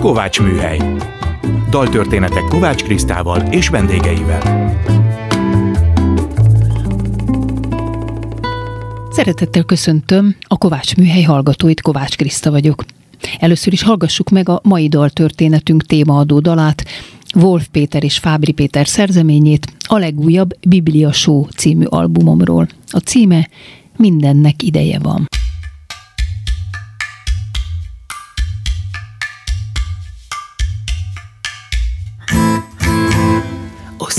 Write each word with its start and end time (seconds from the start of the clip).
Kovács 0.00 0.40
Műhely. 0.40 0.78
Daltörténetek 1.70 2.42
Kovács 2.48 2.82
Krisztával 2.82 3.40
és 3.40 3.68
vendégeivel. 3.68 4.72
Szeretettel 9.10 9.62
köszöntöm 9.62 10.36
a 10.40 10.56
Kovács 10.56 10.96
Műhely 10.96 11.22
hallgatóit, 11.22 11.80
Kovács 11.80 12.16
Kriszta 12.16 12.50
vagyok. 12.50 12.84
Először 13.38 13.72
is 13.72 13.82
hallgassuk 13.82 14.30
meg 14.30 14.48
a 14.48 14.60
mai 14.62 14.88
daltörténetünk 14.88 15.86
témaadó 15.86 16.38
dalát, 16.38 16.84
Wolf 17.34 17.68
Péter 17.68 18.04
és 18.04 18.18
Fábri 18.18 18.52
Péter 18.52 18.86
szerzeményét 18.86 19.66
a 19.78 19.98
legújabb 19.98 20.50
Biblia 20.68 21.12
Show 21.12 21.46
című 21.56 21.84
albumomról. 21.84 22.68
A 22.90 22.98
címe 22.98 23.48
Mindennek 23.96 24.62
ideje 24.62 24.98
van. 24.98 25.28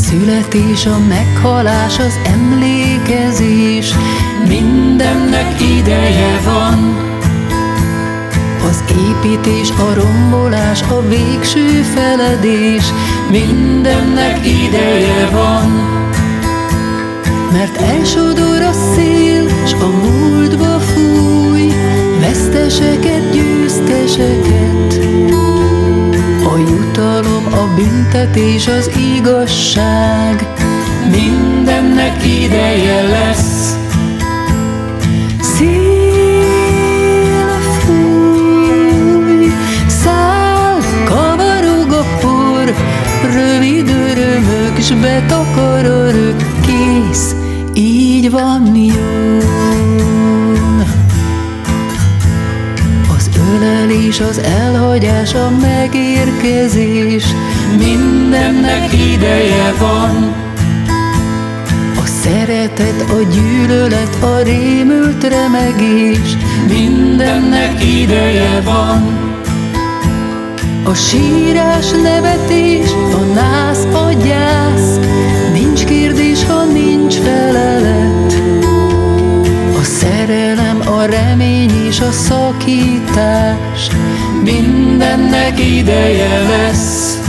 Születés, 0.01 0.85
a 0.85 0.97
meghalás, 1.07 1.99
az 1.99 2.19
emlékezés, 2.25 3.93
mindennek 4.47 5.61
ideje 5.61 6.39
van. 6.45 7.05
Az 8.69 8.83
építés, 8.89 9.69
a 9.69 9.93
rombolás, 9.93 10.81
a 10.81 11.01
végső 11.07 11.81
feledés, 11.95 12.83
mindennek 13.29 14.45
ideje 14.45 15.29
van. 15.31 15.71
Mert 17.51 17.77
elsodor 17.77 18.61
a 18.61 18.71
szél, 18.95 19.47
s 19.65 19.73
a 19.73 19.87
múltba 19.87 20.79
fúj, 20.79 21.73
veszteseket, 22.19 23.31
győzteseket. 23.31 24.99
A 26.43 26.57
jutalom, 26.57 26.86
a 27.57 27.73
büntetés, 27.75 28.67
az 28.67 28.91
igazság, 29.17 30.47
mindennek 31.11 32.25
ideje 32.25 33.01
lesz. 33.01 33.77
Szél 35.41 35.77
fúj, 37.85 39.51
por, 42.21 42.73
rövid 43.33 43.89
örömök, 43.89 44.79
s 44.81 44.91
betakar 44.91 45.85
örök, 45.85 46.35
kész, 46.61 47.35
így 47.73 48.31
van 48.31 48.75
jó. 48.75 49.66
Az 53.57 53.63
ölelés, 53.63 54.19
az 54.19 54.37
elhagyás, 54.37 55.33
a 55.33 55.51
megérkezés, 55.61 57.25
mindennek 57.77 58.93
ideje 58.93 59.73
van. 59.79 60.35
A 61.95 62.05
szeretet, 62.23 63.01
a 63.01 63.21
gyűlölet, 63.33 64.23
a 64.23 64.41
rémült 64.43 65.23
remegés, 65.23 66.37
mindennek 66.67 67.83
ideje 67.83 68.61
van. 68.61 69.33
A 70.83 70.93
sírás, 70.93 71.85
nevetés, 72.03 72.89
a 73.13 73.33
nász, 73.33 73.83
a 73.83 74.11
gyász, 74.11 74.99
nincs 75.53 75.83
kérdés, 75.83 76.45
ha 76.45 76.63
nincs 76.63 77.15
felelet. 77.15 78.33
A 79.79 79.83
szerelem, 79.83 80.66
a 80.97 81.05
remény 81.05 81.85
és 81.87 81.99
a 81.99 82.11
szakítás, 82.11 83.89
mindennek 84.43 85.59
ideje 85.59 86.39
lesz. 86.39 87.26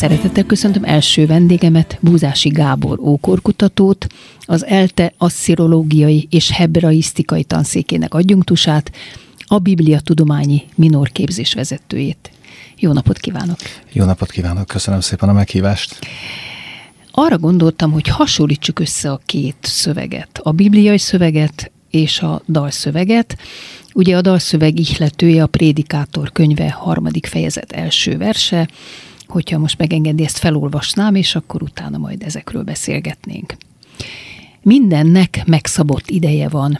Szeretettel 0.00 0.44
köszöntöm 0.44 0.84
első 0.84 1.26
vendégemet, 1.26 1.98
Búzási 2.00 2.48
Gábor 2.48 2.98
ókorkutatót, 2.98 4.06
az 4.40 4.64
ELTE 4.66 5.12
asszirológiai 5.18 6.26
és 6.30 6.50
hebraisztikai 6.50 7.44
tanszékének 7.44 8.14
adjunktusát, 8.14 8.92
a 9.46 9.58
Biblia 9.58 10.00
tudományi 10.00 10.62
minor 10.74 11.08
képzés 11.08 11.54
vezetőjét. 11.54 12.30
Jó 12.76 12.92
napot 12.92 13.18
kívánok! 13.18 13.56
Jó 13.92 14.04
napot 14.04 14.30
kívánok, 14.30 14.66
köszönöm 14.66 15.00
szépen 15.00 15.28
a 15.28 15.32
meghívást. 15.32 15.98
Arra 17.10 17.38
gondoltam, 17.38 17.92
hogy 17.92 18.08
hasonlítsuk 18.08 18.78
össze 18.78 19.10
a 19.10 19.20
két 19.26 19.56
szöveget, 19.60 20.40
a 20.42 20.52
bibliai 20.52 20.98
szöveget 20.98 21.70
és 21.90 22.20
a 22.20 22.42
dalszöveget. 22.48 23.38
Ugye 23.94 24.16
a 24.16 24.20
dalszöveg 24.20 24.78
ihletője 24.78 25.42
a 25.42 25.46
Prédikátor 25.46 26.32
könyve 26.32 26.70
harmadik 26.70 27.26
fejezet 27.26 27.72
első 27.72 28.16
verse, 28.16 28.68
hogyha 29.30 29.58
most 29.58 29.78
megengedi, 29.78 30.24
ezt 30.24 30.38
felolvasnám, 30.38 31.14
és 31.14 31.34
akkor 31.34 31.62
utána 31.62 31.98
majd 31.98 32.22
ezekről 32.22 32.62
beszélgetnénk. 32.62 33.56
Mindennek 34.62 35.42
megszabott 35.46 36.10
ideje 36.10 36.48
van. 36.48 36.78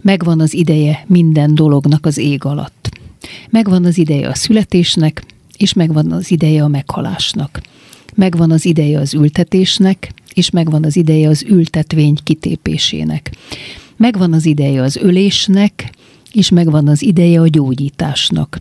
Megvan 0.00 0.40
az 0.40 0.54
ideje 0.54 1.04
minden 1.06 1.54
dolognak 1.54 2.06
az 2.06 2.18
ég 2.18 2.44
alatt. 2.44 2.90
Megvan 3.50 3.84
az 3.84 3.98
ideje 3.98 4.28
a 4.28 4.34
születésnek, 4.34 5.24
és 5.56 5.72
megvan 5.72 6.12
az 6.12 6.30
ideje 6.30 6.62
a 6.62 6.68
meghalásnak. 6.68 7.60
Megvan 8.14 8.50
az 8.50 8.64
ideje 8.64 8.98
az 8.98 9.14
ültetésnek, 9.14 10.12
és 10.34 10.50
megvan 10.50 10.84
az 10.84 10.96
ideje 10.96 11.28
az 11.28 11.44
ültetvény 11.48 12.16
kitépésének. 12.24 13.30
Megvan 13.96 14.32
az 14.32 14.46
ideje 14.46 14.82
az 14.82 14.96
ölésnek, 14.96 15.90
és 16.32 16.48
megvan 16.48 16.88
az 16.88 17.02
ideje 17.02 17.40
a 17.40 17.48
gyógyításnak. 17.48 18.58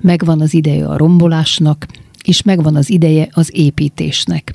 Megvan 0.00 0.40
az 0.40 0.54
ideje 0.54 0.88
a 0.88 0.96
rombolásnak, 0.96 1.86
és 2.24 2.42
megvan 2.42 2.76
az 2.76 2.90
ideje 2.90 3.28
az 3.32 3.50
építésnek. 3.52 4.52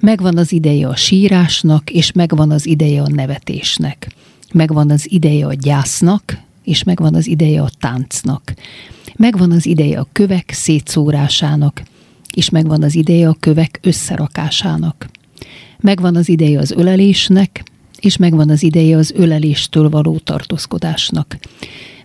Megvan 0.00 0.38
az 0.38 0.52
ideje 0.52 0.88
a 0.88 0.96
sírásnak, 0.96 1.90
és 1.90 2.12
megvan 2.12 2.50
az 2.50 2.66
ideje 2.66 3.02
a 3.02 3.08
nevetésnek. 3.08 4.08
Megvan 4.52 4.90
az 4.90 5.10
ideje 5.10 5.46
a 5.46 5.54
gyásznak, 5.54 6.38
és 6.64 6.82
megvan 6.82 7.14
az 7.14 7.26
ideje 7.26 7.62
a 7.62 7.70
táncnak. 7.80 8.54
Megvan 9.16 9.52
az 9.52 9.66
ideje 9.66 9.98
a 9.98 10.08
kövek 10.12 10.50
szétszórásának, 10.52 11.82
és 12.34 12.50
megvan 12.50 12.82
az 12.82 12.94
ideje 12.94 13.28
a 13.28 13.36
kövek 13.40 13.78
összerakásának. 13.82 15.08
Megvan 15.80 16.16
az 16.16 16.28
ideje 16.28 16.58
az 16.58 16.70
ölelésnek, 16.70 17.62
és 18.00 18.16
megvan 18.16 18.50
az 18.50 18.62
ideje 18.62 18.96
az 18.96 19.12
öleléstől 19.16 19.88
való 19.88 20.18
tartózkodásnak. 20.18 21.38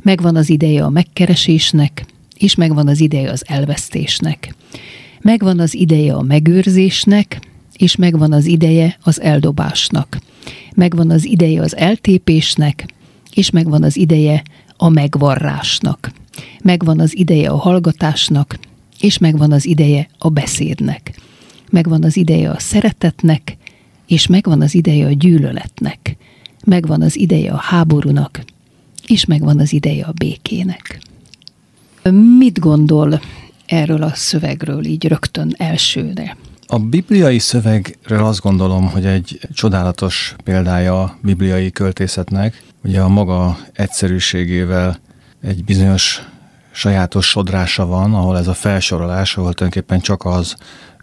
Megvan 0.01 0.35
az 0.35 0.49
ideje 0.49 0.83
a 0.83 0.89
megkeresésnek, 0.89 2.05
és 2.37 2.55
megvan 2.55 2.87
az 2.87 2.99
ideje 2.99 3.31
az 3.31 3.43
elvesztésnek. 3.47 4.55
Megvan 5.21 5.59
az 5.59 5.73
ideje 5.75 6.13
a 6.13 6.21
megőrzésnek, 6.21 7.39
és 7.77 7.95
megvan 7.95 8.33
az 8.33 8.45
ideje 8.45 8.97
az 9.03 9.21
eldobásnak. 9.21 10.19
Megvan 10.75 11.09
az 11.09 11.25
ideje 11.25 11.61
az 11.61 11.75
eltépésnek, 11.75 12.85
és 13.33 13.49
megvan 13.49 13.83
az 13.83 13.97
ideje 13.97 14.43
a 14.77 14.89
megvarrásnak. 14.89 16.11
Megvan 16.63 16.99
az 16.99 17.17
ideje 17.17 17.49
a 17.49 17.55
hallgatásnak, 17.55 18.59
és 18.99 19.17
megvan 19.17 19.51
az 19.51 19.65
ideje 19.65 20.07
a 20.17 20.29
beszédnek. 20.29 21.19
Megvan 21.69 22.03
az 22.03 22.17
ideje 22.17 22.49
a 22.49 22.59
szeretetnek, 22.59 23.57
és 24.07 24.27
megvan 24.27 24.61
az 24.61 24.75
ideje 24.75 25.05
a 25.05 25.11
gyűlöletnek, 25.11 26.17
megvan 26.65 27.01
az 27.01 27.17
ideje 27.17 27.51
a 27.51 27.57
háborúnak, 27.57 28.43
és 29.07 29.25
megvan 29.25 29.59
az 29.59 29.73
ideje 29.73 30.05
a 30.05 30.11
békének. 30.11 30.99
Mit 32.11 32.59
gondol 32.59 33.21
erről 33.65 34.03
a 34.03 34.11
szövegről 34.13 34.85
így 34.85 35.07
rögtön 35.07 35.53
elsőre? 35.57 36.37
A 36.67 36.79
bibliai 36.79 37.39
szövegről 37.39 38.25
azt 38.25 38.41
gondolom, 38.41 38.89
hogy 38.89 39.05
egy 39.05 39.39
csodálatos 39.53 40.35
példája 40.43 41.01
a 41.01 41.17
bibliai 41.21 41.71
költészetnek. 41.71 42.63
Ugye 42.83 43.01
a 43.01 43.07
maga 43.07 43.57
egyszerűségével 43.73 44.99
egy 45.41 45.63
bizonyos 45.63 46.21
sajátos 46.71 47.27
sodrása 47.27 47.85
van, 47.85 48.13
ahol 48.13 48.37
ez 48.37 48.47
a 48.47 48.53
felsorolás, 48.53 49.37
ahol 49.37 49.53
tulajdonképpen 49.53 49.99
csak 49.99 50.25
az, 50.25 50.55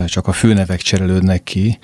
csak 0.06 0.26
a 0.26 0.32
főnevek 0.32 0.80
cserélődnek 0.80 1.42
ki, 1.42 1.78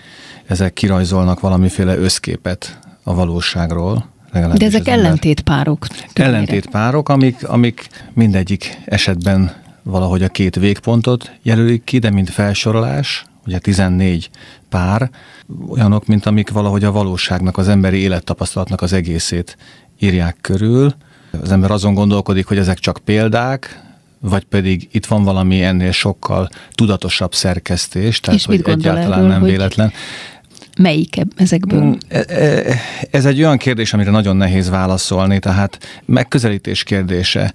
ezek 0.46 0.72
kirajzolnak 0.72 1.40
valamiféle 1.40 1.96
összképet 1.96 2.78
a 3.02 3.14
valóságról. 3.14 4.16
De 4.32 4.64
ezek 4.64 4.88
ellentétpárok. 4.88 5.86
Ellentétpárok, 6.12 7.08
amik, 7.08 7.48
amik 7.48 7.88
mindegyik 8.12 8.78
esetben 8.84 9.52
valahogy 9.82 10.22
a 10.22 10.28
két 10.28 10.56
végpontot 10.56 11.32
jelölik 11.42 11.84
ki, 11.84 11.98
de 11.98 12.10
mint 12.10 12.30
felsorolás, 12.30 13.24
ugye 13.46 13.58
14 13.58 14.30
pár, 14.68 15.10
olyanok, 15.68 16.06
mint 16.06 16.26
amik 16.26 16.50
valahogy 16.50 16.84
a 16.84 16.92
valóságnak, 16.92 17.56
az 17.56 17.68
emberi 17.68 17.98
élettapasztalatnak 17.98 18.82
az 18.82 18.92
egészét 18.92 19.56
írják 19.98 20.36
körül. 20.40 20.94
Az 21.42 21.52
ember 21.52 21.70
azon 21.70 21.94
gondolkodik, 21.94 22.46
hogy 22.46 22.58
ezek 22.58 22.78
csak 22.78 22.98
példák, 23.04 23.82
vagy 24.20 24.44
pedig 24.44 24.88
itt 24.92 25.06
van 25.06 25.24
valami 25.24 25.62
ennél 25.62 25.92
sokkal 25.92 26.48
tudatosabb 26.72 27.34
szerkesztés, 27.34 28.20
tehát 28.20 28.40
És 28.40 28.46
hogy 28.46 28.62
egyáltalán 28.64 29.12
erről, 29.12 29.28
nem 29.28 29.42
véletlen. 29.42 29.92
Melyik 30.78 31.16
ezekből? 31.36 31.82
Mm, 31.82 31.92
e, 32.08 32.24
e, 32.28 32.74
ez 33.10 33.24
egy 33.24 33.38
olyan 33.38 33.56
kérdés, 33.56 33.92
amire 33.92 34.10
nagyon 34.10 34.36
nehéz 34.36 34.70
válaszolni, 34.70 35.38
tehát 35.38 35.78
megközelítés 36.04 36.82
kérdése. 36.82 37.54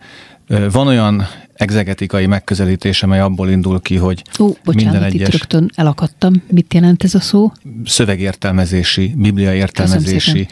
Van 0.71 0.87
olyan 0.87 1.27
egzegetikai 1.53 2.25
megközelítés, 2.25 3.03
amely 3.03 3.19
abból 3.19 3.49
indul 3.49 3.81
ki, 3.81 3.95
hogy 3.95 4.23
Ó, 4.39 4.47
bocsánat, 4.47 4.75
minden 4.75 5.03
egyes... 5.03 5.27
itt 5.27 5.33
rögtön 5.33 5.69
elakadtam. 5.75 6.43
Mit 6.47 6.73
jelent 6.73 7.03
ez 7.03 7.15
a 7.15 7.19
szó? 7.19 7.51
Szövegértelmezési, 7.85 9.13
biblia 9.17 9.53
értelmezési 9.53 10.47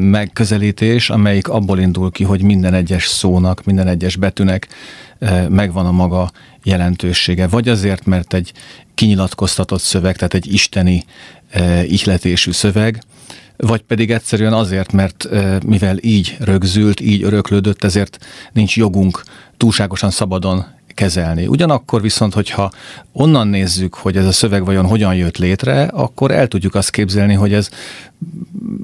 megközelítés, 0.00 1.10
amelyik 1.10 1.48
abból 1.48 1.78
indul 1.78 2.10
ki, 2.10 2.24
hogy 2.24 2.42
minden 2.42 2.74
egyes 2.74 3.06
szónak, 3.06 3.64
minden 3.64 3.88
egyes 3.88 4.16
betűnek 4.16 4.68
megvan 5.48 5.86
a 5.86 5.92
maga 5.92 6.30
jelentősége. 6.62 7.46
Vagy 7.46 7.68
azért, 7.68 8.06
mert 8.06 8.34
egy 8.34 8.52
kinyilatkoztatott 8.94 9.80
szöveg, 9.80 10.16
tehát 10.16 10.34
egy 10.34 10.52
isteni 10.52 11.04
ihletésű 11.86 12.50
szöveg, 12.50 13.02
vagy 13.56 13.82
pedig 13.82 14.10
egyszerűen 14.10 14.52
azért, 14.52 14.92
mert 14.92 15.28
mivel 15.66 15.96
így 16.00 16.36
rögzült, 16.40 17.00
így 17.00 17.22
öröklődött, 17.22 17.84
ezért 17.84 18.26
nincs 18.52 18.76
jogunk 18.76 19.22
túlságosan 19.56 20.10
szabadon 20.10 20.64
kezelni. 20.94 21.46
Ugyanakkor 21.46 22.02
viszont, 22.02 22.34
hogyha 22.34 22.70
onnan 23.12 23.48
nézzük, 23.48 23.94
hogy 23.94 24.16
ez 24.16 24.26
a 24.26 24.32
szöveg 24.32 24.64
vajon 24.64 24.86
hogyan 24.86 25.14
jött 25.14 25.36
létre, 25.36 25.82
akkor 25.82 26.30
el 26.30 26.48
tudjuk 26.48 26.74
azt 26.74 26.90
képzelni, 26.90 27.34
hogy 27.34 27.52
ez 27.52 27.68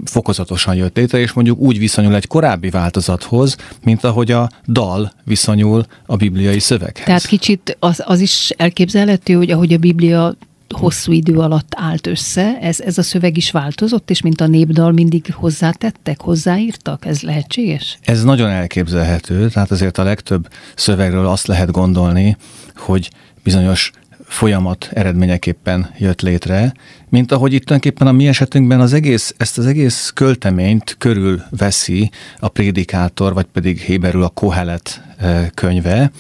fokozatosan 0.05 0.75
jött 0.75 0.97
létre, 0.97 1.19
és 1.19 1.33
mondjuk 1.33 1.59
úgy 1.59 1.79
viszonyul 1.79 2.15
egy 2.15 2.27
korábbi 2.27 2.71
változathoz, 2.71 3.57
mint 3.85 4.05
ahogy 4.05 4.31
a 4.31 4.51
dal 4.69 5.13
viszonyul 5.25 5.85
a 6.07 6.17
bibliai 6.17 6.59
szöveghez. 6.59 7.05
Tehát 7.05 7.27
kicsit 7.27 7.77
az, 7.79 8.03
az 8.05 8.21
is 8.21 8.51
elképzelhető, 8.57 9.35
hogy 9.35 9.51
ahogy 9.51 9.73
a 9.73 9.79
Biblia 9.79 10.35
hosszú 10.73 11.13
idő 11.13 11.39
alatt 11.39 11.73
állt 11.77 12.07
össze. 12.07 12.59
Ez, 12.61 12.81
ez 12.81 12.99
a 12.99 13.03
szöveg 13.03 13.37
is 13.37 13.51
változott, 13.51 14.11
és 14.11 14.23
mint 14.23 14.41
a 14.41 14.47
népdal 14.47 14.93
mindig 14.93 15.35
hozzátettek, 15.35 16.21
hozzáírtak? 16.21 17.07
Ez 17.07 17.21
lehetséges? 17.21 17.99
Ez 18.03 18.23
nagyon 18.23 18.49
elképzelhető, 18.49 19.49
tehát 19.49 19.71
azért 19.71 19.99
a 19.99 20.03
legtöbb 20.03 20.49
szövegről 20.75 21.27
azt 21.27 21.47
lehet 21.47 21.71
gondolni, 21.71 22.37
hogy 22.77 23.11
bizonyos 23.43 23.91
folyamat 24.25 24.89
eredményeképpen 24.93 25.91
jött 25.99 26.21
létre, 26.21 26.73
mint 27.09 27.33
ahogy 27.33 27.53
itt 27.53 27.65
tulajdonképpen 27.65 28.07
a 28.07 28.13
mi 28.13 28.29
esetünkben 28.29 28.81
az 28.81 28.93
egész, 28.93 29.35
ezt 29.37 29.59
az 29.59 29.67
egész 29.67 30.11
költeményt 30.15 30.95
körül 30.99 31.43
veszi 31.51 32.11
a 32.39 32.49
prédikátor, 32.49 33.35
vagy 33.35 33.47
pedig 33.53 33.79
héberül 33.81 34.23
a 34.23 34.29
Kohelet 34.29 35.03
eh, 35.17 35.47
könyve, 35.55 36.11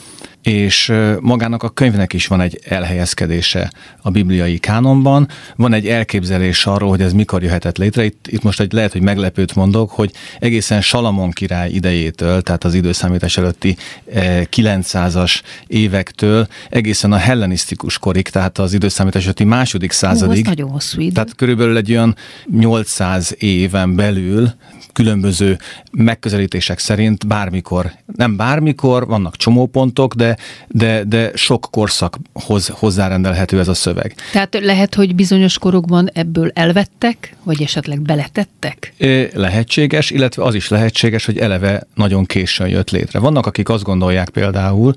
és 0.42 0.92
magának 1.20 1.62
a 1.62 1.68
könyvnek 1.68 2.12
is 2.12 2.26
van 2.26 2.40
egy 2.40 2.60
elhelyezkedése 2.64 3.72
a 4.02 4.10
bibliai 4.10 4.58
kánonban, 4.58 5.28
van 5.56 5.72
egy 5.72 5.86
elképzelés 5.86 6.66
arról, 6.66 6.88
hogy 6.88 7.00
ez 7.00 7.12
mikor 7.12 7.42
jöhetett 7.42 7.78
létre. 7.78 8.04
Itt, 8.04 8.26
itt 8.28 8.42
most 8.42 8.60
egy 8.60 8.72
lehet, 8.72 8.92
hogy 8.92 9.02
meglepőt 9.02 9.54
mondok, 9.54 9.90
hogy 9.90 10.12
egészen 10.38 10.80
Salamon 10.80 11.30
király 11.30 11.70
idejétől, 11.70 12.42
tehát 12.42 12.64
az 12.64 12.74
időszámítás 12.74 13.36
előtti 13.36 13.76
900-as 14.14 15.40
évektől 15.66 16.46
egészen 16.70 17.12
a 17.12 17.16
hellenisztikus 17.16 17.98
korig, 17.98 18.28
tehát 18.28 18.58
az 18.58 18.72
időszámítás 18.72 19.22
előtti 19.22 19.44
második 19.44 19.92
századig. 19.92 20.46
Ó, 20.46 20.48
nagyon 20.48 20.70
hosszú 20.70 21.00
idő. 21.00 21.12
Tehát 21.12 21.34
körülbelül 21.34 21.76
egy 21.76 21.90
olyan 21.90 22.16
800 22.50 23.34
éven 23.38 23.94
belül 23.94 24.52
különböző 24.92 25.58
megközelítések 25.92 26.78
szerint 26.78 27.26
bármikor, 27.26 27.92
nem 28.16 28.36
bármikor, 28.36 29.06
vannak 29.06 29.36
csomópontok, 29.36 30.14
de, 30.14 30.36
de, 30.68 31.04
de 31.04 31.30
sok 31.34 31.68
korszakhoz 31.70 32.68
hozzárendelhető 32.68 33.58
ez 33.58 33.68
a 33.68 33.74
szöveg. 33.74 34.14
Tehát 34.32 34.58
lehet, 34.60 34.94
hogy 34.94 35.14
bizonyos 35.14 35.58
korokban 35.58 36.10
ebből 36.12 36.50
elvettek, 36.54 37.36
vagy 37.42 37.62
esetleg 37.62 38.00
beletettek? 38.00 38.92
Lehetséges, 39.32 40.10
illetve 40.10 40.42
az 40.42 40.54
is 40.54 40.68
lehetséges, 40.68 41.24
hogy 41.24 41.38
eleve 41.38 41.86
nagyon 41.94 42.24
későn 42.24 42.68
jött 42.68 42.90
létre. 42.90 43.18
Vannak, 43.18 43.46
akik 43.46 43.68
azt 43.68 43.82
gondolják 43.82 44.28
például, 44.28 44.94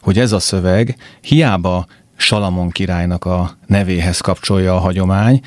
hogy 0.00 0.18
ez 0.18 0.32
a 0.32 0.38
szöveg 0.38 0.96
hiába 1.20 1.86
Salamon 2.16 2.70
királynak 2.70 3.24
a 3.24 3.56
nevéhez 3.66 4.20
kapcsolja 4.20 4.74
a 4.74 4.78
hagyomány, 4.78 5.40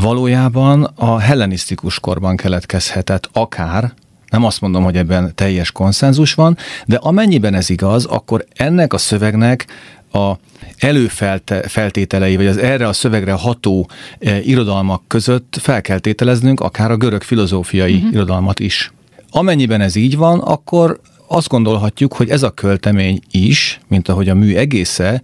valójában 0.00 0.82
a 0.94 1.18
hellenisztikus 1.18 2.00
korban 2.00 2.36
keletkezhetett 2.36 3.28
akár, 3.32 3.92
nem 4.30 4.44
azt 4.44 4.60
mondom, 4.60 4.84
hogy 4.84 4.96
ebben 4.96 5.32
teljes 5.34 5.72
konszenzus 5.72 6.34
van, 6.34 6.56
de 6.86 6.96
amennyiben 6.96 7.54
ez 7.54 7.70
igaz, 7.70 8.04
akkor 8.04 8.44
ennek 8.54 8.92
a 8.92 8.98
szövegnek 8.98 9.66
a 10.12 10.32
előfeltételei, 10.78 12.36
vagy 12.36 12.46
az 12.46 12.56
erre 12.56 12.88
a 12.88 12.92
szövegre 12.92 13.32
ható 13.32 13.88
e, 14.18 14.40
irodalmak 14.40 15.02
között 15.06 15.56
fel 15.60 15.80
kell 15.80 15.98
tételeznünk 15.98 16.60
akár 16.60 16.90
a 16.90 16.96
görög 16.96 17.22
filozófiai 17.22 17.94
uh-huh. 17.94 18.12
irodalmat 18.12 18.60
is. 18.60 18.92
Amennyiben 19.30 19.80
ez 19.80 19.96
így 19.96 20.16
van, 20.16 20.38
akkor 20.38 21.00
azt 21.26 21.48
gondolhatjuk, 21.48 22.14
hogy 22.14 22.28
ez 22.28 22.42
a 22.42 22.50
költemény 22.50 23.20
is, 23.30 23.80
mint 23.88 24.08
ahogy 24.08 24.28
a 24.28 24.34
mű 24.34 24.54
egésze, 24.54 25.22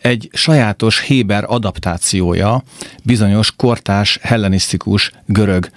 egy 0.00 0.28
sajátos 0.32 1.00
Héber 1.00 1.44
adaptációja 1.46 2.62
bizonyos 3.02 3.52
kortás, 3.56 4.18
hellenisztikus, 4.22 5.12
görög 5.26 5.70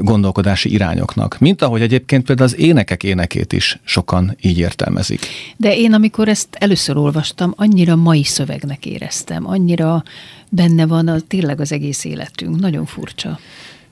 gondolkodási 0.00 0.72
irányoknak. 0.72 1.38
Mint 1.38 1.62
ahogy 1.62 1.80
egyébként 1.82 2.24
például 2.24 2.48
az 2.48 2.58
énekek 2.58 3.02
énekét 3.02 3.52
is 3.52 3.78
sokan 3.84 4.36
így 4.40 4.58
értelmezik. 4.58 5.26
De 5.56 5.76
én, 5.76 5.92
amikor 5.92 6.28
ezt 6.28 6.48
először 6.50 6.96
olvastam, 6.96 7.52
annyira 7.56 7.96
mai 7.96 8.24
szövegnek 8.24 8.86
éreztem, 8.86 9.46
annyira 9.46 10.02
benne 10.48 10.86
van 10.86 11.08
a, 11.08 11.20
tényleg 11.20 11.60
az 11.60 11.72
egész 11.72 12.04
életünk. 12.04 12.60
Nagyon 12.60 12.86
furcsa. 12.86 13.38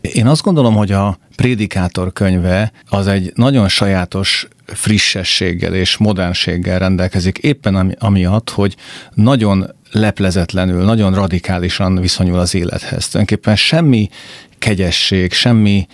Én 0.01 0.27
azt 0.27 0.43
gondolom, 0.43 0.75
hogy 0.75 0.93
a 0.93 1.19
Prédikátor 1.37 2.13
könyve 2.13 2.73
az 2.89 3.07
egy 3.07 3.33
nagyon 3.35 3.69
sajátos 3.69 4.49
frissességgel 4.67 5.75
és 5.75 5.97
modernséggel 5.97 6.79
rendelkezik, 6.79 7.39
éppen 7.39 7.97
amiatt, 7.99 8.51
hogy 8.51 8.77
nagyon 9.15 9.75
leplezetlenül, 9.91 10.85
nagyon 10.85 11.15
radikálisan 11.15 12.01
viszonyul 12.01 12.39
az 12.39 12.55
élethez. 12.55 13.09
Tulajdonképpen 13.09 13.57
semmi 13.57 14.09
kegyesség, 14.59 15.33
semmi 15.33 15.87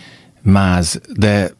máz, 0.43 1.01
de 1.17 1.51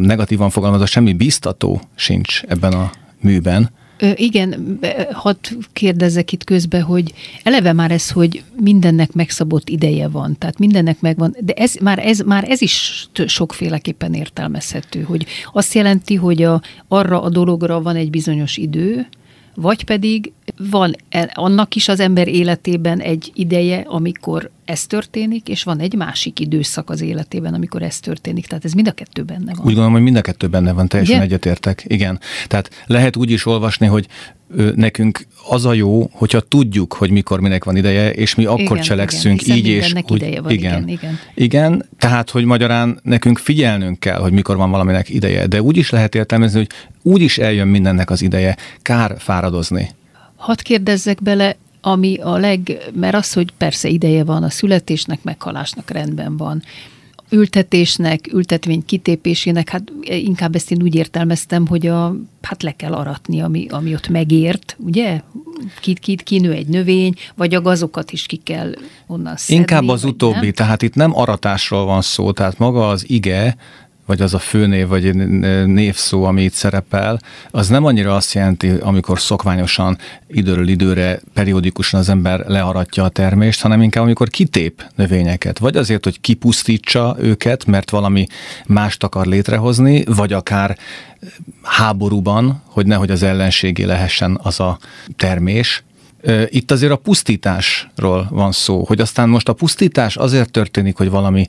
negatívan 0.00 0.50
fogalmazva 0.50 0.86
semmi 0.86 1.12
biztató 1.12 1.80
sincs 1.94 2.42
ebben 2.42 2.72
a 2.72 2.90
műben. 3.20 3.70
Igen, 4.14 4.78
hadd 5.12 5.36
kérdezzek 5.72 6.32
itt 6.32 6.44
közben, 6.44 6.82
hogy 6.82 7.12
eleve 7.42 7.72
már 7.72 7.90
ez, 7.90 8.10
hogy 8.10 8.42
mindennek 8.60 9.12
megszabott 9.12 9.68
ideje 9.68 10.08
van, 10.08 10.38
tehát 10.38 10.58
mindennek 10.58 11.00
megvan, 11.00 11.36
de 11.40 11.52
ez 11.52 11.74
már 11.80 11.98
ez, 11.98 12.18
már 12.18 12.44
ez 12.50 12.60
is 12.60 13.08
sokféleképpen 13.26 14.14
értelmezhető, 14.14 15.02
hogy 15.02 15.26
azt 15.52 15.74
jelenti, 15.74 16.14
hogy 16.14 16.42
a, 16.42 16.62
arra 16.88 17.22
a 17.22 17.28
dologra 17.28 17.82
van 17.82 17.96
egy 17.96 18.10
bizonyos 18.10 18.56
idő, 18.56 19.06
vagy 19.54 19.84
pedig 19.84 20.32
van 20.70 20.96
e- 21.08 21.30
annak 21.34 21.74
is 21.74 21.88
az 21.88 22.00
ember 22.00 22.28
életében 22.28 23.00
egy 23.00 23.30
ideje, 23.34 23.84
amikor 23.86 24.50
ez 24.64 24.86
történik, 24.86 25.48
és 25.48 25.62
van 25.62 25.78
egy 25.80 25.94
másik 25.94 26.40
időszak 26.40 26.90
az 26.90 27.00
életében, 27.00 27.54
amikor 27.54 27.82
ez 27.82 28.00
történik. 28.00 28.46
Tehát 28.46 28.64
ez 28.64 28.72
mind 28.72 28.88
a 28.88 28.92
kettő 28.92 29.22
benne 29.22 29.54
van. 29.54 29.58
Úgy 29.58 29.64
gondolom, 29.64 29.92
hogy 29.92 30.02
mind 30.02 30.16
a 30.16 30.20
kettő 30.20 30.46
benne 30.46 30.72
van, 30.72 30.88
teljesen 30.88 31.16
Ugye? 31.16 31.24
egyetértek. 31.24 31.84
Igen. 31.86 32.20
Tehát 32.46 32.70
lehet 32.86 33.16
úgy 33.16 33.30
is 33.30 33.46
olvasni, 33.46 33.86
hogy 33.86 34.06
nekünk 34.74 35.26
az 35.48 35.64
a 35.64 35.72
jó, 35.72 36.08
hogyha 36.12 36.40
tudjuk, 36.40 36.92
hogy 36.92 37.10
mikor 37.10 37.40
minek 37.40 37.64
van 37.64 37.76
ideje, 37.76 38.10
és 38.10 38.34
mi 38.34 38.44
akkor 38.44 38.60
igen, 38.60 38.82
cselekszünk 38.82 39.42
igen, 39.42 39.56
így 39.56 39.66
és 39.66 39.92
úgy. 40.08 40.16
Ideje 40.16 40.40
van, 40.40 40.50
igen, 40.50 40.72
igen, 40.72 40.88
igen. 40.88 41.18
Igen, 41.34 41.88
tehát, 41.98 42.30
hogy 42.30 42.44
magyarán 42.44 43.00
nekünk 43.02 43.38
figyelnünk 43.38 44.00
kell, 44.00 44.18
hogy 44.18 44.32
mikor 44.32 44.56
van 44.56 44.70
valaminek 44.70 45.08
ideje, 45.08 45.46
de 45.46 45.62
úgy 45.62 45.76
is 45.76 45.90
lehet 45.90 46.14
értelmezni, 46.14 46.58
hogy 46.58 46.68
úgy 47.02 47.20
is 47.20 47.38
eljön 47.38 47.68
mindennek 47.68 48.10
az 48.10 48.22
ideje, 48.22 48.56
kár 48.82 49.14
fáradozni. 49.18 49.90
Hadd 50.36 50.62
kérdezzek 50.62 51.22
bele, 51.22 51.56
ami 51.80 52.16
a 52.16 52.36
leg, 52.36 52.90
mert 52.92 53.14
az, 53.14 53.32
hogy 53.32 53.52
persze 53.56 53.88
ideje 53.88 54.24
van 54.24 54.42
a 54.42 54.50
születésnek, 54.50 55.22
meghalásnak 55.22 55.90
rendben 55.90 56.36
van, 56.36 56.62
ültetésnek, 57.30 58.32
ültetvény 58.32 58.84
kitépésének, 58.84 59.68
hát 59.68 59.92
inkább 60.02 60.54
ezt 60.54 60.70
én 60.70 60.82
úgy 60.82 60.94
értelmeztem, 60.94 61.66
hogy 61.66 61.86
a, 61.86 62.16
hát 62.42 62.62
le 62.62 62.72
kell 62.72 62.92
aratni, 62.92 63.40
ami, 63.40 63.66
ami 63.68 63.94
ott 63.94 64.08
megért, 64.08 64.76
ugye? 64.78 65.20
Kit, 65.80 65.98
kit, 65.98 66.22
kinő 66.22 66.52
egy 66.52 66.66
növény, 66.66 67.14
vagy 67.34 67.54
a 67.54 67.60
gazokat 67.60 68.10
is 68.10 68.26
ki 68.26 68.36
kell 68.36 68.74
onnan 69.06 69.36
szedni. 69.36 69.54
Inkább 69.54 69.88
az 69.88 70.04
utóbbi, 70.04 70.38
nem? 70.40 70.52
tehát 70.52 70.82
itt 70.82 70.94
nem 70.94 71.16
aratásról 71.16 71.84
van 71.84 72.02
szó, 72.02 72.32
tehát 72.32 72.58
maga 72.58 72.88
az 72.88 73.10
ige, 73.10 73.56
vagy 74.06 74.20
az 74.20 74.34
a 74.34 74.38
főnév, 74.38 74.88
vagy 74.88 75.14
névszó, 75.66 76.24
ami 76.24 76.42
itt 76.42 76.52
szerepel, 76.52 77.20
az 77.50 77.68
nem 77.68 77.84
annyira 77.84 78.14
azt 78.14 78.34
jelenti, 78.34 78.70
amikor 78.80 79.20
szokványosan 79.20 79.98
időről 80.28 80.68
időre 80.68 81.20
periódikusan 81.34 82.00
az 82.00 82.08
ember 82.08 82.44
learatja 82.46 83.04
a 83.04 83.08
termést, 83.08 83.60
hanem 83.60 83.82
inkább 83.82 84.04
amikor 84.04 84.28
kitép 84.28 84.84
növényeket. 84.94 85.58
Vagy 85.58 85.76
azért, 85.76 86.04
hogy 86.04 86.20
kipusztítsa 86.20 87.16
őket, 87.20 87.66
mert 87.66 87.90
valami 87.90 88.26
mást 88.66 89.02
akar 89.02 89.26
létrehozni, 89.26 90.04
vagy 90.04 90.32
akár 90.32 90.78
háborúban, 91.62 92.62
hogy 92.64 92.86
nehogy 92.86 93.10
az 93.10 93.22
ellenségé 93.22 93.82
lehessen 93.82 94.38
az 94.42 94.60
a 94.60 94.78
termés, 95.16 95.84
itt 96.48 96.70
azért 96.70 96.92
a 96.92 96.96
pusztításról 96.96 98.26
van 98.30 98.52
szó, 98.52 98.84
hogy 98.84 99.00
aztán 99.00 99.28
most 99.28 99.48
a 99.48 99.52
pusztítás 99.52 100.16
azért 100.16 100.50
történik, 100.50 100.96
hogy 100.96 101.10
valami 101.10 101.46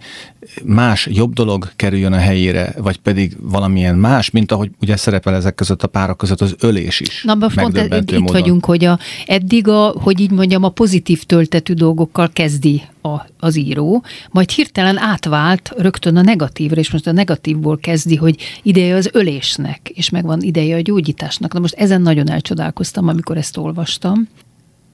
más, 0.63 1.07
jobb 1.11 1.33
dolog 1.33 1.71
kerüljön 1.75 2.13
a 2.13 2.17
helyére, 2.17 2.73
vagy 2.77 2.97
pedig 2.97 3.37
valamilyen 3.41 3.95
más, 3.95 4.29
mint 4.29 4.51
ahogy 4.51 4.71
ugye 4.81 4.95
szerepel 4.95 5.35
ezek 5.35 5.55
között 5.55 5.83
a 5.83 5.87
párak 5.87 6.17
között 6.17 6.41
az 6.41 6.55
ölés 6.59 6.99
is. 6.99 7.23
Na, 7.23 7.35
most 7.35 7.59
pont 7.59 7.77
itt 7.77 8.11
módon. 8.11 8.25
vagyunk, 8.25 8.65
hogy 8.65 8.85
a, 8.85 8.99
eddig 9.25 9.67
a, 9.67 9.93
hogy 10.01 10.19
így 10.19 10.31
mondjam, 10.31 10.63
a 10.63 10.69
pozitív 10.69 11.23
töltetű 11.23 11.73
dolgokkal 11.73 12.29
kezdi 12.33 12.81
a, 13.01 13.25
az 13.39 13.55
író, 13.55 14.03
majd 14.31 14.49
hirtelen 14.49 14.97
átvált 14.97 15.73
rögtön 15.77 16.15
a 16.15 16.21
negatívra, 16.21 16.79
és 16.79 16.91
most 16.91 17.07
a 17.07 17.11
negatívból 17.11 17.77
kezdi, 17.77 18.15
hogy 18.15 18.35
ideje 18.63 18.95
az 18.95 19.09
ölésnek, 19.13 19.89
és 19.93 20.09
megvan 20.09 20.41
ideje 20.41 20.75
a 20.75 20.81
gyógyításnak. 20.81 21.53
Na 21.53 21.59
most 21.59 21.73
ezen 21.73 22.01
nagyon 22.01 22.29
elcsodálkoztam, 22.29 23.07
amikor 23.07 23.37
ezt 23.37 23.57
olvastam 23.57 24.27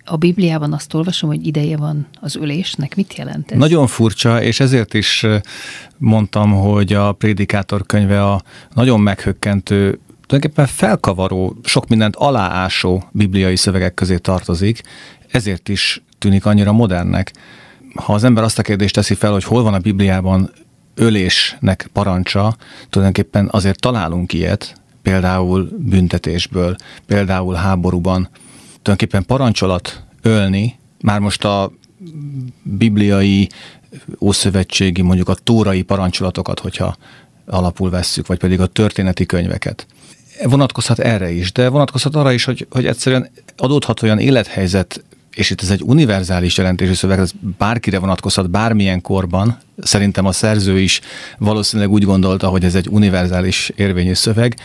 a 0.06 0.18
Bibliában 0.18 0.74
azt 0.74 0.94
olvasom, 0.94 1.30
hogy 1.30 1.48
ideje 1.48 1.78
van 1.78 2.08
az 2.22 2.36
ölésnek. 2.36 2.96
Mit 2.96 3.18
jelent 3.18 3.52
ez? 3.52 3.58
Nagyon 3.58 3.88
furcsa, 3.88 4.42
és 4.42 4.60
ezért 4.60 4.94
is 4.94 5.26
mondtam, 5.98 6.52
hogy 6.52 6.94
a 6.94 7.12
Prédikátor 7.12 7.86
könyve 7.86 8.24
a 8.24 8.42
nagyon 8.74 9.00
meghökkentő, 9.00 10.00
tulajdonképpen 10.26 10.68
felkavaró, 10.68 11.56
sok 11.64 11.88
mindent 11.88 12.16
aláásó 12.16 13.04
bibliai 13.12 13.56
szövegek 13.56 13.94
közé 13.94 14.18
tartozik, 14.18 14.82
ezért 15.32 15.70
is 15.70 16.04
tűnik 16.18 16.46
annyira 16.46 16.72
modernnek. 16.72 17.34
Ha 17.96 18.14
az 18.14 18.24
ember 18.24 18.44
azt 18.44 18.60
a 18.60 18.62
kérdést 18.62 18.94
teszi 18.94 19.14
fel, 19.14 19.32
hogy 19.32 19.44
hol 19.44 19.64
van 19.64 19.74
a 19.74 19.80
Bibliában 19.80 20.52
ölésnek 20.96 21.90
parancsa, 21.94 22.56
tulajdonképpen 22.90 23.48
azért 23.52 23.80
találunk 23.80 24.34
ilyet, 24.34 24.82
például 25.02 25.70
büntetésből, 25.78 26.76
például 27.06 27.56
háborúban, 27.56 28.30
tulajdonképpen 28.84 29.26
parancsolat 29.26 30.04
ölni, 30.22 30.80
már 31.02 31.20
most 31.20 31.46
a 31.46 31.72
bibliai, 32.64 33.50
ószövetségi, 34.20 35.02
mondjuk 35.02 35.30
a 35.30 35.34
tórai 35.34 35.82
parancsolatokat, 35.82 36.60
hogyha 36.60 36.96
alapul 37.46 37.90
vesszük, 37.90 38.28
vagy 38.28 38.38
pedig 38.38 38.60
a 38.60 38.66
történeti 38.66 39.26
könyveket. 39.26 39.88
Vonatkozhat 40.44 41.00
erre 41.00 41.32
is, 41.32 41.52
de 41.52 41.70
vonatkozhat 41.70 42.16
arra 42.16 42.32
is, 42.32 42.44
hogy, 42.44 42.68
hogy 42.70 42.86
egyszerűen 42.86 43.30
adódhat 43.58 44.02
olyan 44.02 44.20
élethelyzet, 44.20 45.04
és 45.36 45.50
itt 45.50 45.62
ez 45.62 45.70
egy 45.72 45.82
univerzális 45.82 46.58
jelentésű 46.58 46.94
szöveg, 46.94 47.20
ez 47.20 47.32
bárkire 47.58 48.00
vonatkozhat 48.00 48.50
bármilyen 48.50 49.02
korban. 49.02 49.58
Szerintem 49.78 50.26
a 50.26 50.32
szerző 50.32 50.80
is 50.80 51.02
valószínűleg 51.38 51.92
úgy 51.92 52.04
gondolta, 52.04 52.48
hogy 52.48 52.64
ez 52.64 52.76
egy 52.76 52.88
univerzális 52.90 53.72
érvényű 53.76 54.14
szöveg, 54.14 54.56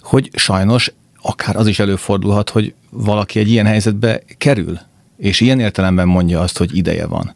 hogy 0.00 0.30
sajnos 0.34 0.92
akár 1.22 1.56
az 1.56 1.66
is 1.66 1.78
előfordulhat, 1.78 2.50
hogy 2.50 2.74
valaki 2.90 3.38
egy 3.38 3.50
ilyen 3.50 3.66
helyzetbe 3.66 4.22
kerül, 4.38 4.78
és 5.16 5.40
ilyen 5.40 5.60
értelemben 5.60 6.08
mondja 6.08 6.40
azt, 6.40 6.58
hogy 6.58 6.76
ideje 6.76 7.06
van. 7.06 7.34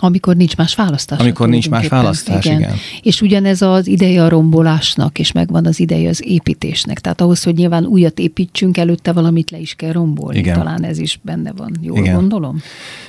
Amikor 0.00 0.36
nincs 0.36 0.56
más 0.56 0.74
választás. 0.74 1.18
Amikor 1.18 1.48
nincs 1.48 1.68
más 1.68 1.88
választás, 1.88 2.44
igen. 2.44 2.58
igen. 2.58 2.74
És 3.02 3.20
ugyanez 3.20 3.62
az 3.62 3.86
ideje 3.86 4.24
a 4.24 4.28
rombolásnak, 4.28 5.18
és 5.18 5.32
megvan 5.32 5.66
az 5.66 5.80
ideje 5.80 6.08
az 6.08 6.22
építésnek. 6.24 7.00
Tehát 7.00 7.20
ahhoz, 7.20 7.42
hogy 7.42 7.54
nyilván 7.54 7.84
újat 7.84 8.18
építsünk, 8.18 8.76
előtte 8.76 9.12
valamit 9.12 9.50
le 9.50 9.58
is 9.58 9.74
kell 9.74 9.92
rombolni. 9.92 10.38
Igen. 10.38 10.54
Talán 10.54 10.84
ez 10.84 10.98
is 10.98 11.20
benne 11.22 11.52
van. 11.56 11.76
Jól 11.80 11.98
igen. 11.98 12.14
gondolom? 12.14 12.62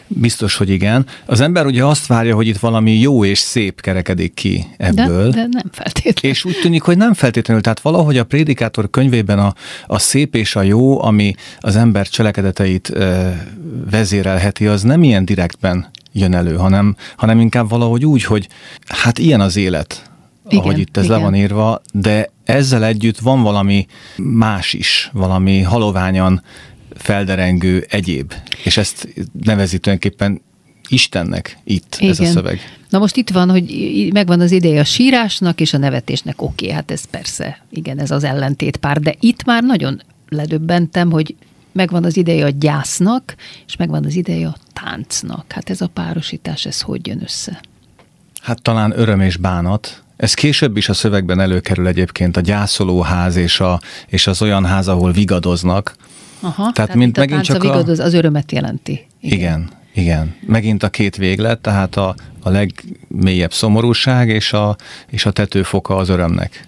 Biztos, 0.07 0.55
hogy 0.55 0.69
igen. 0.69 1.05
Az 1.25 1.39
ember 1.39 1.65
ugye 1.65 1.86
azt 1.86 2.07
várja, 2.07 2.36
hogy 2.36 2.48
itt 2.48 2.57
valami 2.57 3.00
jó 3.00 3.25
és 3.25 3.39
szép 3.39 3.81
kerekedik 3.81 4.33
ki 4.33 4.65
ebből. 4.77 5.29
De, 5.29 5.36
de 5.36 5.48
nem 5.51 5.69
feltétlenül. 5.71 6.38
És 6.38 6.45
úgy 6.45 6.60
tűnik, 6.62 6.81
hogy 6.81 6.98
nem 6.98 7.13
feltétlenül. 7.13 7.63
Tehát 7.63 7.79
valahogy 7.79 8.17
a 8.17 8.24
prédikátor 8.24 8.89
könyvében 8.89 9.39
a, 9.39 9.53
a 9.88 10.00
szép 10.00 10.36
és 10.36 10.55
a 10.55 10.62
jó, 10.62 11.01
ami 11.01 11.33
az 11.60 11.75
ember 11.75 12.07
cselekedeteit 12.07 12.89
e, 12.89 13.48
vezérelheti, 13.89 14.67
az 14.67 14.81
nem 14.81 15.03
ilyen 15.03 15.25
direktben 15.25 15.89
jön 16.11 16.33
elő, 16.33 16.55
hanem, 16.55 16.95
hanem 17.17 17.39
inkább 17.39 17.69
valahogy 17.69 18.05
úgy, 18.05 18.23
hogy 18.23 18.47
hát 18.87 19.17
ilyen 19.19 19.41
az 19.41 19.55
élet, 19.55 20.11
igen, 20.47 20.63
ahogy 20.63 20.79
itt 20.79 20.97
ez 20.97 21.03
igen. 21.03 21.17
le 21.17 21.23
van 21.23 21.35
írva, 21.35 21.81
de 21.93 22.29
ezzel 22.43 22.85
együtt 22.85 23.19
van 23.19 23.41
valami 23.41 23.85
más 24.17 24.73
is, 24.73 25.09
valami 25.13 25.61
haloványan 25.61 26.43
felderengő 26.95 27.85
egyéb, 27.89 28.33
és 28.63 28.77
ezt 28.77 29.07
nevezi 29.43 29.79
tulajdonképpen 29.79 30.41
Istennek 30.91 31.57
itt 31.63 31.95
Igen. 31.99 32.11
ez 32.11 32.19
a 32.19 32.25
szöveg. 32.25 32.59
Na 32.89 32.99
most 32.99 33.15
itt 33.15 33.29
van, 33.29 33.49
hogy 33.49 34.09
megvan 34.13 34.39
az 34.39 34.51
ideje 34.51 34.79
a 34.79 34.83
sírásnak 34.83 35.61
és 35.61 35.73
a 35.73 35.77
nevetésnek. 35.77 36.41
Oké, 36.41 36.63
okay, 36.63 36.75
hát 36.75 36.91
ez 36.91 37.05
persze, 37.05 37.65
igen, 37.69 37.99
ez 37.99 38.11
az 38.11 38.23
ellentétpár, 38.23 38.99
de 38.99 39.15
itt 39.19 39.43
már 39.43 39.63
nagyon 39.63 40.01
ledöbbentem, 40.29 41.11
hogy 41.11 41.35
megvan 41.71 42.03
az 42.03 42.17
ideje 42.17 42.45
a 42.45 42.49
gyásznak, 42.49 43.35
és 43.67 43.75
megvan 43.75 44.05
az 44.05 44.15
ideje 44.15 44.47
a 44.47 44.55
táncnak. 44.73 45.51
Hát 45.51 45.69
ez 45.69 45.81
a 45.81 45.87
párosítás, 45.87 46.65
ez 46.65 46.81
hogy 46.81 47.07
jön 47.07 47.21
össze? 47.23 47.61
Hát 48.41 48.61
talán 48.61 48.93
öröm 48.95 49.19
és 49.19 49.37
bánat. 49.37 50.03
Ez 50.17 50.33
később 50.33 50.77
is 50.77 50.89
a 50.89 50.93
szövegben 50.93 51.39
előkerül 51.39 51.87
egyébként 51.87 52.37
a 52.37 52.41
gyászolóház 52.41 53.35
és, 53.35 53.59
a, 53.59 53.79
és 54.07 54.27
az 54.27 54.41
olyan 54.41 54.65
ház, 54.65 54.87
ahol 54.87 55.11
vigadoznak. 55.11 55.95
Aha, 56.39 56.55
tehát, 56.55 56.73
tehát 56.73 56.95
mint 56.95 57.17
megint 57.17 57.43
csak 57.43 57.55
a 57.55 57.59
vigadoz, 57.59 57.99
az 57.99 58.13
örömet 58.13 58.51
jelenti. 58.51 59.07
Igen. 59.19 59.39
igen. 59.39 59.79
Igen, 59.93 60.35
megint 60.45 60.83
a 60.83 60.89
két 60.89 61.15
véglet, 61.15 61.59
tehát 61.59 61.95
a, 61.95 62.15
a 62.41 62.49
legmélyebb 62.49 63.53
szomorúság 63.53 64.29
és 64.29 64.53
a, 64.53 64.75
és 65.09 65.25
a 65.25 65.31
tetőfoka 65.31 65.95
az 65.95 66.09
örömnek. 66.09 66.67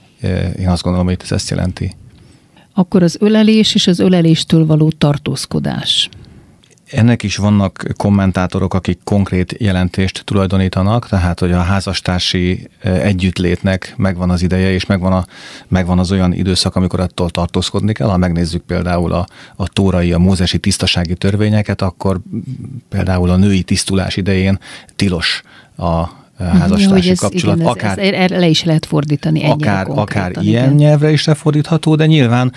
Én 0.60 0.69
azt 0.69 0.81
gondolom, 0.81 1.07
hogy 1.07 1.19
ez 1.24 1.31
ezt 1.31 1.50
jelenti. 1.50 1.95
Akkor 2.74 3.03
az 3.03 3.18
ölelés 3.20 3.75
és 3.75 3.88
az 3.88 4.00
öleléstől 4.00 4.65
való 4.65 4.92
tartózkodás. 4.98 6.10
Ennek 6.94 7.24
is 7.24 7.36
vannak 7.36 7.86
kommentátorok, 7.98 8.74
akik 8.74 9.00
konkrét 9.03 9.56
jelentést 9.60 10.22
tulajdonítanak, 10.25 11.08
tehát 11.08 11.39
hogy 11.39 11.51
a 11.51 11.62
házastársi 11.62 12.70
e, 12.82 12.92
együttlétnek 12.92 13.94
megvan 13.98 14.30
az 14.30 14.42
ideje, 14.42 14.72
és 14.72 14.86
megvan, 14.86 15.13
a, 15.13 15.25
megvan 15.68 16.00
az 16.00 16.12
olyan 16.12 16.34
időszak, 16.34 16.75
amikor 16.75 17.00
attól 17.00 17.30
tartózkodni 17.30 17.94
kell. 17.94 18.08
Ha 18.08 18.18
megnézzük 18.18 18.62
például 18.62 19.12
a, 19.12 19.27
a 19.56 19.68
tórai, 19.68 20.13
a 20.13 20.18
mózesi 20.18 20.58
tisztasági 20.58 21.15
törvényeket, 21.15 21.82
akkor 21.82 22.22
például 22.89 23.30
a 23.30 23.36
női 23.36 23.63
tisztulás 23.63 24.18
idején 24.18 24.60
tilos 24.96 25.44
a 25.77 26.23
házastársi 26.38 27.10
ez, 27.10 27.20
kapcsolat. 27.20 27.56
Igen, 27.56 27.68
akár, 27.68 27.98
ez, 27.98 28.13
ez, 28.13 28.30
le 28.30 28.48
is 28.48 28.63
lehet 28.63 28.86
fordítani 28.86 29.44
Akár, 29.44 29.88
akár 29.90 30.32
ilyen 30.42 30.63
igen. 30.63 30.75
nyelvre 30.75 31.12
is 31.12 31.25
lefordítható, 31.25 31.96
de 31.96 32.06
nyilván 32.06 32.54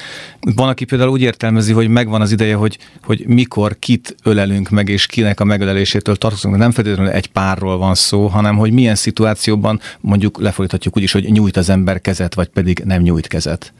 van, 0.54 0.68
aki 0.68 0.84
például 0.84 1.10
úgy 1.10 1.20
értelmezi, 1.20 1.72
hogy 1.72 1.88
megvan 1.88 2.20
az 2.20 2.32
ideje, 2.32 2.54
hogy, 2.54 2.78
hogy 3.02 3.24
mikor 3.26 3.78
kit 3.78 4.16
ölelünk 4.22 4.68
meg, 4.68 4.88
és 4.88 5.06
kinek 5.06 5.40
a 5.40 5.44
megölelésétől 5.44 6.16
tartozunk. 6.16 6.56
Nem 6.56 6.70
feltétlenül 6.70 7.12
egy 7.12 7.26
párról 7.26 7.78
van 7.78 7.94
szó, 7.94 8.26
hanem 8.26 8.56
hogy 8.56 8.72
milyen 8.72 8.94
szituációban 8.94 9.80
mondjuk 10.00 10.40
lefordíthatjuk 10.40 10.96
úgy 10.96 11.02
is, 11.02 11.12
hogy 11.12 11.32
nyújt 11.32 11.56
az 11.56 11.68
ember 11.68 12.00
kezet, 12.00 12.34
vagy 12.34 12.48
pedig 12.48 12.82
nem 12.84 13.02
nyújt 13.02 13.26
kezet. 13.26 13.72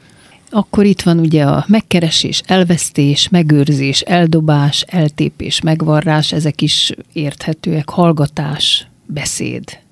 akkor 0.51 0.85
itt 0.85 1.01
van 1.01 1.19
ugye 1.19 1.43
a 1.43 1.65
megkeresés, 1.67 2.41
elvesztés, 2.45 3.29
megőrzés, 3.29 4.01
eldobás, 4.01 4.81
eltépés, 4.81 5.61
megvarrás, 5.61 6.31
ezek 6.31 6.61
is 6.61 6.91
érthetőek, 7.13 7.89
hallgatás, 7.89 8.87
beszéd. 9.05 9.85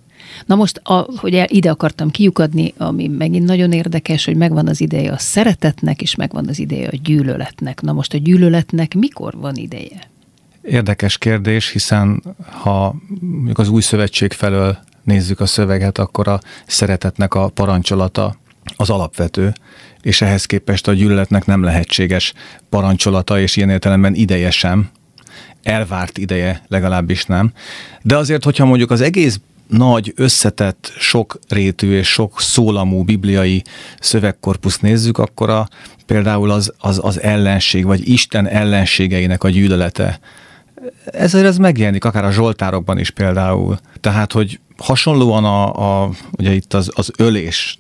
Na 0.45 0.55
most, 0.55 0.81
a, 0.83 1.07
hogy 1.15 1.43
ide 1.47 1.69
akartam 1.69 2.09
kiukadni, 2.09 2.73
ami 2.77 3.07
megint 3.07 3.45
nagyon 3.45 3.71
érdekes, 3.71 4.25
hogy 4.25 4.35
megvan 4.35 4.67
az 4.67 4.81
ideje 4.81 5.11
a 5.11 5.17
szeretetnek, 5.17 6.01
és 6.01 6.15
megvan 6.15 6.47
az 6.47 6.59
ideje 6.59 6.87
a 6.87 6.97
gyűlöletnek. 7.03 7.81
Na 7.81 7.91
most 7.91 8.13
a 8.13 8.17
gyűlöletnek 8.17 8.93
mikor 8.93 9.33
van 9.37 9.55
ideje? 9.55 10.09
Érdekes 10.61 11.17
kérdés, 11.17 11.71
hiszen 11.71 12.23
ha 12.49 12.95
mondjuk 13.19 13.57
az 13.57 13.69
új 13.69 13.81
szövetség 13.81 14.31
felől 14.31 14.77
nézzük 15.03 15.39
a 15.39 15.45
szöveget, 15.45 15.97
akkor 15.97 16.27
a 16.27 16.39
szeretetnek 16.65 17.33
a 17.33 17.47
parancsolata 17.49 18.35
az 18.75 18.89
alapvető, 18.89 19.53
és 20.01 20.21
ehhez 20.21 20.45
képest 20.45 20.87
a 20.87 20.93
gyűlöletnek 20.93 21.45
nem 21.45 21.63
lehetséges 21.63 22.33
parancsolata, 22.69 23.39
és 23.39 23.55
ilyen 23.55 23.69
értelemben 23.69 24.13
ideje 24.15 24.51
sem, 24.51 24.89
elvárt 25.63 26.17
ideje 26.17 26.61
legalábbis 26.67 27.25
nem. 27.25 27.51
De 28.01 28.17
azért, 28.17 28.43
hogyha 28.43 28.65
mondjuk 28.65 28.91
az 28.91 29.01
egész 29.01 29.39
nagy, 29.67 30.13
összetett, 30.15 30.93
sok 30.97 31.39
rétű 31.49 31.91
és 31.91 32.07
sok 32.07 32.41
szólamú 32.41 33.03
bibliai 33.03 33.63
szövegkorpuszt 33.99 34.81
nézzük, 34.81 35.17
akkor 35.17 35.49
a, 35.49 35.67
például 36.05 36.51
az, 36.51 36.73
az, 36.77 36.99
az 37.03 37.21
ellenség, 37.21 37.85
vagy 37.85 38.09
Isten 38.09 38.47
ellenségeinek 38.47 39.43
a 39.43 39.49
gyűlölete. 39.49 40.19
Ezért 41.05 41.45
ez 41.45 41.57
megjelenik 41.57 42.05
akár 42.05 42.25
a 42.25 42.31
Zsoltárokban 42.31 42.97
is 42.97 43.09
például. 43.09 43.77
Tehát, 44.01 44.31
hogy 44.31 44.59
hasonlóan 44.77 45.45
a, 45.45 46.03
a 46.03 46.09
ugye 46.31 46.53
itt 46.53 46.73
az, 46.73 46.91
az 46.95 47.11
ölés, 47.17 47.79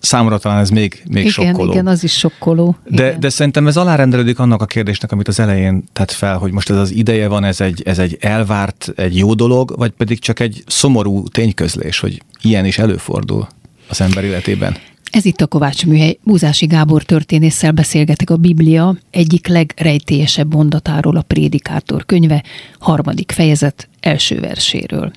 számomra 0.00 0.38
talán 0.38 0.58
ez 0.58 0.70
még, 0.70 1.02
még 1.08 1.18
igen, 1.18 1.32
sokkoló. 1.32 1.72
Igen, 1.72 1.86
az 1.86 2.04
is 2.04 2.12
sokkoló. 2.12 2.76
De, 2.84 3.16
de 3.18 3.28
szerintem 3.28 3.66
ez 3.66 3.76
alárendelődik 3.76 4.38
annak 4.38 4.62
a 4.62 4.66
kérdésnek, 4.66 5.12
amit 5.12 5.28
az 5.28 5.40
elején 5.40 5.84
tett 5.92 6.10
fel, 6.10 6.38
hogy 6.38 6.52
most 6.52 6.70
ez 6.70 6.76
az 6.76 6.90
ideje 6.90 7.28
van, 7.28 7.44
ez 7.44 7.60
egy, 7.60 7.82
ez 7.84 7.98
egy 7.98 8.16
elvárt, 8.20 8.92
egy 8.96 9.16
jó 9.16 9.34
dolog, 9.34 9.74
vagy 9.76 9.90
pedig 9.90 10.18
csak 10.18 10.40
egy 10.40 10.62
szomorú 10.66 11.28
tényközlés, 11.28 11.98
hogy 12.00 12.22
ilyen 12.40 12.64
is 12.64 12.78
előfordul 12.78 13.46
az 13.88 14.00
ember 14.00 14.24
életében. 14.24 14.76
Ez 15.10 15.24
itt 15.24 15.40
a 15.40 15.46
Kovács 15.46 15.86
Műhely. 15.86 16.18
Múzási 16.22 16.66
Gábor 16.66 17.02
történésszel 17.02 17.72
beszélgetek 17.72 18.30
a 18.30 18.36
Biblia 18.36 18.96
egyik 19.10 19.46
legrejtélyesebb 19.46 20.54
mondatáról 20.54 21.16
a 21.16 21.22
Prédikátor 21.22 22.06
könyve, 22.06 22.42
harmadik 22.78 23.32
fejezet 23.32 23.88
első 24.00 24.40
verséről. 24.40 25.12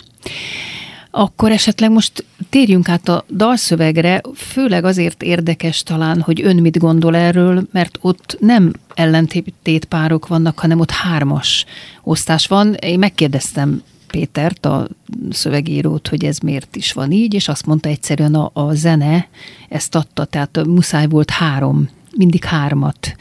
Akkor 1.19 1.51
esetleg 1.51 1.91
most 1.91 2.25
térjünk 2.49 2.89
át 2.89 3.09
a 3.09 3.25
dalszövegre, 3.31 4.21
főleg 4.35 4.85
azért 4.85 5.23
érdekes 5.23 5.83
talán, 5.83 6.21
hogy 6.21 6.41
ön 6.41 6.55
mit 6.55 6.77
gondol 6.77 7.15
erről, 7.15 7.67
mert 7.71 7.97
ott 8.01 8.37
nem 8.39 8.73
ellentétpárok 8.93 10.27
vannak, 10.27 10.59
hanem 10.59 10.79
ott 10.79 10.91
hármas 10.91 11.65
osztás 12.03 12.47
van. 12.47 12.73
Én 12.73 12.99
megkérdeztem 12.99 13.83
Pétert, 14.07 14.65
a 14.65 14.87
szövegírót, 15.29 16.07
hogy 16.07 16.25
ez 16.25 16.37
miért 16.37 16.75
is 16.75 16.93
van 16.93 17.11
így, 17.11 17.33
és 17.33 17.47
azt 17.47 17.65
mondta 17.65 17.89
egyszerűen 17.89 18.35
a, 18.35 18.49
a 18.53 18.73
zene 18.73 19.27
ezt 19.69 19.95
adta, 19.95 20.25
tehát 20.25 20.65
muszáj 20.65 21.07
volt 21.07 21.29
három, 21.29 21.89
mindig 22.15 22.43
hármat 22.43 23.15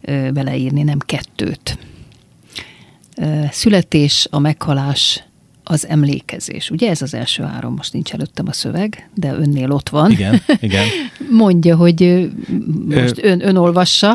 ö, 0.00 0.30
beleírni, 0.30 0.82
nem 0.82 0.98
kettőt. 0.98 1.78
Ö, 3.16 3.40
születés, 3.50 4.26
a 4.30 4.38
meghalás, 4.38 5.24
az 5.64 5.88
emlékezés. 5.88 6.70
Ugye 6.70 6.90
ez 6.90 7.02
az 7.02 7.14
első 7.14 7.42
három, 7.42 7.74
most 7.74 7.92
nincs 7.92 8.12
előttem 8.12 8.44
a 8.48 8.52
szöveg, 8.52 9.08
de 9.14 9.32
önnél 9.32 9.70
ott 9.70 9.88
van. 9.88 10.10
Igen, 10.10 10.42
igen. 10.60 10.86
Mondja, 11.30 11.76
hogy 11.76 12.30
most 12.88 13.24
ön, 13.24 13.46
ön 13.46 13.56
olvassa. 13.56 14.14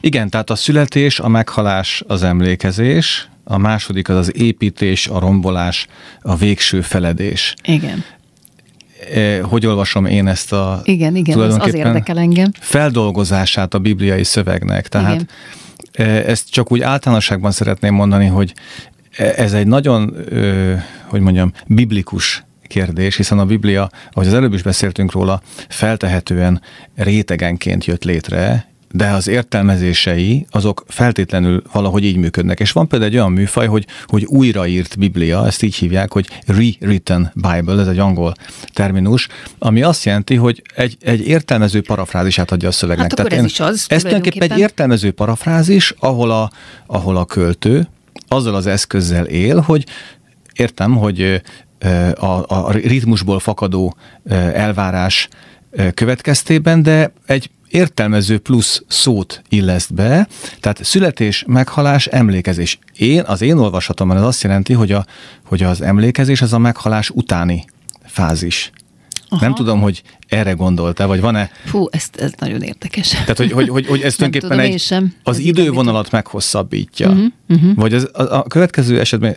Igen, 0.00 0.30
tehát 0.30 0.50
a 0.50 0.54
születés, 0.54 1.20
a 1.20 1.28
meghalás, 1.28 2.02
az 2.06 2.22
emlékezés, 2.22 3.28
a 3.44 3.58
második 3.58 4.08
az 4.08 4.16
az 4.16 4.36
építés, 4.36 5.06
a 5.06 5.18
rombolás, 5.18 5.86
a 6.20 6.36
végső 6.36 6.80
feledés. 6.80 7.54
Igen. 7.64 8.04
Hogy 9.42 9.66
olvasom 9.66 10.06
én 10.06 10.26
ezt 10.26 10.52
a 10.52 10.80
Igen, 10.84 11.16
igen, 11.16 11.38
az, 11.38 11.56
az 11.60 11.74
érdekel 11.74 12.18
engem. 12.18 12.50
Feldolgozását 12.60 13.74
a 13.74 13.78
bibliai 13.78 14.24
szövegnek. 14.24 14.88
Tehát 14.88 15.26
igen. 15.92 16.08
ezt 16.08 16.50
csak 16.50 16.72
úgy 16.72 16.80
általánosságban 16.80 17.50
szeretném 17.50 17.94
mondani, 17.94 18.26
hogy 18.26 18.54
ez 19.16 19.52
egy 19.52 19.66
nagyon, 19.66 20.16
hogy 21.06 21.20
mondjam, 21.20 21.52
biblikus 21.66 22.44
kérdés, 22.66 23.16
hiszen 23.16 23.38
a 23.38 23.44
Biblia, 23.44 23.90
ahogy 24.12 24.26
az 24.26 24.34
előbb 24.34 24.54
is 24.54 24.62
beszéltünk 24.62 25.12
róla, 25.12 25.42
feltehetően 25.68 26.62
rétegenként 26.94 27.84
jött 27.84 28.04
létre, 28.04 28.70
de 28.92 29.10
az 29.10 29.28
értelmezései 29.28 30.46
azok 30.50 30.84
feltétlenül 30.88 31.62
valahogy 31.72 32.04
így 32.04 32.16
működnek. 32.16 32.60
És 32.60 32.72
van 32.72 32.88
például 32.88 33.10
egy 33.10 33.16
olyan 33.16 33.32
műfaj, 33.32 33.66
hogy, 33.66 33.86
hogy 34.06 34.24
újraírt 34.24 34.98
Biblia, 34.98 35.46
ezt 35.46 35.62
így 35.62 35.74
hívják, 35.74 36.12
hogy 36.12 36.28
rewritten 36.46 37.32
Bible, 37.34 37.80
ez 37.80 37.86
egy 37.86 37.98
angol 37.98 38.34
terminus, 38.72 39.28
ami 39.58 39.82
azt 39.82 40.04
jelenti, 40.04 40.34
hogy 40.34 40.62
egy, 40.74 40.96
egy 41.00 41.26
értelmező 41.26 41.82
parafrázisát 41.82 42.50
adja 42.50 42.68
a 42.68 42.72
szövegnek. 42.72 43.10
Hát 43.10 43.18
akkor 43.18 43.30
Tehát 43.30 43.44
ez 43.44 43.50
is 43.50 43.60
az. 43.60 43.84
Ez 43.88 44.02
tulajdonképpen 44.02 44.50
egy 44.50 44.58
értelmező 44.58 45.10
parafrázis, 45.10 45.94
ahol 45.98 46.30
a, 46.30 46.50
ahol 46.86 47.16
a 47.16 47.24
költő 47.24 47.88
azzal 48.28 48.54
az 48.54 48.66
eszközzel 48.66 49.24
él, 49.24 49.60
hogy 49.60 49.86
értem, 50.54 50.96
hogy 50.96 51.42
a, 52.14 52.44
a 52.46 52.70
ritmusból 52.70 53.40
fakadó 53.40 53.96
elvárás 54.52 55.28
következtében, 55.94 56.82
de 56.82 57.12
egy 57.26 57.50
értelmező 57.68 58.38
plusz 58.38 58.82
szót 58.88 59.42
illeszt 59.48 59.94
be, 59.94 60.28
tehát 60.60 60.84
születés, 60.84 61.44
meghalás, 61.46 62.06
emlékezés. 62.06 62.78
Én, 62.96 63.22
az 63.26 63.42
én 63.42 63.58
olvasatomban 63.58 64.16
ez 64.16 64.22
azt 64.22 64.42
jelenti, 64.42 64.72
hogy, 64.72 64.92
a, 64.92 65.06
hogy 65.46 65.62
az 65.62 65.80
emlékezés 65.80 66.42
az 66.42 66.52
a 66.52 66.58
meghalás 66.58 67.10
utáni 67.10 67.64
fázis. 68.04 68.70
Aha. 69.32 69.44
Nem 69.44 69.54
tudom, 69.54 69.80
hogy 69.80 70.02
erre 70.28 70.52
gondoltál, 70.52 71.06
vagy 71.06 71.20
van-e... 71.20 71.50
Fú, 71.64 71.86
ez, 71.90 72.04
ez 72.12 72.32
nagyon 72.38 72.62
érdekes. 72.62 73.08
Tehát, 73.08 73.36
hogy, 73.36 73.52
hogy, 73.52 73.68
hogy, 73.68 73.86
hogy 73.86 74.00
ez 74.00 74.14
tulajdonképpen 74.14 74.58
egy, 74.58 74.80
sem. 74.80 75.14
az 75.22 75.36
ez 75.36 75.44
idővonalat 75.44 76.10
meghosszabbítja. 76.10 77.08
Uh-huh, 77.08 77.24
uh-huh. 77.48 77.74
Vagy 77.74 77.94
az, 77.94 78.10
a, 78.12 78.22
a 78.22 78.42
következő 78.42 79.00
esetben, 79.00 79.36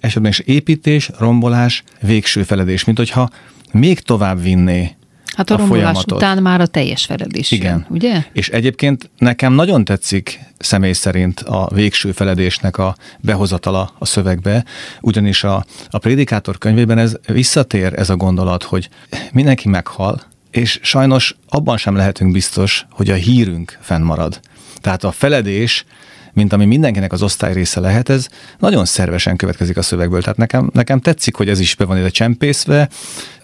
esetben 0.00 0.30
is 0.30 0.38
építés, 0.38 1.10
rombolás, 1.18 1.82
végső 2.00 2.42
feledés, 2.42 2.84
mint 2.84 2.98
hogyha 2.98 3.30
még 3.72 4.00
tovább 4.00 4.42
vinné 4.42 4.96
Hát 5.36 5.50
a, 5.50 5.54
a 5.54 5.56
rombolás 5.56 5.82
folyamatot. 5.82 6.12
után 6.12 6.42
már 6.42 6.60
a 6.60 6.66
teljes 6.66 7.04
feledés 7.04 7.50
Igen. 7.50 7.72
Jön, 7.72 7.86
ugye? 7.88 8.24
És 8.32 8.48
egyébként 8.48 9.10
nekem 9.18 9.52
nagyon 9.52 9.84
tetszik 9.84 10.40
személy 10.58 10.92
szerint 10.92 11.40
a 11.40 11.68
végső 11.74 12.12
feledésnek 12.12 12.78
a 12.78 12.96
behozatala 13.20 13.94
a 13.98 14.04
szövegbe, 14.04 14.64
ugyanis 15.00 15.44
a, 15.44 15.64
a 15.90 15.98
Prédikátor 15.98 16.58
könyvében 16.58 16.98
ez 16.98 17.16
visszatér 17.26 17.92
ez 17.98 18.10
a 18.10 18.16
gondolat, 18.16 18.62
hogy 18.62 18.88
mindenki 19.32 19.68
meghal, 19.68 20.22
és 20.50 20.78
sajnos 20.82 21.36
abban 21.48 21.76
sem 21.76 21.96
lehetünk 21.96 22.32
biztos, 22.32 22.86
hogy 22.90 23.10
a 23.10 23.14
hírünk 23.14 23.78
fennmarad. 23.80 24.40
Tehát 24.80 25.04
a 25.04 25.10
feledés 25.10 25.84
mint 26.32 26.52
ami 26.52 26.64
mindenkinek 26.64 27.12
az 27.12 27.22
osztály 27.22 27.52
része 27.52 27.80
lehet, 27.80 28.08
ez 28.08 28.28
nagyon 28.58 28.84
szervesen 28.84 29.36
következik 29.36 29.76
a 29.76 29.82
szövegből. 29.82 30.22
Tehát 30.22 30.36
nekem, 30.36 30.70
nekem 30.72 31.00
tetszik, 31.00 31.34
hogy 31.34 31.48
ez 31.48 31.60
is 31.60 31.74
be 31.74 31.84
van 31.84 31.98
ide 31.98 32.08
csempészve, 32.08 32.88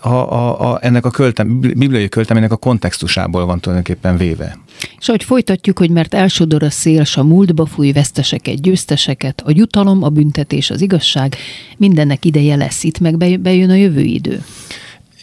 a, 0.00 0.08
a, 0.08 0.72
a, 0.72 0.78
ennek 0.82 1.04
a 1.04 1.10
költem, 1.10 1.60
bibliai 1.60 2.08
költeménynek 2.08 2.52
a 2.52 2.56
kontextusából 2.56 3.46
van 3.46 3.60
tulajdonképpen 3.60 4.16
véve. 4.16 4.58
És 4.98 5.08
ahogy 5.08 5.24
folytatjuk, 5.24 5.78
hogy 5.78 5.90
mert 5.90 6.14
elsodor 6.14 6.62
a 6.62 6.70
szél, 6.70 7.04
s 7.04 7.16
a 7.16 7.24
múltba 7.24 7.66
fúj 7.66 7.92
veszteseket, 7.92 8.60
győzteseket, 8.60 9.42
a 9.44 9.50
jutalom, 9.54 10.02
a 10.02 10.08
büntetés, 10.08 10.70
az 10.70 10.80
igazság, 10.80 11.36
mindennek 11.76 12.24
ideje 12.24 12.56
lesz 12.56 12.84
itt, 12.84 12.98
meg 12.98 13.40
bejön 13.40 13.70
a 13.70 13.74
jövő 13.74 14.00
idő. 14.00 14.44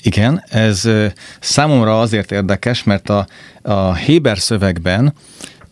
Igen, 0.06 0.44
ez 0.50 0.90
számomra 1.40 2.00
azért 2.00 2.32
érdekes, 2.32 2.84
mert 2.84 3.10
a, 3.10 3.28
a 3.62 3.94
Héber 3.94 4.40
szövegben 4.40 5.14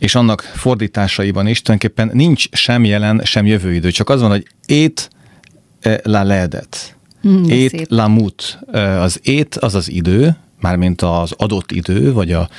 és 0.03 0.15
annak 0.15 0.41
fordításaiban 0.41 1.47
is 1.47 1.61
tulajdonképpen 1.61 2.17
nincs 2.17 2.45
sem 2.51 2.85
jelen, 2.85 3.21
sem 3.23 3.45
jövő 3.45 3.73
idő. 3.73 3.91
Csak 3.91 4.09
az 4.09 4.21
van, 4.21 4.29
hogy 4.29 4.47
ét 4.65 5.09
eh, 5.79 5.97
la 6.03 6.23
ledet. 6.23 6.95
Mm, 7.27 7.43
ét 7.43 7.85
la 7.89 8.07
mut. 8.07 8.59
Eh, 8.71 9.01
az 9.01 9.19
ét 9.23 9.55
az 9.55 9.75
az 9.75 9.89
idő, 9.89 10.37
mármint 10.61 11.01
az 11.01 11.33
adott 11.37 11.71
idő, 11.71 12.13
vagy, 12.13 12.31
a, 12.31 12.49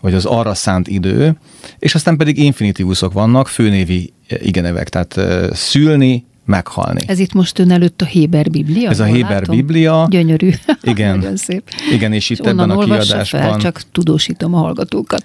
vagy 0.00 0.14
az 0.14 0.24
arra 0.24 0.54
szánt 0.54 0.88
idő, 0.88 1.38
és 1.78 1.94
aztán 1.94 2.16
pedig 2.16 2.38
infinitívuszok 2.38 3.12
vannak, 3.12 3.48
főnévi 3.48 4.12
igenevek, 4.28 4.88
tehát 4.88 5.20
szülni, 5.56 6.26
meghalni. 6.48 7.00
Ez 7.06 7.18
itt 7.18 7.32
most 7.32 7.58
ön 7.58 7.70
előtt 7.70 8.02
a 8.02 8.04
Héber 8.04 8.50
Biblia? 8.50 8.90
Ez 8.90 9.00
a 9.00 9.04
Héber 9.04 9.30
látom? 9.30 9.56
Biblia. 9.56 10.06
Gyönyörű. 10.10 10.50
Igen. 10.82 11.18
Nagyon 11.18 11.36
szép. 11.36 11.62
Igen, 11.92 12.12
és 12.12 12.30
itt 12.30 12.40
és 12.40 12.46
ebben 12.46 12.70
a 12.70 12.78
kiadásban... 12.78 13.42
Fel, 13.42 13.56
csak 13.56 13.82
tudósítom 13.92 14.54
a 14.54 14.58
hallgatókat. 14.58 15.22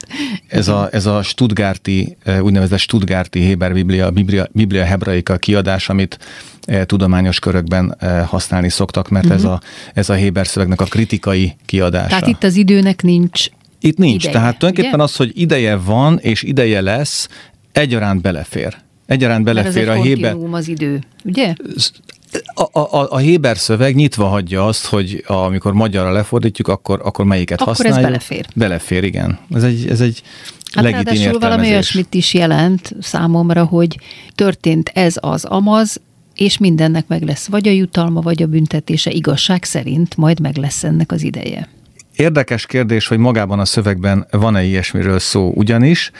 Ez 0.48 0.68
a, 0.68 0.90
ez 0.92 1.06
a 1.06 1.22
Stuttgarti, 1.22 2.18
eh, 2.24 2.44
úgynevezett 2.44 2.80
Stuttgarti 2.80 3.40
Héber 3.40 3.74
Biblia, 3.74 4.12
Biblia, 4.12 4.48
Biblia 4.52 4.84
hebraika 4.84 5.38
kiadás, 5.38 5.90
amit 5.90 6.20
eh, 6.62 6.84
tudományos 6.84 7.40
körökben 7.40 7.96
eh, 8.00 8.28
használni 8.28 8.70
szoktak, 8.70 9.10
mert 9.10 9.26
uh-huh. 9.26 9.40
ez, 9.40 9.46
mhm. 9.46 9.54
a, 9.54 9.60
ez 9.94 10.10
a 10.10 10.14
Héber 10.14 10.48
szövegnek 10.48 10.82
a 10.82 10.86
kritikai 10.86 11.56
kiadása. 11.66 12.08
Tehát 12.08 12.28
itt 12.28 12.44
az 12.44 12.56
időnek 12.56 13.02
nincs 13.02 13.50
Itt 13.80 13.98
nincs. 13.98 14.24
Ideje, 14.24 14.34
Tehát 14.34 14.58
tulajdonképpen 14.58 15.00
ugye? 15.00 15.10
az, 15.12 15.16
hogy 15.16 15.32
ideje 15.34 15.76
van 15.76 16.20
és 16.22 16.44
ideje 16.44 16.82
lesz, 16.82 17.28
egyaránt 17.72 18.22
belefér. 18.22 18.78
Egyaránt 19.06 19.48
ez 19.48 19.56
belefér 19.56 19.90
egy 19.90 19.98
a 19.98 20.02
Héber. 20.02 20.36
az 20.52 20.68
idő, 20.68 21.00
ugye? 21.24 21.54
A, 22.54 22.80
a, 22.80 23.12
a 23.12 23.18
Héber 23.18 23.58
szöveg 23.58 23.96
nyitva 23.96 24.26
hagyja 24.26 24.66
azt, 24.66 24.86
hogy 24.86 25.24
a, 25.28 25.34
amikor 25.34 25.74
magyarra 25.74 26.12
lefordítjuk, 26.12 26.68
akkor, 26.68 27.02
akkor 27.04 27.26
melyiket 27.26 27.62
Akkor 27.62 27.74
ez 27.74 27.80
használjuk. 27.82 28.10
belefér. 28.10 28.46
Belefér, 28.56 29.04
igen. 29.04 29.40
Ez 29.54 29.64
egy, 29.64 29.88
ez 29.90 30.02
egy 30.02 30.24
Hát 30.74 30.84
legitim 30.84 31.32
valami 31.40 31.70
olyasmit 31.70 32.14
is 32.14 32.34
jelent 32.34 32.96
számomra, 33.02 33.64
hogy 33.64 34.00
történt 34.36 34.92
ez 34.94 35.16
az 35.20 35.46
amaz, 35.46 36.02
és 36.36 36.58
mindennek 36.58 37.08
meg 37.08 37.22
lesz 37.22 37.48
vagy 37.48 37.68
a 37.68 37.72
jutalma, 37.72 38.22
vagy 38.22 38.42
a 38.42 38.46
büntetése 38.48 39.12
igazság 39.12 39.64
szerint, 39.64 40.18
majd 40.18 40.40
meg 40.40 40.58
lesz 40.58 40.84
ennek 40.84 41.12
az 41.12 41.24
ideje. 41.24 41.70
Érdekes 42.16 42.66
kérdés, 42.66 43.08
hogy 43.08 43.18
magában 43.18 43.60
a 43.60 43.66
szövegben 43.66 44.28
van-e 44.32 44.64
ilyesmiről 44.64 45.20
szó, 45.20 45.52
ugyanis 45.56 46.12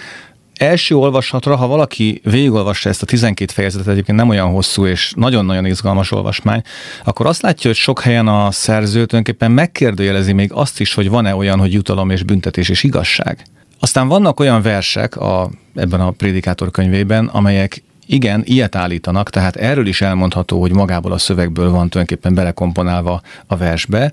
első 0.58 0.96
olvasatra, 0.96 1.56
ha 1.56 1.68
valaki 1.68 2.22
végigolvassa 2.24 2.90
ezt 2.90 3.02
a 3.02 3.06
12 3.06 3.52
fejezetet, 3.54 3.88
egyébként 3.88 4.18
nem 4.18 4.30
olyan 4.30 4.50
hosszú 4.52 4.86
és 4.86 5.14
nagyon-nagyon 5.16 5.66
izgalmas 5.66 6.12
olvasmány, 6.12 6.62
akkor 7.04 7.26
azt 7.26 7.42
látja, 7.42 7.70
hogy 7.70 7.80
sok 7.80 8.02
helyen 8.02 8.28
a 8.28 8.52
szerző 8.52 9.06
tulajdonképpen 9.06 9.52
megkérdőjelezi 9.52 10.34
még 10.34 10.52
azt 10.54 10.80
is, 10.80 10.94
hogy 10.94 11.10
van-e 11.10 11.36
olyan, 11.36 11.60
hogy 11.60 11.74
jutalom 11.74 12.10
és 12.10 12.24
büntetés 12.24 12.70
és 12.70 12.84
igazság. 12.84 13.46
Aztán 13.80 14.08
vannak 14.08 14.40
olyan 14.40 14.62
versek 14.62 15.18
a, 15.18 15.50
ebben 15.76 16.02
a 16.02 16.12
prédikátor 16.12 16.72
könyvében, 16.72 17.26
amelyek 17.26 17.84
igen, 18.06 18.42
ilyet 18.46 18.76
állítanak, 18.76 19.30
tehát 19.30 19.56
erről 19.56 19.88
is 19.88 20.02
elmondható, 20.02 20.62
hogy 20.62 20.72
magából 20.72 21.12
a 21.12 21.18
szövegből 21.18 21.70
van 21.70 21.90
tulajdonképpen 21.90 22.34
belekomponálva 22.34 23.22
a 23.48 23.58
versbe. 23.58 24.12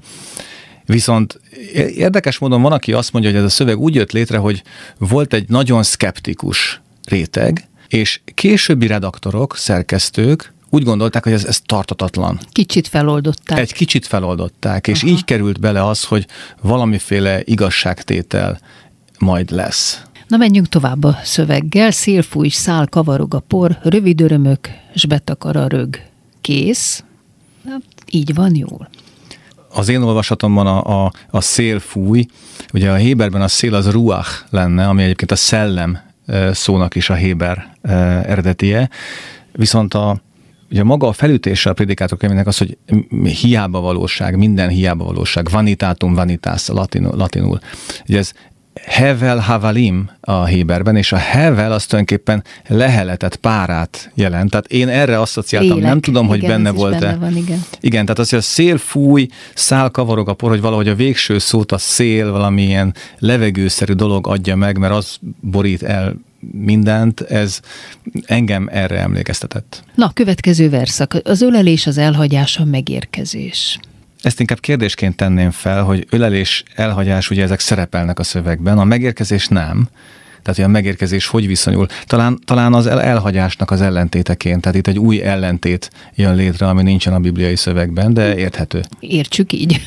Viszont 0.91 1.41
érdekes 1.95 2.39
módon 2.39 2.63
van, 2.63 2.73
aki 2.73 2.93
azt 2.93 3.13
mondja, 3.13 3.31
hogy 3.31 3.39
ez 3.39 3.45
a 3.45 3.49
szöveg 3.49 3.79
úgy 3.79 3.95
jött 3.95 4.13
létre, 4.13 4.39
hogy 4.39 4.63
volt 4.99 5.33
egy 5.33 5.49
nagyon 5.49 5.83
szkeptikus 5.83 6.81
réteg, 7.05 7.69
és 7.89 8.21
későbbi 8.35 8.87
redaktorok, 8.87 9.57
szerkesztők 9.57 10.53
úgy 10.71 10.83
gondolták, 10.83 11.25
hogy 11.25 11.33
ez, 11.33 11.45
ez 11.45 11.61
tartatatlan. 11.61 12.41
Kicsit 12.53 12.89
feloldották. 12.89 13.59
Egy 13.59 13.73
kicsit 13.73 14.07
feloldották, 14.07 14.89
és 14.89 15.03
így 15.03 15.25
került 15.25 15.61
bele 15.61 15.87
az, 15.87 16.05
hogy 16.05 16.27
valamiféle 16.63 17.41
igazságtétel 17.45 18.61
majd 19.19 19.51
lesz. 19.51 20.03
Na 20.29 20.37
menjünk 20.37 20.69
tovább 20.69 21.05
a 21.05 21.19
szöveggel. 21.25 21.91
Szél 21.91 22.23
fúj, 22.23 22.49
szál 22.49 22.87
kavarog 22.87 23.35
a 23.35 23.41
por, 23.41 23.79
rövid 23.83 24.21
örömök, 24.21 24.69
s 24.95 25.07
betakar 25.07 25.57
a 25.57 25.67
rög. 25.67 26.01
Kész? 26.41 27.05
Hát, 27.69 27.83
így 28.11 28.35
van 28.35 28.57
jól. 28.57 28.89
Az 29.73 29.89
én 29.89 30.03
olvasatomban 30.03 30.67
a, 30.67 31.05
a, 31.05 31.13
a 31.31 31.41
szél 31.41 31.79
fúj, 31.79 32.27
ugye 32.73 32.91
a 32.91 32.95
Héberben 32.95 33.43
a 33.43 33.49
szél 33.49 33.75
az 33.75 33.91
ruach 33.91 34.31
lenne, 34.51 34.89
ami 34.89 35.03
egyébként 35.03 35.31
a 35.31 35.37
szellem 35.37 35.99
szónak 36.53 36.95
is 36.95 37.11
a 37.11 37.15
Héber 37.15 37.77
eredetie, 38.23 38.89
viszont 39.53 39.95
a, 39.95 40.21
ugye 40.71 40.83
maga 40.83 41.09
a 41.09 41.13
felütése 41.13 41.71
a 41.71 41.73
prédikátor 41.73 42.19
könyvének 42.19 42.47
az, 42.47 42.59
hogy 42.59 42.79
hiába 43.41 43.81
valóság, 43.81 44.37
minden 44.37 44.69
hiába 44.69 45.05
valóság, 45.05 45.49
vanitatum 45.51 46.15
vanitas 46.15 46.69
latinul. 46.69 47.17
latinul. 47.17 47.59
Ugye 48.09 48.19
ez 48.19 48.33
hevel 48.85 49.39
havalim 49.39 50.11
a 50.21 50.45
Héberben, 50.45 50.97
és 50.97 51.13
a 51.13 51.17
hevel 51.17 51.73
az 51.73 51.87
tulajdonképpen 51.87 52.45
leheletet, 52.67 53.37
párát 53.37 54.11
jelent. 54.15 54.51
Tehát 54.51 54.67
én 54.67 54.89
erre 54.89 55.21
asszociáltam, 55.21 55.77
Lélek. 55.77 55.91
nem 55.91 56.01
tudom, 56.01 56.27
hogy 56.27 56.37
Igen, 56.37 56.51
benne 56.51 56.69
ez 56.69 56.75
is 56.75 56.81
volt-e. 56.81 56.99
benne 56.99 57.17
van, 57.17 57.37
igen. 57.37 57.65
Igen, 57.81 58.03
tehát 58.03 58.19
az, 58.19 58.31
hogy 58.31 58.39
a 58.39 58.43
szél 58.43 58.79
fúj, 58.79 59.27
szál 59.55 59.91
kavarog 59.91 60.29
a 60.29 60.35
por, 60.35 60.51
hogy 60.51 60.61
valahogy 60.61 60.89
a 60.89 60.95
végső 60.95 61.39
szót 61.39 61.73
a 61.73 61.79
szél 61.79 62.31
valamilyen 62.31 62.95
levegőszerű 63.19 63.93
dolog 63.93 64.27
adja 64.27 64.57
meg, 64.57 64.79
mert 64.79 64.95
az 64.95 65.19
borít 65.41 65.83
el 65.83 66.15
mindent, 66.53 67.21
ez 67.21 67.61
engem 68.27 68.69
erre 68.73 68.99
emlékeztetett. 68.99 69.83
Na, 69.95 70.11
következő 70.15 70.71
verszak. 70.71 71.21
Az 71.25 71.41
ölelés, 71.43 71.87
az 71.87 71.99
elhagyás, 71.99 72.57
a 72.57 72.65
megérkezés. 72.65 73.79
Ezt 74.23 74.41
inkább 74.41 74.61
kérdésként 74.61 75.17
tenném 75.17 75.51
fel, 75.51 75.83
hogy 75.83 76.07
ölelés, 76.11 76.63
elhagyás, 76.75 77.31
ugye 77.31 77.43
ezek 77.43 77.61
szerepelnek 77.61 78.19
a 78.19 78.23
szövegben, 78.23 78.79
a 78.79 78.85
megérkezés 78.85 79.49
nem. 79.49 79.89
Tehát, 80.43 80.59
hogy 80.59 80.65
a 80.65 80.69
megérkezés 80.69 81.27
hogy 81.27 81.47
viszonyul. 81.47 81.87
Talán, 82.07 82.39
talán 82.45 82.75
az 82.75 82.87
el, 82.87 83.01
elhagyásnak 83.03 83.71
az 83.71 83.81
ellentéteként, 83.81 84.61
tehát 84.61 84.79
itt 84.79 84.87
egy 84.87 84.99
új 84.99 85.23
ellentét 85.23 85.91
jön 86.15 86.35
létre, 86.35 86.69
ami 86.69 86.83
nincsen 86.83 87.13
a 87.13 87.19
bibliai 87.19 87.57
szövegben, 87.57 88.15
de 88.15 88.37
érthető. 88.37 88.83
Értsük 89.01 89.53
így. 89.53 89.87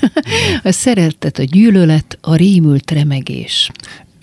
A 0.63 0.71
szeretet, 0.71 1.39
a 1.39 1.43
gyűlölet, 1.43 2.17
a 2.21 2.35
rémült 2.35 2.91
remegés. 2.91 3.71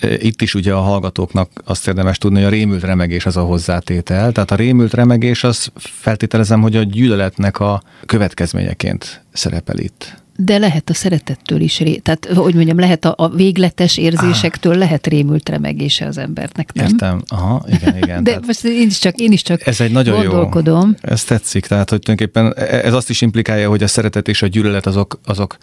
Itt 0.03 0.43
is 0.43 0.55
ugye 0.55 0.73
a 0.73 0.81
hallgatóknak 0.81 1.51
azt 1.65 1.89
érdemes 1.89 2.19
tudni, 2.19 2.37
hogy 2.37 2.47
a 2.47 2.57
rémült 2.57 2.83
remegés 2.83 3.27
az 3.27 3.37
a 3.37 3.43
hozzátétel. 3.43 4.33
Tehát 4.33 4.51
a 4.51 4.55
rémült 4.55 4.95
remegés 4.95 5.45
az 5.45 5.73
feltételezem, 5.77 6.61
hogy 6.61 6.77
a 6.77 6.83
gyűlöletnek 6.83 7.61
a 7.61 7.83
következményeként 8.07 9.25
szerepel 9.33 9.79
itt. 9.79 10.19
De 10.45 10.59
lehet 10.59 10.91
a 10.91 10.95
szeretettől 10.95 11.61
is, 11.61 11.81
ré... 11.81 11.97
tehát 11.97 12.27
hogy 12.27 12.55
mondjam, 12.55 12.79
lehet 12.79 13.05
a, 13.05 13.15
a 13.17 13.29
végletes 13.29 13.97
érzésektől 13.97 14.77
lehet 14.77 15.07
rémült 15.07 15.49
remegése 15.49 16.07
az 16.07 16.19
embernek, 16.19 16.73
nem? 16.73 16.87
Értem, 16.87 17.23
aha, 17.27 17.65
igen, 17.67 17.97
igen. 17.97 18.23
De 18.25 18.31
tehát 18.31 18.47
most 18.47 18.65
én 18.65 18.87
is 18.87 18.99
csak, 18.99 19.17
én 19.17 19.33
is 19.33 19.43
csak 19.43 19.67
ez 19.67 19.81
egy 19.81 19.91
nagyon 19.91 20.17
gondolkodom. 20.17 20.89
jó. 20.89 21.11
Ez 21.13 21.25
tetszik, 21.25 21.67
tehát 21.67 21.91
hogy 21.91 21.99
tulajdonképpen 21.99 22.55
ez 22.85 22.93
azt 22.93 23.11
is 23.11 23.21
implikálja, 23.21 23.69
hogy 23.69 23.83
a 23.83 23.87
szeretet 23.87 24.29
és 24.29 24.43
a 24.43 24.47
gyűlölet 24.47 24.87
azok, 24.87 25.21
azok 25.25 25.57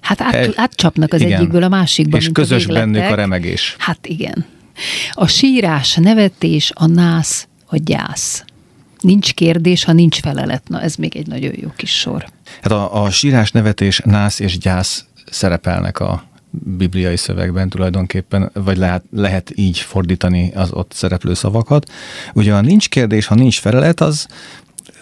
Hát 0.00 0.20
át, 0.20 0.52
átcsapnak 0.54 1.12
az 1.12 1.20
igen. 1.20 1.38
egyikből 1.38 1.62
a 1.62 1.68
másikba, 1.68 2.16
és 2.16 2.28
közös 2.32 2.66
a 2.66 2.72
bennük 2.72 3.10
a 3.10 3.14
remegés. 3.14 3.76
Hát 3.78 4.06
igen. 4.06 4.44
A 5.12 5.26
sírás, 5.26 5.96
a 5.96 6.00
nevetés, 6.00 6.72
a 6.74 6.86
nász, 6.86 7.48
a 7.66 7.76
gyász. 7.76 8.44
Nincs 9.00 9.34
kérdés, 9.34 9.84
ha 9.84 9.92
nincs 9.92 10.20
felelet. 10.20 10.68
Na, 10.68 10.80
ez 10.80 10.94
még 10.94 11.16
egy 11.16 11.26
nagyon 11.26 11.52
jó 11.56 11.68
kis 11.76 11.98
sor. 11.98 12.26
Hát 12.62 12.72
a, 12.72 13.02
a 13.02 13.10
sírás, 13.10 13.50
nevetés, 13.50 14.00
nász 14.04 14.38
és 14.38 14.58
gyász 14.58 15.04
szerepelnek 15.30 16.00
a 16.00 16.28
bibliai 16.50 17.16
szövegben 17.16 17.68
tulajdonképpen, 17.68 18.50
vagy 18.52 18.76
lehet, 18.76 19.04
lehet 19.12 19.52
így 19.54 19.78
fordítani 19.78 20.52
az 20.54 20.72
ott 20.72 20.92
szereplő 20.92 21.34
szavakat. 21.34 21.90
Ugye 22.34 22.54
a 22.54 22.60
nincs 22.60 22.88
kérdés, 22.88 23.26
ha 23.26 23.34
nincs 23.34 23.60
felelet, 23.60 24.00
az 24.00 24.26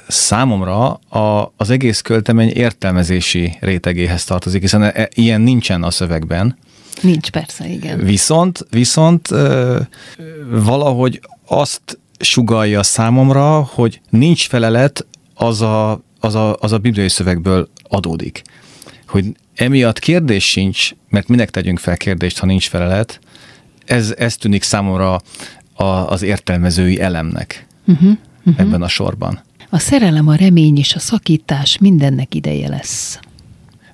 számomra 0.08 0.92
a, 0.94 1.52
az 1.56 1.70
egész 1.70 2.00
költemény 2.00 2.50
értelmezési 2.50 3.56
rétegéhez 3.60 4.24
tartozik, 4.24 4.60
hiszen 4.60 4.82
e, 4.82 5.08
ilyen 5.14 5.40
nincsen 5.40 5.82
a 5.82 5.90
szövegben. 5.90 6.58
Nincs 7.00 7.30
persze, 7.30 7.68
igen. 7.68 8.04
Viszont, 8.04 8.66
viszont 8.70 9.30
ö, 9.30 9.80
valahogy 10.50 11.20
azt 11.46 11.98
sugalja 12.20 12.82
számomra, 12.82 13.60
hogy 13.60 14.00
nincs 14.10 14.48
felelet, 14.48 15.06
az 15.34 15.60
a, 15.60 16.02
az 16.20 16.34
a, 16.34 16.56
az 16.60 16.72
a 16.72 16.78
bibliai 16.78 17.08
szövegből 17.08 17.68
adódik. 17.82 18.42
Hogy 19.06 19.24
emiatt 19.54 19.98
kérdés 19.98 20.50
sincs, 20.50 20.90
mert 21.08 21.28
minek 21.28 21.50
tegyünk 21.50 21.78
fel 21.78 21.96
kérdést, 21.96 22.38
ha 22.38 22.46
nincs 22.46 22.68
felelet, 22.68 23.20
ez, 23.84 24.14
ez 24.18 24.36
tűnik 24.36 24.62
számomra 24.62 25.20
a, 25.74 25.84
az 25.84 26.22
értelmezői 26.22 27.00
elemnek 27.00 27.66
uh-huh, 27.86 28.10
uh-huh. 28.44 28.60
ebben 28.60 28.82
a 28.82 28.88
sorban. 28.88 29.40
A 29.70 29.78
szerelem, 29.78 30.28
a 30.28 30.34
remény 30.34 30.78
és 30.78 30.94
a 30.94 30.98
szakítás 30.98 31.78
mindennek 31.78 32.34
ideje 32.34 32.68
lesz. 32.68 33.20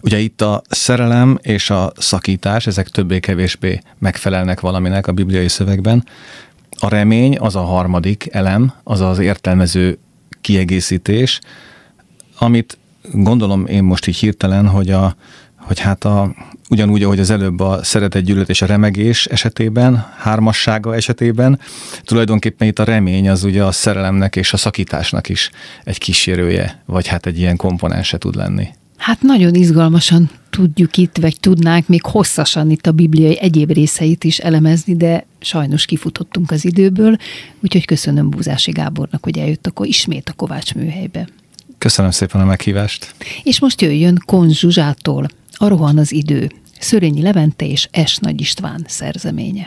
Ugye 0.03 0.19
itt 0.19 0.41
a 0.41 0.63
szerelem 0.69 1.39
és 1.43 1.71
a 1.71 1.93
szakítás, 1.97 2.67
ezek 2.67 2.89
többé-kevésbé 2.89 3.81
megfelelnek 3.99 4.61
valaminek 4.61 5.07
a 5.07 5.13
bibliai 5.13 5.49
szövegben. 5.49 6.07
A 6.79 6.89
remény 6.89 7.39
az 7.39 7.57
a 7.57 7.63
harmadik 7.63 8.29
elem, 8.31 8.73
az 8.83 9.01
az 9.01 9.19
értelmező 9.19 9.99
kiegészítés, 10.41 11.41
amit 12.39 12.79
gondolom 13.13 13.67
én 13.67 13.83
most 13.83 14.07
így 14.07 14.17
hirtelen, 14.17 14.69
hogy, 14.69 14.91
a, 14.91 15.17
hogy 15.65 15.79
hát 15.79 16.05
a, 16.05 16.35
ugyanúgy, 16.69 17.03
ahogy 17.03 17.19
az 17.19 17.31
előbb 17.31 17.61
a 17.61 17.83
szeretet, 17.83 18.23
gyűlölet 18.23 18.49
és 18.49 18.63
a 18.63 18.67
remegés 18.67 19.27
esetében, 19.27 20.07
hármassága 20.19 20.95
esetében, 20.95 21.61
tulajdonképpen 22.03 22.69
itt 22.69 22.79
a 22.79 22.85
remény 22.85 23.29
az 23.29 23.45
ugye 23.45 23.65
a 23.65 23.73
szerelemnek 23.73 24.37
és 24.37 24.53
a 24.53 24.57
szakításnak 24.57 25.29
is 25.29 25.51
egy 25.85 25.99
kísérője, 25.99 26.83
vagy 26.87 27.07
hát 27.07 27.27
egy 27.27 27.39
ilyen 27.39 27.57
komponense 27.57 28.19
tud 28.19 28.37
lenni. 28.37 28.69
Hát 28.97 29.23
nagyon 29.23 29.55
izgalmasan 29.55 30.31
tudjuk 30.51 30.97
itt, 30.97 31.17
vagy 31.17 31.41
tudnánk 31.41 31.89
még 31.89 32.05
hosszasan 32.05 32.71
itt 32.71 32.87
a 32.87 32.93
bibliai 32.93 33.39
egyéb 33.41 33.71
részeit 33.71 34.25
is 34.25 34.39
elemezni, 34.39 34.97
de 34.97 35.27
sajnos 35.41 35.85
kifutottunk 35.85 36.51
az 36.51 36.65
időből, 36.65 37.17
úgyhogy 37.61 37.85
köszönöm 37.85 38.31
Búzási 38.31 38.71
Gábornak, 38.71 39.23
hogy 39.23 39.39
eljött 39.39 39.67
akkor 39.67 39.87
ismét 39.87 40.29
a 40.29 40.33
Kovács 40.33 40.75
műhelybe. 40.75 41.29
Köszönöm 41.79 42.11
szépen 42.11 42.41
a 42.41 42.45
meghívást. 42.45 43.15
És 43.43 43.61
most 43.61 43.81
jöjjön 43.81 44.23
Konz 44.27 44.59
Zsuzsától, 44.59 45.29
a 45.57 45.69
rohan 45.69 45.99
az 45.99 46.13
idő. 46.13 46.51
Szörényi 46.79 47.23
Levente 47.23 47.65
és 47.67 47.89
S. 48.07 48.17
Nagy 48.17 48.41
István 48.41 48.85
szerzeménye. 48.89 49.67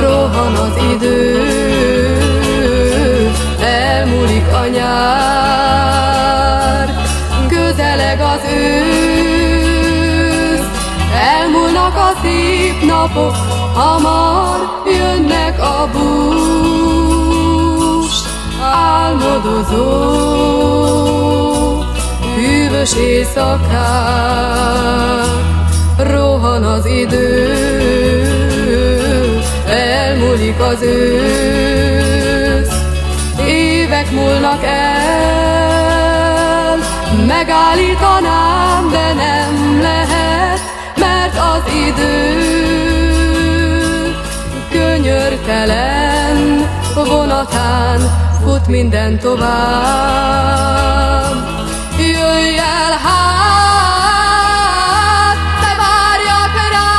Rohan 0.00 0.54
az 0.54 0.76
idő, 0.94 1.38
elmúlik 3.60 4.46
a 4.46 4.66
nyár, 4.74 6.08
közeleg 7.48 8.20
az 8.20 8.40
ősz, 8.54 9.40
elmúlnak 11.14 11.96
a 11.96 12.12
szép 12.22 12.82
napok, 12.86 13.34
hamar 13.74 14.58
jönnek 14.86 15.60
a 15.62 15.88
búr. 15.92 16.09
Álmodozó, 19.10 19.86
hűvös 22.36 22.96
éjszakák, 22.96 23.80
rohan 25.96 26.64
az 26.64 26.86
idő, 26.86 27.50
elmúlik 29.66 30.60
az 30.60 30.82
ősz, 30.82 32.74
évek 33.46 34.10
múlnak 34.10 34.64
el, 34.64 35.18
megállítanám, 37.26 38.90
de 38.90 39.12
nem 39.12 39.80
lehet, 39.82 40.60
mert 40.96 41.36
az 41.36 41.62
idő 41.88 42.48
könyörtelen 44.70 46.68
vonatán 46.94 48.28
fut 48.44 48.66
minden 48.66 49.18
tovább. 49.18 50.60
Jöjj 51.98 52.58
el 52.58 52.92
hát, 53.04 54.18
te 55.60 55.72
várjak 55.80 56.54
rád, 56.74 56.92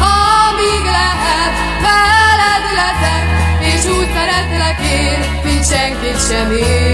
amíg 0.00 0.84
lehet, 0.84 1.54
veled 1.86 2.64
leszek, 2.78 3.26
és 3.74 3.82
úgy 3.98 4.08
szeretlek 4.14 4.78
én, 4.80 5.20
mint 5.44 5.64
senkit 5.66 6.20
sem 6.28 6.50
ér. 6.50 6.85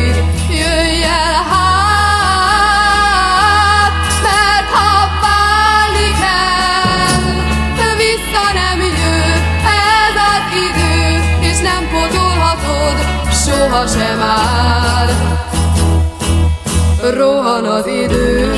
Rohan 17.11 17.65
az 17.65 17.87
idő, 17.87 18.51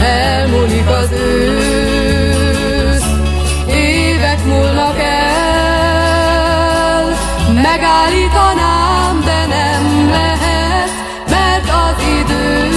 elmúlik 0.00 0.88
az 0.88 1.10
ősz, 1.12 3.04
évek 3.68 4.44
múlnak 4.44 4.98
el, 4.98 5.94
megállítanám, 7.54 9.22
de 9.24 9.46
nem 9.46 10.08
lehet, 10.10 10.90
mert 11.28 11.68
az 11.68 12.02
idő 12.20 12.70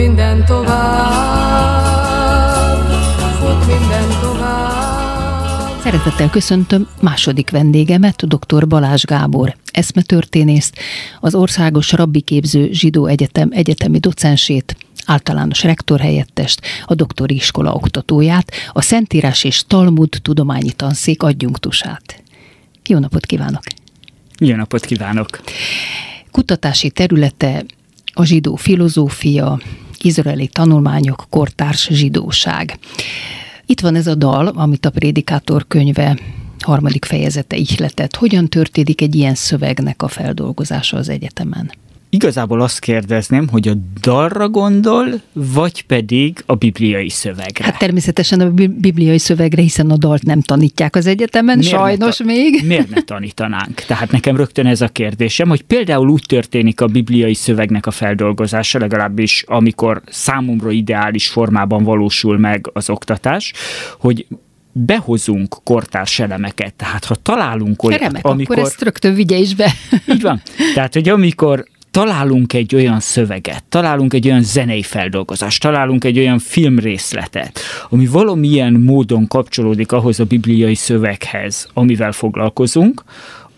Minden 0.00 0.44
tovább, 0.44 1.98
fut 3.38 3.66
minden 3.66 4.08
tovább. 4.20 5.80
Szeretettel 5.82 6.30
köszöntöm 6.30 6.88
második 7.00 7.50
vendégemet, 7.50 8.26
dr. 8.26 8.66
Balázs 8.66 9.02
Gábor, 9.02 9.56
eszmetörténészt, 9.72 10.78
az 11.20 11.34
Országos 11.34 11.92
Rabbi 11.92 12.20
Képző 12.20 12.72
Zsidó 12.72 13.06
Egyetem 13.06 13.48
egyetemi 13.52 13.98
docensét, 13.98 14.76
általános 15.06 15.62
rektorhelyettest, 15.62 16.60
a 16.84 16.94
doktori 16.94 17.34
iskola 17.34 17.72
oktatóját, 17.72 18.52
a 18.72 18.82
Szentírás 18.82 19.44
és 19.44 19.64
Talmud 19.66 20.18
tudományi 20.22 20.72
tanszék 20.72 21.22
adjunktusát. 21.22 22.22
Jó 22.86 22.98
napot 22.98 23.26
kívánok! 23.26 23.62
Jó 24.38 24.56
napot 24.56 24.84
kívánok! 24.84 25.40
Kutatási 26.30 26.90
területe 26.90 27.64
a 28.12 28.24
zsidó 28.24 28.54
filozófia, 28.54 29.58
izraeli 30.04 30.46
tanulmányok, 30.46 31.26
kortárs 31.30 31.88
zsidóság. 31.90 32.78
Itt 33.66 33.80
van 33.80 33.94
ez 33.94 34.06
a 34.06 34.14
dal, 34.14 34.46
amit 34.46 34.86
a 34.86 34.90
Prédikátor 34.90 35.64
könyve 35.68 36.18
harmadik 36.58 37.04
fejezete 37.04 37.56
ihletett. 37.56 38.16
Hogyan 38.16 38.48
történik 38.48 39.00
egy 39.00 39.14
ilyen 39.14 39.34
szövegnek 39.34 40.02
a 40.02 40.08
feldolgozása 40.08 40.96
az 40.96 41.08
egyetemen? 41.08 41.70
Igazából 42.12 42.60
azt 42.60 42.78
kérdezném, 42.78 43.48
hogy 43.48 43.68
a 43.68 43.72
dalra 44.00 44.48
gondol, 44.48 45.06
vagy 45.32 45.82
pedig 45.82 46.42
a 46.46 46.54
bibliai 46.54 47.08
szövegre. 47.08 47.64
Hát 47.64 47.78
természetesen 47.78 48.40
a 48.40 48.50
bi- 48.50 48.66
bibliai 48.66 49.18
szövegre, 49.18 49.62
hiszen 49.62 49.90
a 49.90 49.96
dalt 49.96 50.22
nem 50.22 50.40
tanítják 50.40 50.96
az 50.96 51.06
egyetemen, 51.06 51.58
Miért 51.58 51.72
ne 51.72 51.78
sajnos 51.78 52.16
ta- 52.16 52.24
még. 52.24 52.62
Miért 52.66 52.90
ne 52.90 53.02
tanítanánk? 53.02 53.74
Tehát 53.74 54.10
nekem 54.10 54.36
rögtön 54.36 54.66
ez 54.66 54.80
a 54.80 54.88
kérdésem, 54.88 55.48
hogy 55.48 55.62
például 55.62 56.08
úgy 56.08 56.24
történik 56.26 56.80
a 56.80 56.86
bibliai 56.86 57.34
szövegnek 57.34 57.86
a 57.86 57.90
feldolgozása, 57.90 58.78
legalábbis 58.78 59.44
amikor 59.46 60.02
számomra 60.08 60.70
ideális 60.70 61.28
formában 61.28 61.84
valósul 61.84 62.38
meg 62.38 62.70
az 62.72 62.90
oktatás, 62.90 63.52
hogy 63.98 64.26
behozunk 64.72 65.56
kortárs 65.64 66.18
elemeket, 66.18 66.74
tehát 66.74 67.04
ha 67.04 67.14
találunk 67.14 67.82
olyat, 67.82 68.00
Remek, 68.00 68.24
amikor... 68.24 68.56
akkor 68.58 68.70
ezt 68.70 68.82
rögtön 68.82 69.14
vigye 69.14 69.36
is 69.36 69.54
be. 69.54 69.72
Így 70.12 70.22
van. 70.22 70.42
Tehát, 70.74 70.94
hogy 70.94 71.08
amikor 71.08 71.64
találunk 71.90 72.52
egy 72.52 72.74
olyan 72.74 73.00
szöveget, 73.00 73.64
találunk 73.64 74.14
egy 74.14 74.26
olyan 74.26 74.42
zenei 74.42 74.82
feldolgozást, 74.82 75.62
találunk 75.62 76.04
egy 76.04 76.18
olyan 76.18 76.38
filmrészletet, 76.38 77.60
ami 77.88 78.06
valamilyen 78.06 78.72
módon 78.72 79.26
kapcsolódik 79.28 79.92
ahhoz 79.92 80.20
a 80.20 80.24
bibliai 80.24 80.74
szöveghez, 80.74 81.68
amivel 81.74 82.12
foglalkozunk, 82.12 83.02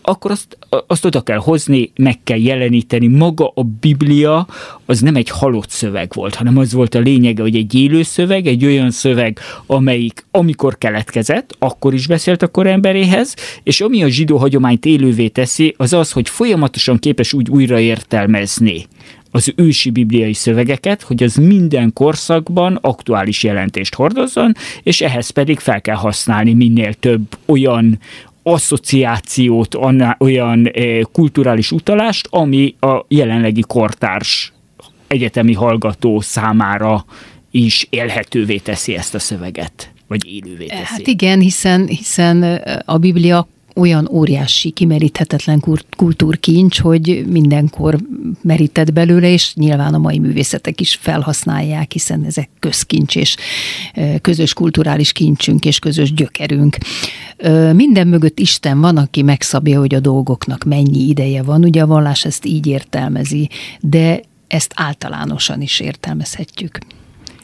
akkor 0.03 0.31
azt, 0.31 0.59
azt 0.87 1.05
oda 1.05 1.21
kell 1.21 1.37
hozni, 1.37 1.93
meg 1.97 2.19
kell 2.25 2.39
jeleníteni. 2.39 3.07
Maga 3.07 3.53
a 3.55 3.63
Biblia 3.81 4.47
az 4.87 5.01
nem 5.01 5.17
egy 5.17 5.29
halott 5.29 5.71
szöveg 5.71 6.11
volt, 6.15 6.35
hanem 6.35 6.59
az 6.59 6.73
volt 6.73 6.95
a 6.95 6.99
lényege, 6.99 7.43
hogy 7.43 7.57
egy 7.57 7.75
élő 7.75 8.03
szöveg, 8.03 8.47
egy 8.47 8.65
olyan 8.65 8.91
szöveg, 8.91 9.39
amelyik 9.67 10.27
amikor 10.31 10.79
keletkezett, 10.79 11.57
akkor 11.59 11.95
is 11.95 12.07
beszélt 12.07 12.43
a 12.43 12.49
koremberéhez, 12.49 13.35
és 13.63 13.81
ami 13.81 14.03
a 14.03 14.09
zsidó 14.09 14.37
hagyományt 14.37 14.85
élővé 14.87 15.29
teszi, 15.29 15.75
az 15.77 15.93
az, 15.93 16.13
hogy 16.13 16.29
folyamatosan 16.29 16.99
képes 16.99 17.33
úgy 17.33 17.51
újraértelmezni 17.51 18.87
az 19.35 19.53
ősi 19.57 19.91
bibliai 19.91 20.33
szövegeket, 20.33 21.03
hogy 21.03 21.23
az 21.23 21.35
minden 21.35 21.93
korszakban 21.93 22.79
aktuális 22.81 23.43
jelentést 23.43 23.95
hordozzon, 23.95 24.53
és 24.83 25.01
ehhez 25.01 25.31
pedig 25.31 25.59
fel 25.59 25.81
kell 25.81 25.97
használni 25.97 26.55
minél 26.55 26.95
több 26.95 27.23
olyan 27.47 27.99
asszociációt, 28.43 29.75
olyan 30.19 30.67
eh, 30.67 31.01
kulturális 31.13 31.71
utalást, 31.71 32.29
ami 32.31 32.75
a 32.81 33.05
jelenlegi 33.09 33.65
kortárs 33.67 34.53
egyetemi 35.07 35.53
hallgató 35.53 36.21
számára 36.21 37.05
is 37.51 37.87
élhetővé 37.91 38.57
teszi 38.57 38.95
ezt 38.95 39.15
a 39.15 39.19
szöveget, 39.19 39.93
vagy 40.07 40.27
élővé 40.35 40.67
teszi. 40.67 40.83
Hát 40.83 41.07
igen, 41.07 41.41
hiszen, 41.41 41.87
hiszen 41.87 42.43
a 42.85 42.99
Biblia 42.99 43.47
olyan 43.75 44.09
óriási, 44.13 44.71
kimeríthetetlen 44.71 45.63
kultúrkincs, 45.97 46.81
hogy 46.81 47.25
mindenkor 47.27 47.99
merített 48.43 48.93
belőle, 48.93 49.29
és 49.33 49.55
nyilván 49.55 49.95
a 49.95 49.99
mai 49.99 50.19
művészetek 50.19 50.81
is 50.81 50.95
felhasználják, 51.01 51.93
hiszen 51.93 52.25
ezek 52.25 52.49
közkincs 52.59 53.17
és 53.17 53.37
közös 54.21 54.55
kulturális 54.55 55.13
kincsünk 55.13 55.65
és 55.65 55.79
közös 55.79 56.13
gyökerünk. 56.13 56.77
Minden 57.73 58.07
mögött 58.07 58.39
Isten 58.39 58.81
van, 58.81 58.97
aki 58.97 59.23
megszabja, 59.23 59.79
hogy 59.79 59.95
a 59.95 60.01
dolgoknak 60.01 60.65
mennyi 60.65 61.09
ideje 61.09 61.43
van. 61.43 61.65
Ugye 61.65 61.83
a 61.83 61.87
vallás 61.87 62.25
ezt 62.25 62.45
így 62.45 62.67
értelmezi, 62.67 63.49
de 63.81 64.21
ezt 64.49 64.73
általánosan 64.77 65.61
is 65.61 65.81
értelmezhetjük. 65.81 66.79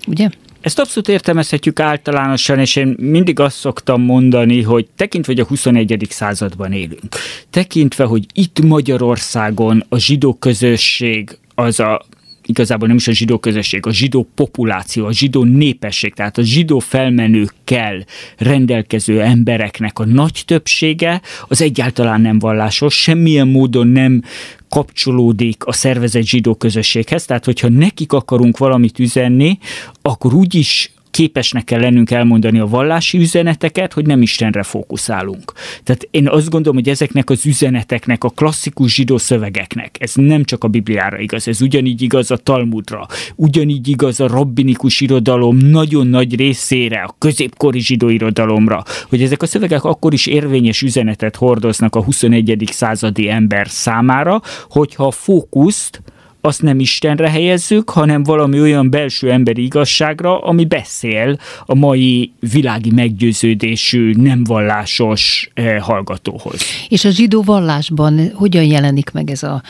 Ugye? 0.06 0.28
Ezt 0.60 0.78
abszolút 0.78 1.08
értelmezhetjük 1.08 1.80
általánosan, 1.80 2.58
és 2.58 2.76
én 2.76 2.94
mindig 3.00 3.40
azt 3.40 3.56
szoktam 3.56 4.02
mondani, 4.02 4.62
hogy 4.62 4.88
tekintve, 4.96 5.32
hogy 5.32 5.42
a 5.42 5.46
21. 5.46 6.06
században 6.10 6.72
élünk, 6.72 7.16
tekintve, 7.50 8.04
hogy 8.04 8.26
itt 8.32 8.60
Magyarországon 8.60 9.84
a 9.88 9.98
zsidó 9.98 10.34
közösség 10.34 11.38
az 11.54 11.80
a 11.80 12.06
igazából 12.48 12.88
nem 12.88 12.96
is 12.96 13.08
a 13.08 13.12
zsidó 13.12 13.38
közösség, 13.38 13.86
a 13.86 13.92
zsidó 13.92 14.28
populáció, 14.34 15.06
a 15.06 15.12
zsidó 15.12 15.44
népesség, 15.44 16.14
tehát 16.14 16.38
a 16.38 16.42
zsidó 16.42 16.78
felmenőkkel 16.78 18.04
rendelkező 18.36 19.20
embereknek 19.20 19.98
a 19.98 20.04
nagy 20.04 20.42
többsége 20.46 21.20
az 21.48 21.62
egyáltalán 21.62 22.20
nem 22.20 22.38
vallásos, 22.38 22.94
semmilyen 22.94 23.48
módon 23.48 23.86
nem 23.86 24.22
kapcsolódik 24.68 25.64
a 25.64 25.72
szervezett 25.72 26.24
zsidó 26.24 26.54
közösséghez, 26.54 27.24
tehát 27.24 27.44
hogyha 27.44 27.68
nekik 27.68 28.12
akarunk 28.12 28.58
valamit 28.58 28.98
üzenni, 28.98 29.58
akkor 30.02 30.34
úgyis 30.34 30.92
képesnek 31.10 31.64
kell 31.64 31.80
lennünk 31.80 32.10
elmondani 32.10 32.58
a 32.58 32.66
vallási 32.66 33.18
üzeneteket, 33.18 33.92
hogy 33.92 34.06
nem 34.06 34.22
Istenre 34.22 34.62
fókuszálunk. 34.62 35.52
Tehát 35.84 36.08
én 36.10 36.28
azt 36.28 36.50
gondolom, 36.50 36.76
hogy 36.76 36.88
ezeknek 36.88 37.30
az 37.30 37.46
üzeneteknek, 37.46 38.24
a 38.24 38.28
klasszikus 38.28 38.94
zsidó 38.94 39.18
szövegeknek, 39.18 39.96
ez 40.00 40.12
nem 40.14 40.44
csak 40.44 40.64
a 40.64 40.68
Bibliára 40.68 41.18
igaz, 41.18 41.48
ez 41.48 41.60
ugyanígy 41.60 42.02
igaz 42.02 42.30
a 42.30 42.36
Talmudra, 42.36 43.06
ugyanígy 43.34 43.88
igaz 43.88 44.20
a 44.20 44.26
rabbinikus 44.26 45.00
irodalom 45.00 45.56
nagyon 45.56 46.06
nagy 46.06 46.36
részére, 46.36 47.00
a 47.00 47.14
középkori 47.18 47.80
zsidó 47.80 48.08
irodalomra, 48.08 48.84
hogy 49.08 49.22
ezek 49.22 49.42
a 49.42 49.46
szövegek 49.46 49.84
akkor 49.84 50.12
is 50.12 50.26
érvényes 50.26 50.82
üzenetet 50.82 51.36
hordoznak 51.36 51.96
a 51.96 52.02
21. 52.02 52.68
századi 52.72 53.28
ember 53.28 53.68
számára, 53.68 54.40
hogyha 54.68 55.06
a 55.06 55.10
fókuszt 55.10 56.02
azt 56.40 56.62
nem 56.62 56.78
Istenre 56.80 57.30
helyezzük, 57.30 57.90
hanem 57.90 58.22
valami 58.22 58.60
olyan 58.60 58.90
belső 58.90 59.30
emberi 59.30 59.62
igazságra, 59.62 60.40
ami 60.40 60.64
beszél 60.64 61.38
a 61.66 61.74
mai 61.74 62.32
világi 62.52 62.90
meggyőződésű, 62.90 64.12
nem 64.12 64.44
vallásos 64.44 65.50
eh, 65.54 65.80
hallgatóhoz. 65.80 66.60
És 66.88 67.04
a 67.04 67.10
zsidó 67.10 67.42
vallásban 67.42 68.30
hogyan 68.34 68.64
jelenik 68.64 69.10
meg 69.10 69.30
ez 69.30 69.42
a 69.42 69.62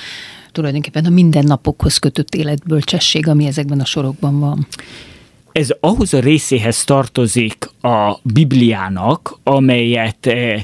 tulajdonképpen 0.53 1.05
a 1.05 1.11
mindennapokhoz 1.11 1.97
kötött 1.97 2.35
életbölcsesség, 2.35 3.29
ami 3.29 3.47
ezekben 3.47 3.81
a 3.81 3.85
sorokban 3.85 4.41
van? 4.41 4.67
Ez 5.53 5.69
ahhoz 5.81 6.15
a 6.15 6.21
részéhez 6.21 6.85
tartozik 6.85 7.71
a 7.81 8.19
Bibliának, 8.23 9.39
amelyet 9.43 10.27
eh, 10.27 10.63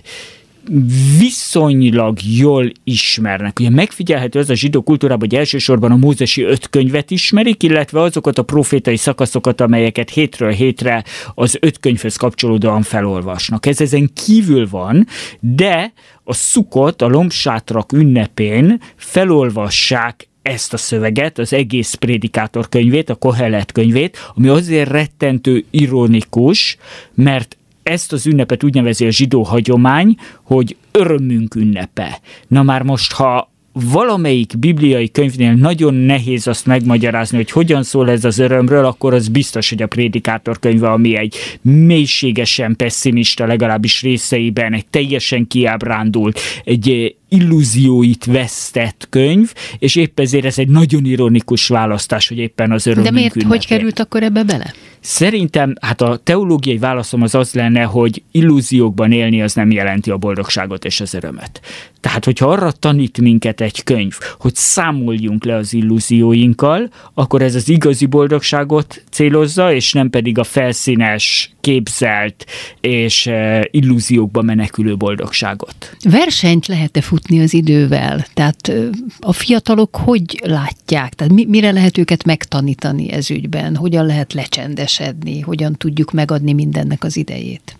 viszonylag 1.18 2.18
jól 2.22 2.70
ismernek. 2.84 3.58
Ugye 3.58 3.70
megfigyelhető 3.70 4.38
ez 4.38 4.50
a 4.50 4.54
zsidó 4.54 4.82
kultúrában, 4.82 5.28
hogy 5.28 5.38
elsősorban 5.38 5.90
a 5.90 5.96
mózesi 5.96 6.42
öt 6.42 6.70
könyvet 6.70 7.10
ismerik, 7.10 7.62
illetve 7.62 8.00
azokat 8.00 8.38
a 8.38 8.42
profétai 8.42 8.96
szakaszokat, 8.96 9.60
amelyeket 9.60 10.10
hétről 10.10 10.50
hétre 10.50 11.04
az 11.34 11.56
öt 11.60 11.80
könyvhöz 11.80 12.16
kapcsolódóan 12.16 12.82
felolvasnak. 12.82 13.66
Ez 13.66 13.80
ezen 13.80 14.10
kívül 14.26 14.68
van, 14.68 15.06
de 15.40 15.92
a 16.24 16.34
szukot, 16.34 17.02
a 17.02 17.08
lombsátrak 17.08 17.92
ünnepén 17.92 18.80
felolvassák 18.96 20.28
ezt 20.42 20.72
a 20.72 20.76
szöveget, 20.76 21.38
az 21.38 21.52
egész 21.52 21.94
prédikátor 21.94 22.68
könyvét, 22.68 23.10
a 23.10 23.14
Kohelet 23.14 23.72
könyvét, 23.72 24.18
ami 24.34 24.48
azért 24.48 24.90
rettentő 24.90 25.64
ironikus, 25.70 26.76
mert 27.14 27.56
ezt 27.84 28.12
az 28.12 28.26
ünnepet 28.26 28.64
úgy 28.64 28.74
nevezi 28.74 29.06
a 29.06 29.10
zsidó 29.10 29.42
hagyomány, 29.42 30.16
hogy 30.42 30.76
örömünk 30.90 31.54
ünnepe. 31.54 32.20
Na 32.48 32.62
már 32.62 32.82
most, 32.82 33.12
ha 33.12 33.52
valamelyik 33.72 34.58
bibliai 34.58 35.10
könyvnél 35.10 35.52
nagyon 35.52 35.94
nehéz 35.94 36.46
azt 36.46 36.66
megmagyarázni, 36.66 37.36
hogy 37.36 37.50
hogyan 37.50 37.82
szól 37.82 38.10
ez 38.10 38.24
az 38.24 38.38
örömről, 38.38 38.84
akkor 38.84 39.14
az 39.14 39.28
biztos, 39.28 39.68
hogy 39.68 39.82
a 39.82 39.86
prédikátor 39.86 40.58
könyve, 40.58 40.90
ami 40.90 41.16
egy 41.16 41.36
mélységesen 41.62 42.76
pessimista, 42.76 43.46
legalábbis 43.46 44.02
részeiben, 44.02 44.72
egy 44.72 44.86
teljesen 44.86 45.46
kiábrándult, 45.46 46.40
egy 46.64 47.16
illúzióit 47.28 48.24
vesztett 48.24 49.06
könyv, 49.10 49.52
és 49.78 49.96
épp 49.96 50.20
ezért 50.20 50.44
ez 50.44 50.58
egy 50.58 50.68
nagyon 50.68 51.04
ironikus 51.04 51.68
választás, 51.68 52.28
hogy 52.28 52.38
éppen 52.38 52.72
az 52.72 52.86
örömünk 52.86 53.08
De 53.08 53.14
miért, 53.14 53.32
hogy 53.32 53.42
ünnepén. 53.42 53.68
került 53.68 53.98
akkor 53.98 54.22
ebbe 54.22 54.42
bele? 54.42 54.74
Szerintem, 55.00 55.74
hát 55.80 56.00
a 56.00 56.20
teológiai 56.22 56.78
válaszom 56.78 57.22
az 57.22 57.34
az 57.34 57.54
lenne, 57.54 57.82
hogy 57.82 58.22
illúziókban 58.30 59.12
élni 59.12 59.42
az 59.42 59.54
nem 59.54 59.70
jelenti 59.70 60.10
a 60.10 60.16
boldogságot 60.16 60.84
és 60.84 61.00
az 61.00 61.14
örömet. 61.14 61.60
Tehát, 62.00 62.24
hogyha 62.24 62.50
arra 62.50 62.72
tanít 62.72 63.20
minket 63.20 63.60
egy 63.60 63.82
könyv, 63.82 64.14
hogy 64.38 64.54
számoljunk 64.54 65.44
le 65.44 65.54
az 65.54 65.72
illúzióinkkal, 65.72 66.90
akkor 67.14 67.42
ez 67.42 67.54
az 67.54 67.68
igazi 67.68 68.06
boldogságot 68.06 69.04
célozza, 69.10 69.72
és 69.72 69.92
nem 69.92 70.10
pedig 70.10 70.38
a 70.38 70.44
felszínes, 70.44 71.54
képzelt 71.60 72.46
és 72.80 73.26
eh, 73.26 73.60
illúziókba 73.70 74.42
menekülő 74.42 74.96
boldogságot. 74.96 75.96
Versenyt 76.10 76.66
lehet-e 76.66 77.00
futni 77.00 77.23
az 77.28 77.54
idővel? 77.54 78.26
Tehát 78.34 78.72
a 79.20 79.32
fiatalok 79.32 79.96
hogy 79.96 80.40
látják? 80.44 81.14
Tehát 81.14 81.32
mi, 81.32 81.44
mire 81.44 81.70
lehet 81.70 81.98
őket 81.98 82.24
megtanítani 82.24 83.10
ez 83.10 83.30
ügyben? 83.30 83.76
Hogyan 83.76 84.06
lehet 84.06 84.32
lecsendesedni? 84.32 85.40
Hogyan 85.40 85.72
tudjuk 85.72 86.12
megadni 86.12 86.52
mindennek 86.52 87.04
az 87.04 87.16
idejét? 87.16 87.76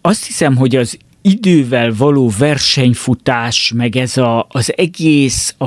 Azt 0.00 0.26
hiszem, 0.26 0.56
hogy 0.56 0.76
az 0.76 0.98
idővel 1.22 1.94
való 1.96 2.32
versenyfutás, 2.38 3.72
meg 3.74 3.96
ez 3.96 4.16
a, 4.16 4.46
az 4.48 4.72
egész 4.76 5.54
a 5.58 5.66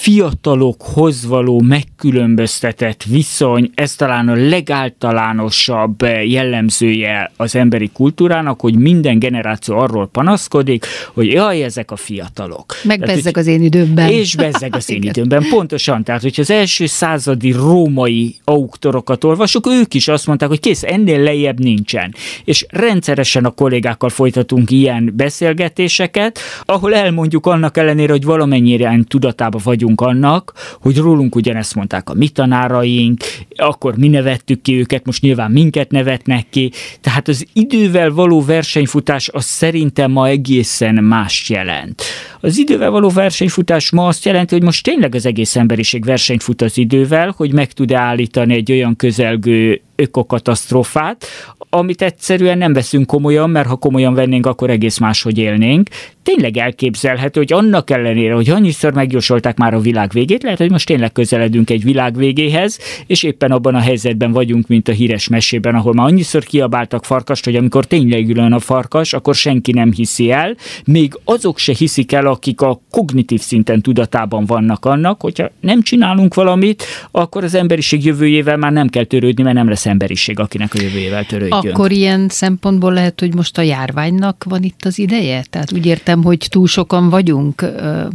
fiatalokhoz 0.00 1.26
való 1.26 1.60
megkülönböztetett 2.02 3.02
viszony, 3.02 3.70
ez 3.74 3.94
talán 3.94 4.28
a 4.28 4.34
legáltalánosabb 4.34 6.02
jellemzője 6.24 7.30
az 7.36 7.56
emberi 7.56 7.90
kultúrának, 7.92 8.60
hogy 8.60 8.78
minden 8.78 9.18
generáció 9.18 9.76
arról 9.76 10.06
panaszkodik, 10.06 10.86
hogy 11.12 11.26
jaj, 11.26 11.62
ezek 11.62 11.90
a 11.90 11.96
fiatalok. 11.96 12.74
Meg 12.82 13.00
Tehát, 13.00 13.14
bezzeg 13.14 13.36
az 13.36 13.46
én 13.46 13.62
időmben. 13.62 14.08
És 14.08 14.36
bezzeg 14.36 14.74
az 14.74 14.90
én 14.90 15.02
időmben, 15.12 15.44
pontosan. 15.50 16.04
Tehát, 16.04 16.22
hogyha 16.22 16.42
az 16.42 16.50
első 16.50 16.86
századi 16.86 17.52
római 17.52 18.36
auktorokat 18.44 19.24
olvasok, 19.24 19.66
ők 19.66 19.94
is 19.94 20.08
azt 20.08 20.26
mondták, 20.26 20.48
hogy 20.48 20.60
kész, 20.60 20.82
ennél 20.82 21.20
lejjebb 21.20 21.60
nincsen. 21.60 22.14
És 22.44 22.66
rendszeresen 22.68 23.44
a 23.44 23.50
kollégákkal 23.50 24.08
folytatunk 24.08 24.70
ilyen 24.70 25.12
beszélgetéseket, 25.16 26.38
ahol 26.64 26.94
elmondjuk 26.94 27.46
annak 27.46 27.76
ellenére, 27.76 28.12
hogy 28.12 28.24
valamennyire 28.24 28.98
tudatában 29.08 29.60
vagyunk 29.64 30.00
annak, 30.00 30.52
hogy 30.80 30.96
rólunk 30.96 31.34
ugyanezt 31.34 31.74
mondták 31.74 31.86
a 31.92 32.14
mi 32.14 32.28
tanáraink, 32.28 33.20
akkor 33.56 33.96
mi 33.96 34.08
nevettük 34.08 34.62
ki 34.62 34.78
őket, 34.78 35.06
most 35.06 35.22
nyilván 35.22 35.50
minket 35.50 35.90
nevetnek 35.90 36.46
ki. 36.50 36.72
Tehát 37.00 37.28
az 37.28 37.46
idővel 37.52 38.12
való 38.12 38.44
versenyfutás 38.44 39.28
az 39.28 39.44
szerintem 39.44 40.10
ma 40.10 40.28
egészen 40.28 40.94
más 40.94 41.48
jelent. 41.48 42.02
Az 42.40 42.58
idővel 42.58 42.90
való 42.90 43.08
versenyfutás 43.08 43.90
ma 43.90 44.06
azt 44.06 44.24
jelenti, 44.24 44.54
hogy 44.54 44.64
most 44.64 44.84
tényleg 44.84 45.14
az 45.14 45.26
egész 45.26 45.56
emberiség 45.56 46.04
versenyt 46.04 46.42
fut 46.42 46.62
az 46.62 46.78
idővel, 46.78 47.34
hogy 47.36 47.52
meg 47.52 47.72
tud 47.72 47.92
állítani 47.92 48.54
egy 48.54 48.72
olyan 48.72 48.96
közelgő 48.96 49.80
ökokatasztrófát, 49.98 51.26
amit 51.70 52.02
egyszerűen 52.02 52.58
nem 52.58 52.72
veszünk 52.72 53.06
komolyan, 53.06 53.50
mert 53.50 53.68
ha 53.68 53.76
komolyan 53.76 54.14
vennénk, 54.14 54.46
akkor 54.46 54.70
egész 54.70 54.98
máshogy 54.98 55.38
élnénk. 55.38 55.88
Tényleg 56.22 56.56
elképzelhető, 56.56 57.40
hogy 57.40 57.52
annak 57.52 57.90
ellenére, 57.90 58.34
hogy 58.34 58.50
annyiszor 58.50 58.92
megjósolták 58.92 59.56
már 59.56 59.74
a 59.74 59.80
világ 59.80 60.10
végét, 60.12 60.42
lehet, 60.42 60.58
hogy 60.58 60.70
most 60.70 60.86
tényleg 60.86 61.12
közeledünk 61.12 61.70
egy 61.70 61.84
világ 61.84 62.16
végéhez, 62.16 62.78
és 63.06 63.22
éppen 63.22 63.50
abban 63.50 63.74
a 63.74 63.80
helyzetben 63.80 64.32
vagyunk, 64.32 64.66
mint 64.66 64.88
a 64.88 64.92
híres 64.92 65.28
mesében, 65.28 65.74
ahol 65.74 65.92
már 65.92 66.06
annyiszor 66.06 66.44
kiabáltak 66.44 67.04
farkast, 67.04 67.44
hogy 67.44 67.56
amikor 67.56 67.84
tényleg 67.84 68.28
ülön 68.28 68.52
a 68.52 68.58
farkas, 68.58 69.12
akkor 69.12 69.34
senki 69.34 69.72
nem 69.72 69.92
hiszi 69.92 70.30
el, 70.30 70.56
még 70.84 71.18
azok 71.24 71.58
se 71.58 71.72
hiszik 71.78 72.12
el, 72.12 72.26
akik 72.26 72.60
a 72.60 72.80
kognitív 72.90 73.40
szinten 73.40 73.82
tudatában 73.82 74.44
vannak 74.44 74.84
annak, 74.84 75.20
hogyha 75.20 75.50
nem 75.60 75.82
csinálunk 75.82 76.34
valamit, 76.34 76.84
akkor 77.10 77.44
az 77.44 77.54
emberiség 77.54 78.04
jövőjével 78.04 78.56
már 78.56 78.72
nem 78.72 78.88
kell 78.88 79.04
törődni, 79.04 79.42
mert 79.42 79.56
nem 79.56 79.68
lesz 79.68 79.86
emberiség, 79.88 80.38
akinek 80.38 80.74
a 80.74 80.80
jövőjével 80.80 81.24
törődjön. 81.24 81.72
Akkor 81.72 81.92
ilyen 81.92 82.28
szempontból 82.28 82.92
lehet, 82.92 83.20
hogy 83.20 83.34
most 83.34 83.58
a 83.58 83.62
járványnak 83.62 84.44
van 84.48 84.62
itt 84.62 84.84
az 84.84 84.98
ideje? 84.98 85.44
Tehát 85.50 85.72
úgy 85.72 85.86
értem, 85.86 86.22
hogy 86.22 86.46
túl 86.50 86.66
sokan 86.66 87.08
vagyunk 87.08 87.64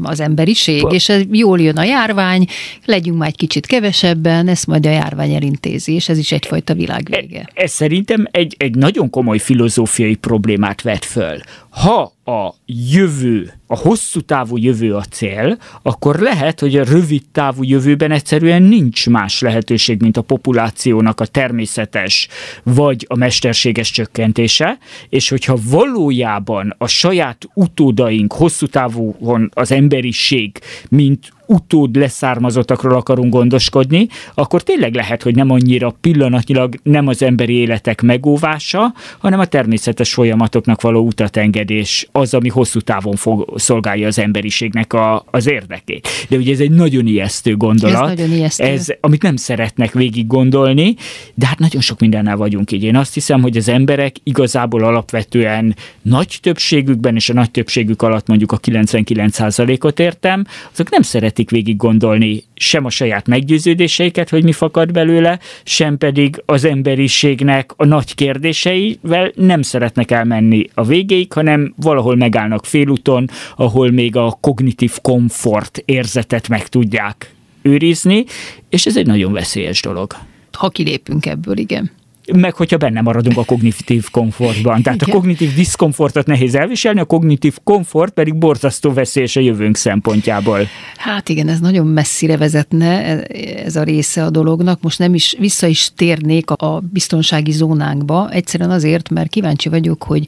az 0.01 0.19
emberiség, 0.19 0.85
és 0.89 1.09
ez 1.09 1.21
jól 1.31 1.59
jön 1.59 1.77
a 1.77 1.83
járvány, 1.83 2.45
legyünk 2.85 3.17
már 3.17 3.27
egy 3.27 3.35
kicsit 3.35 3.65
kevesebben, 3.65 4.47
ezt 4.47 4.67
majd 4.67 4.85
a 4.85 4.89
járvány 4.89 5.33
elintézi, 5.33 5.93
és 5.93 6.09
ez 6.09 6.17
is 6.17 6.31
egyfajta 6.31 6.73
világvége. 6.73 7.49
Ez 7.53 7.71
szerintem 7.71 8.27
egy, 8.31 8.55
egy 8.57 8.75
nagyon 8.75 9.09
komoly 9.09 9.37
filozófiai 9.37 10.15
problémát 10.15 10.81
vet 10.81 11.05
föl. 11.05 11.37
Ha 11.73 12.13
a 12.25 12.53
jövő, 12.65 13.53
a 13.67 13.77
hosszú 13.77 14.21
távú 14.21 14.57
jövő 14.57 14.95
a 14.95 15.03
cél, 15.03 15.57
akkor 15.81 16.19
lehet, 16.19 16.59
hogy 16.59 16.75
a 16.75 16.83
rövid 16.83 17.23
távú 17.31 17.63
jövőben 17.63 18.11
egyszerűen 18.11 18.61
nincs 18.61 19.09
más 19.09 19.41
lehetőség, 19.41 20.01
mint 20.01 20.17
a 20.17 20.21
populációnak 20.21 21.19
a 21.19 21.25
természetes 21.25 22.27
vagy 22.63 23.05
a 23.09 23.15
mesterséges 23.15 23.91
csökkentése, 23.91 24.77
és 25.09 25.29
hogyha 25.29 25.57
valójában 25.69 26.75
a 26.77 26.87
saját 26.87 27.47
utódaink 27.53 28.33
hosszú 28.33 28.67
távúon 28.67 29.51
az 29.53 29.71
emberiség, 29.71 30.59
mint 30.89 31.31
utód 31.53 31.95
leszármazottakról 31.95 32.95
akarunk 32.95 33.33
gondoskodni, 33.33 34.07
akkor 34.33 34.63
tényleg 34.63 34.93
lehet, 34.93 35.23
hogy 35.23 35.35
nem 35.35 35.49
annyira 35.49 35.95
pillanatnyilag 36.01 36.75
nem 36.83 37.07
az 37.07 37.21
emberi 37.21 37.53
életek 37.53 38.01
megóvása, 38.01 38.93
hanem 39.17 39.39
a 39.39 39.45
természetes 39.45 40.13
folyamatoknak 40.13 40.81
való 40.81 41.05
utatengedés 41.05 42.07
az, 42.11 42.33
ami 42.33 42.49
hosszú 42.49 42.79
távon 42.79 43.15
fog, 43.15 43.53
szolgálja 43.55 44.07
az 44.07 44.19
emberiségnek 44.19 44.93
a, 44.93 45.25
az 45.31 45.49
érdekét. 45.49 46.07
De 46.29 46.37
ugye 46.37 46.53
ez 46.53 46.59
egy 46.59 46.71
nagyon 46.71 47.07
ijesztő 47.07 47.57
gondolat. 47.57 48.09
Ez 48.09 48.17
nagyon 48.17 48.31
ijesztő. 48.31 48.63
Ez, 48.63 48.87
amit 48.99 49.21
nem 49.21 49.35
szeretnek 49.35 49.91
végig 49.91 50.27
gondolni, 50.27 50.95
de 51.33 51.45
hát 51.45 51.59
nagyon 51.59 51.81
sok 51.81 51.99
mindennel 51.99 52.37
vagyunk 52.37 52.71
így. 52.71 52.83
Én 52.83 52.95
azt 52.95 53.13
hiszem, 53.13 53.41
hogy 53.41 53.57
az 53.57 53.69
emberek 53.69 54.15
igazából 54.23 54.83
alapvetően 54.83 55.75
nagy 56.01 56.37
többségükben, 56.41 57.15
és 57.15 57.29
a 57.29 57.33
nagy 57.33 57.51
többségük 57.51 58.01
alatt 58.01 58.27
mondjuk 58.27 58.51
a 58.51 58.59
99%-ot 58.59 59.99
értem, 59.99 60.45
azok 60.71 60.89
nem 60.89 61.01
szeretik 61.01 61.42
végig 61.49 61.77
gondolni 61.77 62.43
sem 62.53 62.85
a 62.85 62.89
saját 62.89 63.27
meggyőződéseiket, 63.27 64.29
hogy 64.29 64.43
mi 64.43 64.51
fakad 64.51 64.91
belőle, 64.91 65.39
sem 65.63 65.97
pedig 65.97 66.41
az 66.45 66.65
emberiségnek 66.65 67.71
a 67.75 67.85
nagy 67.85 68.15
kérdéseivel 68.15 69.31
nem 69.35 69.61
szeretnek 69.61 70.11
elmenni 70.11 70.69
a 70.73 70.83
végéig, 70.83 71.33
hanem 71.33 71.73
valahol 71.75 72.15
megállnak 72.15 72.65
félúton, 72.65 73.29
ahol 73.55 73.91
még 73.91 74.15
a 74.15 74.37
kognitív 74.41 74.97
komfort 75.01 75.81
érzetet 75.85 76.49
meg 76.49 76.67
tudják 76.67 77.33
őrizni, 77.61 78.25
és 78.69 78.85
ez 78.85 78.97
egy 78.97 79.07
nagyon 79.07 79.31
veszélyes 79.31 79.81
dolog. 79.81 80.15
Ha 80.51 80.69
kilépünk 80.69 81.25
ebből, 81.25 81.57
igen 81.57 81.91
meg 82.31 82.53
hogyha 82.53 82.77
benne 82.77 83.01
maradunk 83.01 83.37
a 83.37 83.43
kognitív 83.43 84.09
komfortban. 84.09 84.81
Tehát 84.81 85.01
Igen. 85.01 85.15
a 85.15 85.17
kognitív 85.17 85.53
diszkomfortot 85.53 86.25
nehéz 86.25 86.55
elviselni, 86.55 86.99
a 86.99 87.05
kognitív 87.05 87.57
komfort 87.63 88.13
pedig 88.13 88.35
borzasztó 88.35 88.93
veszélyes 88.93 89.35
a 89.35 89.39
jövőnk 89.39 89.75
szempontjából. 89.75 90.67
Hát 90.97 91.29
igen, 91.29 91.47
ez 91.47 91.59
nagyon 91.59 91.87
messzire 91.87 92.37
vezetne 92.37 93.23
ez 93.65 93.75
a 93.75 93.83
része 93.83 94.23
a 94.23 94.29
dolognak. 94.29 94.81
Most 94.81 94.99
nem 94.99 95.13
is 95.13 95.35
vissza 95.39 95.67
is 95.67 95.91
térnék 95.95 96.49
a 96.49 96.81
biztonsági 96.91 97.51
zónánkba, 97.51 98.29
egyszerűen 98.31 98.71
azért, 98.71 99.09
mert 99.09 99.29
kíváncsi 99.29 99.69
vagyok, 99.69 100.03
hogy 100.03 100.25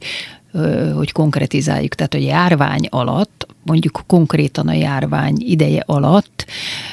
hogy 0.94 1.12
konkretizáljuk. 1.12 1.94
Tehát 1.94 2.14
a 2.14 2.18
járvány 2.18 2.86
alatt, 2.90 3.46
mondjuk 3.62 4.02
konkrétan 4.06 4.68
a 4.68 4.72
járvány 4.72 5.36
ideje 5.38 5.82
alatt, 5.86 6.46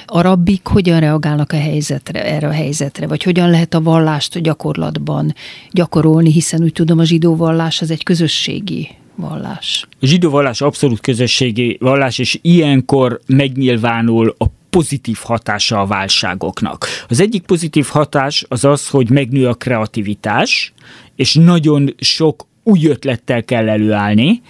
a 0.06 0.22
rabbik 0.22 0.68
hogyan 0.68 1.00
reagálnak 1.00 1.52
a 1.52 1.60
helyzetre, 1.60 2.26
erre 2.26 2.48
a 2.48 2.52
helyzetre, 2.52 3.08
vagy 3.08 3.24
hogyan 3.24 3.50
lehet 3.50 3.74
a 3.74 3.82
vallást 3.82 4.40
gyakorlatban 4.40 5.34
gyakorolni, 5.72 6.32
hiszen 6.32 6.64
úgy 6.64 6.74
tudom, 6.74 7.00
a 7.00 7.04
zsidó 7.04 7.36
vallás 7.36 7.82
az 7.82 7.92
egy 7.92 8.04
közösségi 8.04 8.90
vallás. 9.16 9.88
A 10.02 10.06
zsidó 10.06 10.30
vallás 10.30 10.62
abszolút 10.62 11.00
közösségi 11.00 11.78
vallás, 11.80 12.20
és 12.20 12.40
ilyenkor 12.42 13.20
megnyilvánul 13.28 14.36
a 14.38 14.46
pozitív 14.70 15.18
hatása 15.22 15.80
a 15.80 15.86
válságoknak. 15.86 16.88
Az 17.08 17.20
egyik 17.20 17.42
pozitív 17.42 17.86
hatás 17.86 18.46
az 18.48 18.66
az, 18.66 18.88
hogy 18.88 19.10
megnő 19.10 19.48
a 19.48 19.54
kreativitás, 19.54 20.74
és 21.16 21.34
nagyon 21.34 21.94
sok 21.98 22.48
új 22.64 22.88
ötlettel 22.88 23.44
kell 23.44 23.70
előállni, 23.70 24.42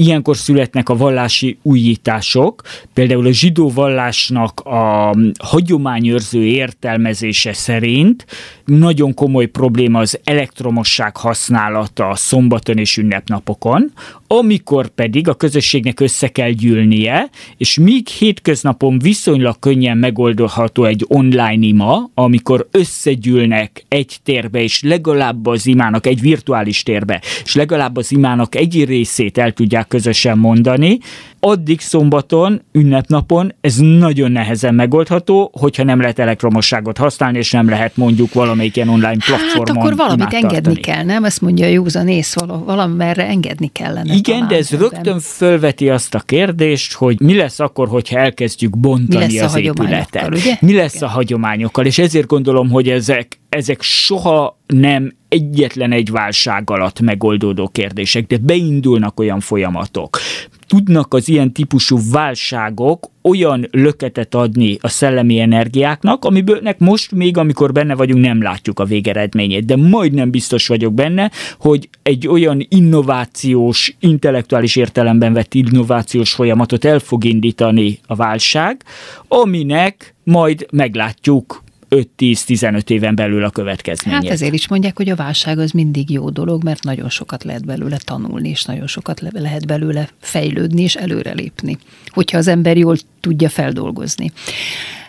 Ilyenkor 0.00 0.36
születnek 0.36 0.88
a 0.88 0.96
vallási 0.96 1.58
újítások, 1.62 2.62
például 2.94 3.26
a 3.26 3.32
zsidó 3.32 3.70
vallásnak 3.70 4.60
a 4.60 5.14
hagyományőrző 5.38 6.44
értelmezése 6.44 7.52
szerint 7.52 8.26
nagyon 8.64 9.14
komoly 9.14 9.46
probléma 9.46 9.98
az 9.98 10.20
elektromosság 10.24 11.16
használata 11.16 12.12
szombaton 12.14 12.78
és 12.78 12.96
ünnepnapokon, 12.96 13.92
amikor 14.26 14.88
pedig 14.88 15.28
a 15.28 15.34
közösségnek 15.34 16.00
össze 16.00 16.28
kell 16.28 16.50
gyűlnie, 16.50 17.30
és 17.56 17.78
míg 17.78 18.08
hétköznapon 18.08 18.98
viszonylag 18.98 19.58
könnyen 19.58 19.98
megoldható 19.98 20.84
egy 20.84 21.04
online 21.08 21.66
ima, 21.66 22.10
amikor 22.14 22.68
összegyűlnek 22.70 23.84
egy 23.88 24.16
térbe, 24.22 24.62
és 24.62 24.82
legalább 24.82 25.46
az 25.46 25.66
imának 25.66 26.06
egy 26.06 26.20
virtuális 26.20 26.82
térbe, 26.82 27.20
és 27.44 27.54
legalább 27.54 27.96
az 27.96 28.12
imának 28.12 28.54
egy 28.54 28.84
részét 28.84 29.38
el 29.38 29.52
tudják 29.52 29.87
közösen 29.88 30.38
mondani, 30.38 30.98
addig 31.40 31.80
szombaton, 31.80 32.62
ünnepnapon 32.72 33.54
ez 33.60 33.76
nagyon 33.76 34.32
nehezen 34.32 34.74
megoldható, 34.74 35.50
hogyha 35.52 35.82
nem 35.82 36.00
lehet 36.00 36.18
elektromosságot 36.18 36.98
használni, 36.98 37.38
és 37.38 37.52
nem 37.52 37.68
lehet 37.68 37.96
mondjuk 37.96 38.32
valamelyik 38.32 38.76
ilyen 38.76 38.88
online 38.88 39.16
platformon 39.26 39.66
Hát 39.66 39.76
akkor 39.76 39.96
valamit 39.96 40.32
engedni 40.32 40.74
kell, 40.74 41.04
nem? 41.04 41.24
Ezt 41.24 41.40
mondja 41.40 41.66
a 41.66 41.68
józan 41.68 42.08
ész, 42.08 42.34
valamerre 42.64 43.26
engedni 43.26 43.70
kellene. 43.72 44.14
Igen, 44.14 44.46
de 44.46 44.56
ez 44.56 44.70
rögtön 44.70 45.20
fölveti 45.20 45.90
azt 45.90 46.14
a 46.14 46.20
kérdést, 46.20 46.92
hogy 46.92 47.20
mi 47.20 47.36
lesz 47.36 47.60
akkor, 47.60 47.88
hogyha 47.88 48.18
elkezdjük 48.18 48.78
bontani 48.78 49.38
az 49.38 49.56
épületet. 49.56 50.60
Mi 50.60 50.74
lesz 50.74 51.02
a 51.02 51.08
hagyományokkal, 51.08 51.86
és 51.86 51.98
ezért 51.98 52.26
gondolom, 52.26 52.70
hogy 52.70 52.88
ezek, 52.88 53.38
ezek 53.48 53.82
soha 53.82 54.58
nem 54.66 55.16
egyetlen 55.28 55.92
egy 55.92 56.10
válság 56.10 56.70
alatt 56.70 57.00
megoldódó 57.00 57.68
kérdések, 57.68 58.26
de 58.26 58.36
beindulnak 58.38 59.20
olyan 59.20 59.40
folyamatok. 59.40 60.18
Tudnak 60.66 61.14
az 61.14 61.28
ilyen 61.28 61.52
típusú 61.52 61.98
válságok 62.10 63.10
olyan 63.22 63.68
löketet 63.70 64.34
adni 64.34 64.78
a 64.80 64.88
szellemi 64.88 65.40
energiáknak, 65.40 66.24
amiből 66.24 66.60
most 66.78 67.12
még, 67.12 67.36
amikor 67.36 67.72
benne 67.72 67.94
vagyunk, 67.94 68.24
nem 68.24 68.42
látjuk 68.42 68.78
a 68.78 68.84
végeredményét, 68.84 69.64
de 69.64 69.76
majdnem 69.76 70.30
biztos 70.30 70.66
vagyok 70.66 70.94
benne, 70.94 71.30
hogy 71.58 71.88
egy 72.02 72.28
olyan 72.28 72.66
innovációs, 72.68 73.96
intellektuális 74.00 74.76
értelemben 74.76 75.32
vett 75.32 75.54
innovációs 75.54 76.32
folyamatot 76.32 76.84
el 76.84 76.98
fog 76.98 77.24
indítani 77.24 77.98
a 78.06 78.14
válság, 78.14 78.82
aminek 79.28 80.14
majd 80.24 80.66
meglátjuk 80.70 81.62
5-10-15 81.90 82.90
éven 82.90 83.14
belül 83.14 83.44
a 83.44 83.50
következményét. 83.50 84.22
Hát 84.22 84.32
ezért 84.32 84.54
is 84.54 84.68
mondják, 84.68 84.96
hogy 84.96 85.08
a 85.08 85.16
válság 85.16 85.58
az 85.58 85.70
mindig 85.70 86.10
jó 86.10 86.30
dolog, 86.30 86.64
mert 86.64 86.82
nagyon 86.82 87.08
sokat 87.08 87.44
lehet 87.44 87.64
belőle 87.64 87.96
tanulni, 88.04 88.48
és 88.48 88.64
nagyon 88.64 88.86
sokat 88.86 89.20
lehet 89.30 89.66
belőle 89.66 90.08
fejlődni 90.20 90.82
és 90.82 90.94
előrelépni, 90.94 91.78
hogyha 92.06 92.38
az 92.38 92.46
ember 92.46 92.76
jól 92.76 92.96
tudja 93.20 93.48
feldolgozni. 93.48 94.32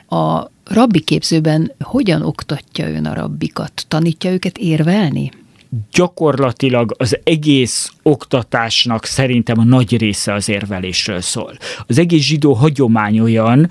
A 0.07 0.51
rabbi 0.65 0.99
képzőben 0.99 1.71
hogyan 1.79 2.21
oktatja 2.21 2.89
ön 2.89 3.05
a 3.05 3.13
rabbikat? 3.13 3.85
Tanítja 3.87 4.31
őket 4.31 4.57
érvelni? 4.57 5.31
gyakorlatilag 5.91 6.95
az 6.97 7.19
egész 7.23 7.91
oktatásnak 8.03 9.05
szerintem 9.05 9.59
a 9.59 9.63
nagy 9.63 9.97
része 9.97 10.33
az 10.33 10.49
érvelésről 10.49 11.21
szól. 11.21 11.57
Az 11.87 11.97
egész 11.97 12.23
zsidó 12.23 12.53
hagyomány 12.53 13.19
olyan, 13.19 13.69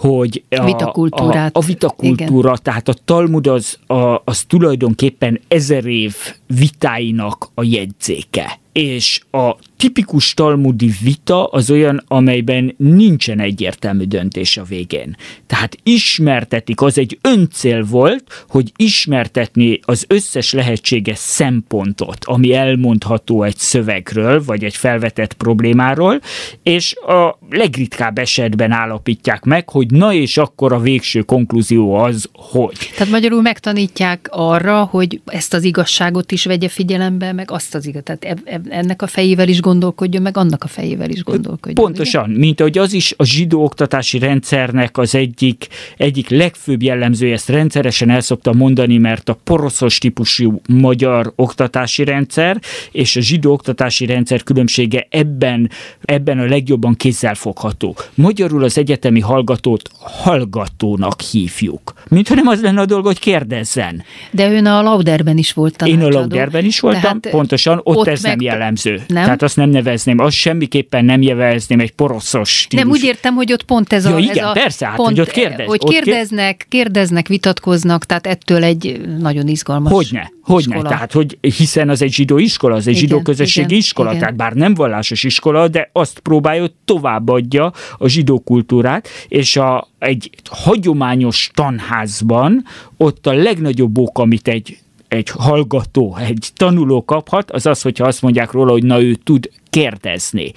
hogy 0.00 0.42
a, 0.48 0.64
vitakultúrát, 0.64 1.56
a, 1.56 1.58
a 1.58 1.62
vitakultúra, 1.62 2.48
igen. 2.48 2.60
tehát 2.62 2.88
a 2.88 2.94
Talmud 3.04 3.46
az, 3.46 3.78
a, 3.86 4.22
az 4.24 4.42
tulajdonképpen 4.42 5.40
ezer 5.48 5.84
év 5.84 6.16
vitáinak 6.46 7.50
a 7.54 7.62
jegyzéke. 7.62 8.58
És 8.72 9.20
a 9.30 9.56
tipikus 9.80 10.34
talmudi 10.34 10.92
vita 11.02 11.46
az 11.46 11.70
olyan, 11.70 12.04
amelyben 12.08 12.74
nincsen 12.76 13.40
egyértelmű 13.40 14.04
döntés 14.04 14.56
a 14.56 14.62
végén. 14.62 15.16
Tehát 15.46 15.76
ismertetik, 15.82 16.80
az 16.80 16.98
egy 16.98 17.18
öncél 17.22 17.84
volt, 17.84 18.44
hogy 18.48 18.72
ismertetni 18.76 19.80
az 19.82 20.04
összes 20.08 20.52
lehetséges 20.52 21.18
szempontot, 21.18 22.24
ami 22.24 22.54
elmondható 22.54 23.42
egy 23.42 23.56
szövegről, 23.56 24.44
vagy 24.44 24.64
egy 24.64 24.76
felvetett 24.76 25.32
problémáról, 25.32 26.20
és 26.62 26.96
a 26.96 27.38
legritkább 27.50 28.18
esetben 28.18 28.70
állapítják 28.70 29.44
meg, 29.44 29.68
hogy 29.68 29.90
na 29.90 30.12
és 30.12 30.36
akkor 30.36 30.72
a 30.72 30.80
végső 30.80 31.20
konklúzió 31.20 31.94
az, 31.94 32.28
hogy. 32.32 32.90
Tehát 32.96 33.12
magyarul 33.12 33.42
megtanítják 33.42 34.28
arra, 34.30 34.84
hogy 34.84 35.20
ezt 35.24 35.54
az 35.54 35.64
igazságot 35.64 36.32
is 36.32 36.44
vegye 36.44 36.68
figyelembe, 36.68 37.32
meg 37.32 37.50
azt 37.50 37.74
az 37.74 37.86
igazságot. 37.86 37.98
Tehát 38.20 38.46
ennek 38.68 39.02
a 39.02 39.06
fejével 39.06 39.48
is 39.48 39.60
gondolkodjon, 39.70 40.22
meg 40.22 40.36
annak 40.36 40.64
a 40.64 40.66
fejével 40.66 41.10
is 41.10 41.22
gondolkodjon. 41.22 41.84
Pontosan, 41.84 42.28
ugye? 42.30 42.38
mint 42.38 42.60
ahogy 42.60 42.78
az 42.78 42.92
is 42.92 43.14
a 43.16 43.24
zsidó 43.24 43.64
oktatási 43.64 44.18
rendszernek 44.18 44.98
az 44.98 45.14
egyik, 45.14 45.68
egyik 45.96 46.28
legfőbb 46.28 46.82
jellemzője, 46.82 47.32
ezt 47.32 47.48
rendszeresen 47.48 48.10
el 48.10 48.20
szokta 48.20 48.52
mondani, 48.52 48.98
mert 48.98 49.28
a 49.28 49.38
poroszos 49.44 49.98
típusú 49.98 50.60
magyar 50.68 51.32
oktatási 51.36 52.04
rendszer 52.04 52.60
és 52.92 53.16
a 53.16 53.20
zsidó 53.20 53.52
oktatási 53.52 54.06
rendszer 54.06 54.42
különbsége 54.42 55.06
ebben, 55.10 55.70
ebben 56.02 56.38
a 56.38 56.44
legjobban 56.44 56.94
kézzelfogható. 56.94 57.96
Magyarul 58.14 58.64
az 58.64 58.78
egyetemi 58.78 59.20
hallgatót 59.20 59.90
hallgatónak 59.98 61.20
hívjuk. 61.20 61.92
Mint 62.08 62.34
nem 62.34 62.46
az 62.46 62.60
lenne 62.60 62.80
a 62.80 62.86
dolog, 62.86 63.04
hogy 63.04 63.18
kérdezzen. 63.18 64.02
De 64.30 64.52
ön 64.52 64.66
a 64.66 64.82
Lauderben 64.82 65.38
is 65.38 65.52
volt 65.52 65.76
tanácsadó. 65.76 66.06
Én 66.06 66.12
a 66.12 66.18
Lauderben 66.18 66.64
is 66.64 66.80
voltam, 66.80 67.00
Tehát 67.00 67.30
pontosan, 67.30 67.80
ott, 67.82 67.96
ott 67.96 68.06
ez 68.06 68.22
nem 68.22 68.40
jellemző. 68.40 69.02
Nem? 69.06 69.24
Tehát 69.24 69.42
azt 69.42 69.56
nem 69.60 69.70
nevezném, 69.70 70.18
azt 70.18 70.36
semmiképpen 70.36 71.04
nem 71.04 71.20
nevezném 71.20 71.80
egy 71.80 71.92
poroszos 71.92 72.58
stílus. 72.60 72.84
Nem, 72.84 72.92
úgy 72.94 73.04
értem, 73.04 73.34
hogy 73.34 73.52
ott 73.52 73.62
pont 73.62 73.92
ez 73.92 74.04
a, 74.04 74.10
Ja, 74.10 74.16
ez 74.16 74.22
igen, 74.22 74.44
a 74.44 74.52
persze, 74.52 74.86
hát, 74.86 74.96
pont, 74.96 75.08
hogy 75.08 75.20
ott 75.20 75.30
kérdez- 75.30 75.68
hogy 75.68 75.80
ott 75.82 75.90
kér- 75.90 76.02
kérdeznek, 76.04 76.66
kérdeznek, 76.68 77.28
vitatkoznak, 77.28 78.04
tehát 78.04 78.26
ettől 78.26 78.64
egy 78.64 79.00
nagyon 79.18 79.48
izgalmas 79.48 79.92
Hogyne, 79.92 80.32
hogyne. 80.42 80.74
iskola. 80.74 80.88
Tehát, 80.88 81.12
hogy 81.12 81.38
hiszen 81.40 81.88
az 81.88 82.02
egy 82.02 82.12
zsidó 82.12 82.38
iskola, 82.38 82.74
az 82.74 82.86
egy 82.86 82.96
Igen, 82.96 83.08
zsidó 83.08 83.22
közösségi 83.22 83.66
igen, 83.66 83.78
iskola, 83.78 84.08
igen. 84.08 84.20
tehát 84.20 84.36
bár 84.36 84.52
nem 84.52 84.74
vallásos 84.74 85.24
iskola, 85.24 85.68
de 85.68 85.90
azt 85.92 86.18
próbálja, 86.18 86.60
hogy 86.60 86.72
továbbadja 86.84 87.72
a 87.98 88.08
zsidó 88.08 88.38
kultúrát, 88.38 89.08
és 89.28 89.56
a, 89.56 89.88
egy 89.98 90.30
hagyományos 90.50 91.50
tanházban 91.54 92.64
ott 92.96 93.26
a 93.26 93.32
legnagyobb 93.32 93.98
ok, 93.98 94.18
amit 94.18 94.48
egy 94.48 94.78
egy 95.10 95.28
hallgató, 95.28 96.16
egy 96.16 96.48
tanuló 96.54 97.04
kaphat, 97.04 97.50
az 97.50 97.66
az, 97.66 97.82
hogyha 97.82 98.06
azt 98.06 98.22
mondják 98.22 98.50
róla, 98.50 98.72
hogy 98.72 98.84
na 98.84 99.02
ő 99.02 99.14
tud 99.14 99.50
kérdezni. 99.70 100.52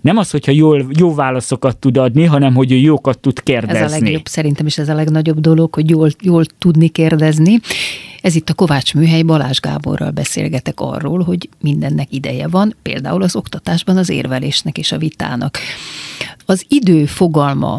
Nem 0.00 0.16
az, 0.16 0.30
hogyha 0.30 0.52
jól, 0.52 0.86
jó 0.98 1.14
válaszokat 1.14 1.76
tud 1.76 1.96
adni, 1.96 2.24
hanem 2.24 2.54
hogy 2.54 2.72
ő 2.72 2.76
jókat 2.76 3.18
tud 3.18 3.36
Ez 3.36 3.42
kérdezni. 3.42 3.96
a 3.96 4.00
legjobb, 4.00 4.26
szerintem 4.26 4.66
is 4.66 4.78
ez 4.78 4.88
a 4.88 4.94
legnagyobb 4.94 5.40
dolog, 5.40 5.74
hogy 5.74 5.90
jól, 5.90 6.10
jól 6.20 6.44
tudni 6.58 6.88
kérdezni. 6.88 7.58
Ez 8.20 8.34
itt 8.34 8.50
a 8.50 8.54
Kovács 8.54 8.94
Műhely 8.94 9.22
Balázs 9.22 9.58
Gáborral 9.58 10.10
beszélgetek 10.10 10.80
arról, 10.80 11.22
hogy 11.22 11.48
mindennek 11.60 12.12
ideje 12.12 12.48
van, 12.48 12.74
például 12.82 13.22
az 13.22 13.36
oktatásban 13.36 13.96
az 13.96 14.10
érvelésnek 14.10 14.78
és 14.78 14.92
a 14.92 14.98
vitának. 14.98 15.58
Az 16.46 16.64
idő 16.68 17.04
fogalma 17.04 17.78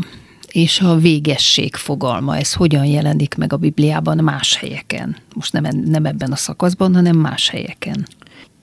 és 0.58 0.80
a 0.80 0.96
végesség 0.96 1.76
fogalma, 1.76 2.38
ez 2.38 2.54
hogyan 2.54 2.86
jelenik 2.86 3.36
meg 3.36 3.54
a 3.54 3.58
Bibliában 3.58 4.18
más 4.24 4.56
helyeken? 4.56 5.16
Most 5.34 5.54
nem, 5.54 5.64
nem 5.86 6.06
ebben 6.06 6.32
a 6.32 6.36
szakaszban, 6.36 6.96
hanem 6.96 7.18
más 7.18 7.50
helyeken. 7.50 8.08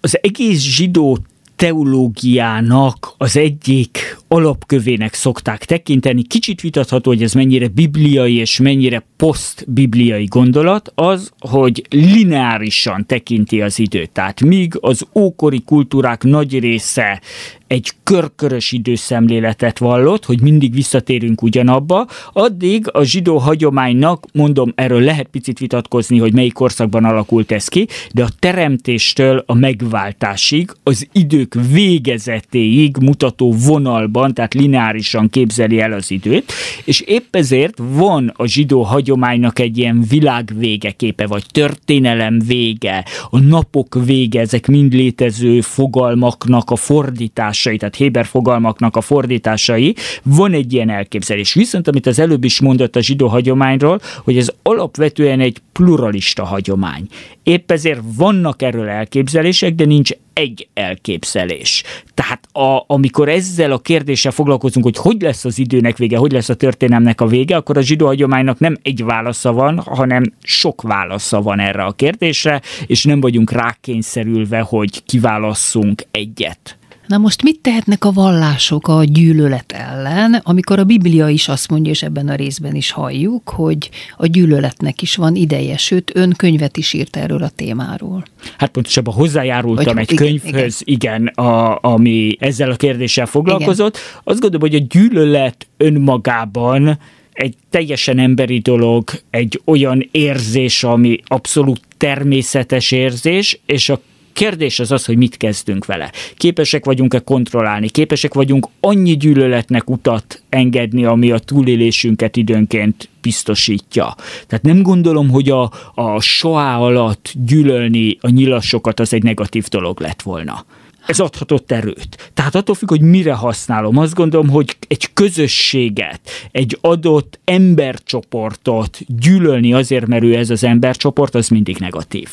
az 0.01 0.19
egész 0.23 0.61
zsidó 0.61 1.19
teológiának 1.57 3.15
az 3.19 3.37
egyik 3.37 4.19
alapkövének 4.29 5.15
szokták 5.15 5.65
tekinteni. 5.65 6.23
Kicsit 6.23 6.61
vitatható, 6.61 7.11
hogy 7.11 7.23
ez 7.23 7.33
mennyire 7.33 7.69
bibliai 7.69 8.35
és 8.35 8.61
mennyire 8.61 9.07
posztbibliai 9.17 10.25
gondolat, 10.25 10.93
az, 10.95 11.33
hogy 11.39 11.87
lineárisan 11.91 13.07
tekinti 13.07 13.61
az 13.61 13.79
időt. 13.79 14.11
Tehát 14.11 14.41
míg 14.41 14.77
az 14.81 15.07
ókori 15.15 15.63
kultúrák 15.65 16.23
nagy 16.23 16.59
része 16.59 17.21
egy 17.67 17.93
körkörös 18.03 18.73
időszemléletet 18.73 19.79
vallott, 19.79 20.25
hogy 20.25 20.41
mindig 20.41 20.75
visszatérünk 20.75 21.43
ugyanabba, 21.43 22.07
addig 22.33 22.87
a 22.93 23.03
zsidó 23.03 23.39
hagyománynak, 23.39 24.27
mondom, 24.33 24.73
erről 24.75 25.01
lehet 25.01 25.27
picit 25.27 25.59
vitatkozni, 25.59 26.19
hogy 26.19 26.33
melyik 26.33 26.53
korszakban 26.53 27.05
alakult 27.05 27.53
ez 27.53 27.69
ki, 27.69 27.87
de 28.13 28.23
a 28.23 28.29
teremtéstől 28.39 29.43
a 29.47 29.55
megváltásig, 29.55 30.71
az 30.83 31.09
idők 31.13 31.55
végezetéig 31.73 32.97
mutató 32.97 33.53
vonalban, 33.53 34.24
tehát 34.33 34.55
lineárisan 34.55 35.31
képzeli 35.31 35.81
el 35.81 35.93
az 35.93 36.11
időt, 36.11 36.53
és 36.85 37.01
épp 37.01 37.37
ezért 37.37 37.79
van 37.79 38.33
a 38.37 38.47
zsidó 38.47 38.83
hagyománynak 38.83 39.59
egy 39.59 39.79
ilyen 39.79 40.05
világvége 40.09 40.91
képe, 40.91 41.27
vagy 41.27 41.45
történelem 41.53 42.39
vége, 42.47 43.05
a 43.31 43.39
napok 43.39 44.05
vége, 44.05 44.41
ezek 44.41 44.67
mind 44.67 44.93
létező 44.93 45.61
fogalmaknak 45.61 46.71
a 46.71 46.77
fordításai, 46.77 47.77
tehát 47.77 47.95
Héber 47.95 48.27
fogalmaknak 48.27 48.97
a 48.97 49.01
fordításai, 49.01 49.95
van 50.23 50.53
egy 50.53 50.73
ilyen 50.73 50.91
elképzelés. 50.91 51.55
Viszont, 51.55 51.89
amit 51.89 52.07
az 52.07 52.19
előbb 52.19 52.45
is 52.45 52.61
mondott 52.61 52.97
a 52.97 53.03
zsidó 53.03 53.27
hagyományról, 53.27 54.01
hogy 54.25 54.37
ez 54.37 54.51
alapvetően 54.63 55.41
egy 55.41 55.59
pluralista 55.73 56.45
hagyomány. 56.45 57.07
Épp 57.43 57.71
ezért 57.71 58.01
vannak 58.17 58.63
erről 58.63 58.89
elképzelések, 58.89 59.75
de 59.75 59.85
nincs 59.85 60.11
egy 60.35 60.69
elképzelés. 60.75 61.83
Tehát 62.15 62.49
a, 62.53 62.85
amikor 62.87 63.29
ezzel 63.29 63.73
a 63.73 63.79
kérdéssel 63.79 64.33
foglalkozunk, 64.33 64.85
hogy 64.85 64.97
hogy 64.97 65.23
lesz 65.23 65.45
az 65.45 65.59
időnek 65.59 65.97
vége, 65.97 66.17
hogy 66.17 66.33
lesz 66.33 66.49
a 66.49 66.55
történelmnek 66.55 67.21
a 67.21 67.27
vége, 67.27 67.57
akkor 67.57 67.77
a 67.77 67.83
zsidó 67.83 68.07
hagyománynak 68.07 68.59
nem 68.59 68.77
egy 68.83 69.05
válasza 69.05 69.53
van, 69.53 69.79
hanem 69.79 70.23
sok 70.43 70.83
válasza 70.83 71.43
van 71.43 71.61
erre 71.61 71.85
a 71.85 71.93
kérdésre, 71.93 72.61
és 72.87 73.05
nem 73.05 73.21
vagyunk 73.21 73.51
rákényszerülve, 73.51 74.61
hogy 74.61 75.05
kiválasszunk 75.05 76.03
egyet. 76.11 76.79
Na 77.15 77.21
most 77.21 77.43
mit 77.43 77.61
tehetnek 77.61 78.05
a 78.05 78.13
vallások 78.13 78.89
a 78.89 79.05
gyűlölet 79.05 79.73
ellen, 79.73 80.41
amikor 80.43 80.79
a 80.79 80.85
Biblia 80.85 81.29
is 81.29 81.49
azt 81.49 81.71
mondja, 81.71 81.91
és 81.91 82.03
ebben 82.03 82.29
a 82.29 82.35
részben 82.35 82.75
is 82.75 82.91
halljuk, 82.91 83.49
hogy 83.49 83.91
a 84.17 84.27
gyűlöletnek 84.27 85.03
is 85.03 85.17
van 85.17 85.35
ideje, 85.35 85.77
sőt, 85.77 86.11
ön 86.15 86.35
könyvet 86.37 86.77
is 86.77 86.93
írt 86.93 87.17
erről 87.17 87.43
a 87.43 87.49
témáról. 87.49 88.25
Hát 88.59 88.71
pontosabban 88.71 89.15
hozzájárultam 89.15 89.95
Vagy- 89.95 89.99
egy 89.99 90.13
igen, 90.13 90.27
könyvhöz, 90.27 90.81
igen, 90.85 91.27
a, 91.27 91.79
ami 91.83 92.37
ezzel 92.41 92.71
a 92.71 92.77
kérdéssel 92.77 93.27
foglalkozott. 93.27 93.99
Azt 94.25 94.41
gondolom, 94.41 94.71
hogy 94.71 94.81
a 94.83 94.87
gyűlölet 94.89 95.67
önmagában 95.77 96.99
egy 97.33 97.55
teljesen 97.71 98.19
emberi 98.19 98.59
dolog, 98.59 99.11
egy 99.31 99.61
olyan 99.65 100.09
érzés, 100.11 100.85
ami 100.85 101.19
abszolút 101.27 101.81
természetes 101.97 102.91
érzés, 102.91 103.61
és 103.67 103.89
a 103.89 104.01
kérdés 104.35 104.79
az 104.79 104.91
az, 104.91 105.05
hogy 105.05 105.17
mit 105.17 105.37
kezdünk 105.37 105.85
vele. 105.85 106.13
Képesek 106.37 106.85
vagyunk-e 106.85 107.19
kontrollálni, 107.19 107.89
képesek 107.89 108.35
vagyunk 108.35 108.69
annyi 108.81 109.17
gyűlöletnek 109.17 109.91
utat 109.91 110.43
engedni, 110.49 111.05
ami 111.05 111.31
a 111.31 111.39
túlélésünket 111.39 112.37
időnként 112.37 113.09
biztosítja. 113.23 114.15
Tehát 114.47 114.65
nem 114.65 114.83
gondolom, 114.83 115.31
hogy 115.31 115.51
a, 115.51 115.71
a 115.95 116.21
soá 116.21 116.77
alatt 116.77 117.33
gyűlölni 117.47 118.19
a 118.21 118.29
nyilasokat 118.29 119.01
az 119.01 119.13
egy 119.13 119.23
negatív 119.23 119.67
dolog 119.69 120.01
lett 120.01 120.23
volna. 120.23 120.65
Ez 121.07 121.21
adhatott 121.21 121.73
erőt. 121.73 122.31
Tehát 122.35 122.55
attól 122.55 122.75
függ, 122.75 122.89
hogy 122.89 123.01
mire 123.01 123.35
használom. 123.35 123.99
Azt 123.99 124.15
gondolom, 124.15 124.49
hogy 124.49 124.77
egy 124.89 125.13
közösséget, 125.13 126.21
egy 126.51 126.79
adott 126.81 127.41
embercsoportot 127.45 128.99
gyűlölni 129.07 129.73
azért, 129.73 130.07
mert 130.07 130.23
ő 130.25 130.37
ez 130.37 130.51
az 130.51 130.65
embercsoport, 130.65 131.35
az 131.35 131.49
mindig 131.49 131.77
negatív. 131.77 132.29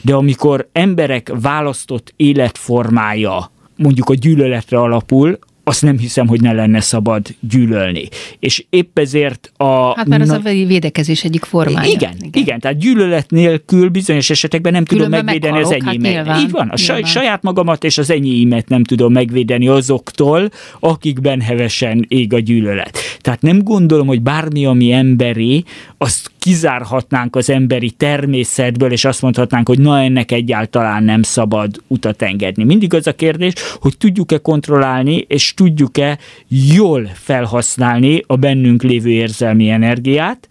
De 0.00 0.14
amikor 0.14 0.68
emberek 0.72 1.32
választott 1.40 2.12
életformája 2.16 3.50
mondjuk 3.76 4.08
a 4.08 4.14
gyűlöletre 4.14 4.78
alapul, 4.78 5.38
azt 5.64 5.82
nem 5.82 5.98
hiszem, 5.98 6.26
hogy 6.26 6.40
ne 6.40 6.52
lenne 6.52 6.80
szabad 6.80 7.26
gyűlölni. 7.40 8.08
És 8.38 8.64
épp 8.70 8.98
ezért 8.98 9.52
a... 9.56 9.96
Hát 9.96 10.06
mert 10.06 10.22
az 10.22 10.28
na- 10.28 10.36
a 10.36 10.66
védekezés 10.66 11.24
egyik 11.24 11.44
formája. 11.44 11.90
igen, 11.90 12.14
igen, 12.18 12.30
igen, 12.42 12.60
tehát 12.60 12.78
gyűlölet 12.78 13.30
nélkül 13.30 13.88
bizonyos 13.88 14.30
esetekben 14.30 14.72
nem 14.72 14.84
tudom 14.84 15.04
Különben 15.04 15.24
megvédeni 15.24 15.62
az 15.62 15.70
hát 15.72 15.82
enyémet. 15.82 16.12
nyilván, 16.12 16.40
Így 16.40 16.50
van, 16.50 16.68
a 16.68 16.74
nyilván. 16.76 17.04
saját 17.04 17.42
magamat 17.42 17.84
és 17.84 17.98
az 17.98 18.10
enyémet 18.10 18.68
nem 18.68 18.84
tudom 18.84 19.12
megvédeni 19.12 19.68
azoktól, 19.68 20.50
akikben 20.80 21.40
hevesen 21.40 22.04
ég 22.08 22.32
a 22.32 22.38
gyűlölet. 22.38 22.98
Tehát 23.20 23.42
nem 23.42 23.62
gondolom, 23.62 24.06
hogy 24.06 24.22
bármi, 24.22 24.64
ami 24.66 24.92
emberi, 24.92 25.64
azt 25.98 26.30
kizárhatnánk 26.38 27.36
az 27.36 27.50
emberi 27.50 27.90
természetből, 27.90 28.92
és 28.92 29.04
azt 29.04 29.22
mondhatnánk, 29.22 29.68
hogy 29.68 29.78
na 29.78 30.00
ennek 30.00 30.32
egyáltalán 30.32 31.04
nem 31.04 31.22
szabad 31.22 31.82
utat 31.86 32.22
engedni. 32.22 32.64
Mindig 32.64 32.94
az 32.94 33.06
a 33.06 33.12
kérdés, 33.14 33.52
hogy 33.80 33.96
tudjuk-e 33.96 34.38
kontrollálni, 34.38 35.24
és 35.28 35.51
tudjuk-e 35.54 36.18
jól 36.48 37.10
felhasználni 37.14 38.22
a 38.26 38.36
bennünk 38.36 38.82
lévő 38.82 39.10
érzelmi 39.10 39.70
energiát, 39.70 40.48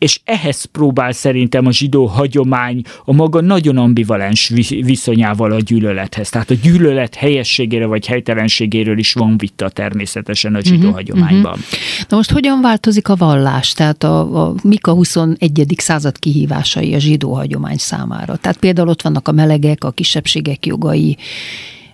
és 0.00 0.20
ehhez 0.24 0.64
próbál 0.64 1.12
szerintem 1.12 1.66
a 1.66 1.72
zsidó 1.72 2.06
hagyomány 2.06 2.82
a 3.04 3.12
maga 3.12 3.40
nagyon 3.40 3.76
ambivalens 3.76 4.48
vi- 4.48 4.82
viszonyával 4.84 5.52
a 5.52 5.60
gyűlölethez. 5.60 6.28
Tehát 6.28 6.50
a 6.50 6.54
gyűlölet 6.54 7.14
helyességére 7.14 7.86
vagy 7.86 8.06
helytelenségéről 8.06 8.98
is 8.98 9.12
van 9.12 9.38
vita 9.38 9.68
természetesen 9.68 10.54
a 10.54 10.60
zsidó 10.60 10.76
uh-huh, 10.76 10.94
hagyományban. 10.94 11.52
Uh-huh. 11.52 12.08
Na 12.08 12.16
most 12.16 12.30
hogyan 12.30 12.60
változik 12.60 13.08
a 13.08 13.16
vallás? 13.16 13.72
Tehát 13.72 14.02
a, 14.02 14.46
a, 14.46 14.54
mik 14.62 14.86
a 14.86 14.92
21. 14.92 15.74
század 15.76 16.18
kihívásai 16.18 16.94
a 16.94 16.98
zsidó 16.98 17.34
hagyomány 17.34 17.78
számára? 17.78 18.36
Tehát 18.36 18.58
például 18.58 18.88
ott 18.88 19.02
vannak 19.02 19.28
a 19.28 19.32
melegek, 19.32 19.84
a 19.84 19.90
kisebbségek 19.90 20.66
jogai, 20.66 21.16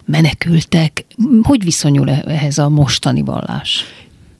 menekültek. 0.07 1.04
Hogy 1.42 1.64
viszonyul 1.64 2.11
ehhez 2.11 2.59
a 2.59 2.68
mostani 2.68 3.22
vallás? 3.22 3.84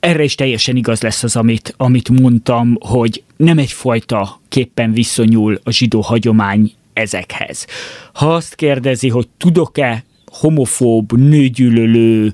Erre 0.00 0.22
is 0.22 0.34
teljesen 0.34 0.76
igaz 0.76 1.02
lesz 1.02 1.22
az, 1.22 1.36
amit, 1.36 1.74
amit 1.76 2.08
mondtam, 2.08 2.76
hogy 2.80 3.22
nem 3.36 3.58
egyfajta 3.58 4.40
képpen 4.48 4.92
viszonyul 4.92 5.60
a 5.64 5.70
zsidó 5.70 6.00
hagyomány 6.00 6.72
ezekhez. 6.92 7.66
Ha 8.12 8.34
azt 8.34 8.54
kérdezi, 8.54 9.08
hogy 9.08 9.28
tudok-e 9.36 10.04
homofób, 10.41 11.12
nőgyűlölő, 11.12 12.32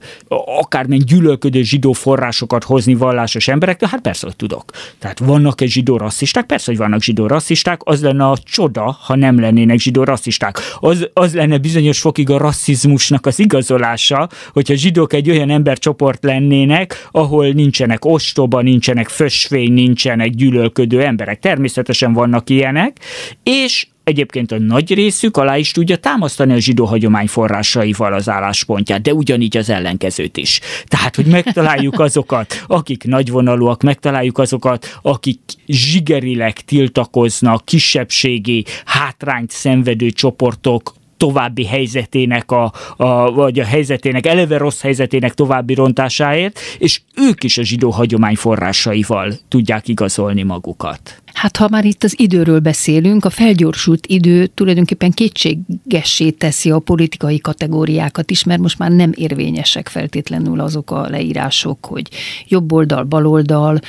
akármilyen 0.58 1.04
gyűlölködő 1.06 1.62
zsidó 1.62 1.92
forrásokat 1.92 2.64
hozni 2.64 2.94
vallásos 2.94 3.48
emberektől, 3.48 3.88
hát 3.88 4.00
persze, 4.00 4.26
hogy 4.26 4.36
tudok. 4.36 4.64
Tehát 4.98 5.18
vannak-e 5.18 5.66
zsidó 5.66 5.96
rasszisták? 5.96 6.46
Persze, 6.46 6.64
hogy 6.66 6.76
vannak 6.76 7.02
zsidó 7.02 7.26
rasszisták, 7.26 7.80
az 7.84 8.02
lenne 8.02 8.28
a 8.28 8.36
csoda, 8.44 8.98
ha 9.00 9.16
nem 9.16 9.40
lennének 9.40 9.78
zsidó 9.78 10.04
rasszisták. 10.04 10.58
Az, 10.80 11.08
az 11.12 11.34
lenne 11.34 11.58
bizonyos 11.58 12.00
fokig 12.00 12.30
a 12.30 12.38
rasszizmusnak 12.38 13.26
az 13.26 13.38
igazolása, 13.38 14.28
hogyha 14.52 14.74
zsidók 14.74 15.12
egy 15.12 15.30
olyan 15.30 15.50
embercsoport 15.50 16.24
lennének, 16.24 17.08
ahol 17.10 17.48
nincsenek 17.48 18.04
ostoba, 18.04 18.60
nincsenek 18.60 19.08
fösvény, 19.08 19.72
nincsenek 19.72 20.30
gyűlölködő 20.30 21.02
emberek. 21.02 21.38
Természetesen 21.38 22.12
vannak 22.12 22.50
ilyenek, 22.50 22.98
és 23.42 23.86
egyébként 24.04 24.52
a 24.52 24.58
nagy 24.58 24.94
részük 24.94 25.36
alá 25.36 25.56
is 25.56 25.70
tudja 25.70 25.96
támasztani 25.96 26.52
a 26.52 26.58
zsidó 26.58 26.84
hagyomány 26.84 27.26
forrásaival 27.26 28.12
az 28.12 28.28
álláspontját, 28.28 29.02
de 29.02 29.14
ugyanígy 29.14 29.56
az 29.56 29.70
ellenkezőt 29.70 30.36
is. 30.36 30.60
Tehát, 30.84 31.16
hogy 31.16 31.26
megtaláljuk 31.26 32.00
azokat, 32.08 32.64
akik 32.66 33.04
nagyvonalúak, 33.04 33.82
megtaláljuk 33.82 34.38
azokat, 34.38 34.98
akik 35.02 35.40
zsigerileg 35.66 36.60
tiltakoznak, 36.60 37.64
kisebbségi, 37.64 38.64
hátrányt 38.84 39.50
szenvedő 39.50 40.10
csoportok 40.10 40.94
további 41.22 41.64
helyzetének, 41.64 42.50
a, 42.50 42.72
a, 42.96 43.32
vagy 43.32 43.58
a 43.58 43.64
helyzetének, 43.64 44.26
eleve 44.26 44.56
rossz 44.56 44.80
helyzetének 44.80 45.34
további 45.34 45.74
rontásáért, 45.74 46.58
és 46.78 47.00
ők 47.16 47.44
is 47.44 47.58
a 47.58 47.62
zsidó 47.62 47.90
hagyomány 47.90 48.34
forrásaival 48.34 49.32
tudják 49.48 49.88
igazolni 49.88 50.42
magukat. 50.42 51.22
Hát 51.34 51.56
ha 51.56 51.68
már 51.70 51.84
itt 51.84 52.02
az 52.02 52.14
időről 52.18 52.58
beszélünk, 52.58 53.24
a 53.24 53.30
felgyorsult 53.30 54.06
idő 54.06 54.46
tulajdonképpen 54.46 55.10
kétségessé 55.10 56.30
teszi 56.30 56.70
a 56.70 56.78
politikai 56.78 57.38
kategóriákat 57.38 58.30
is, 58.30 58.44
mert 58.44 58.60
most 58.60 58.78
már 58.78 58.90
nem 58.90 59.12
érvényesek 59.14 59.88
feltétlenül 59.88 60.60
azok 60.60 60.90
a 60.90 61.08
leírások, 61.08 61.86
hogy 61.86 62.08
jobb 62.48 62.72
oldal, 62.72 63.04
bal 63.04 63.26
oldal, 63.26 63.80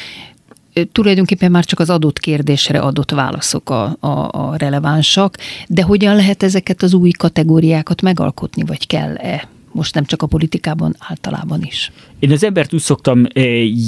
tulajdonképpen 0.91 1.51
már 1.51 1.65
csak 1.65 1.79
az 1.79 1.89
adott 1.89 2.19
kérdésre 2.19 2.79
adott 2.79 3.11
válaszok 3.11 3.69
a, 3.69 3.97
a, 3.99 4.29
a 4.31 4.55
relevánsak, 4.57 5.37
de 5.67 5.83
hogyan 5.83 6.15
lehet 6.15 6.43
ezeket 6.43 6.83
az 6.83 6.93
új 6.93 7.11
kategóriákat 7.11 8.01
megalkotni, 8.01 8.63
vagy 8.63 8.87
kell-e? 8.87 9.47
Most 9.71 9.93
nem 9.93 10.05
csak 10.05 10.21
a 10.21 10.27
politikában, 10.27 10.95
általában 10.99 11.61
is. 11.61 11.91
Én 12.19 12.31
az 12.31 12.43
embert 12.43 12.73
úgy 12.73 12.79
szoktam 12.79 13.25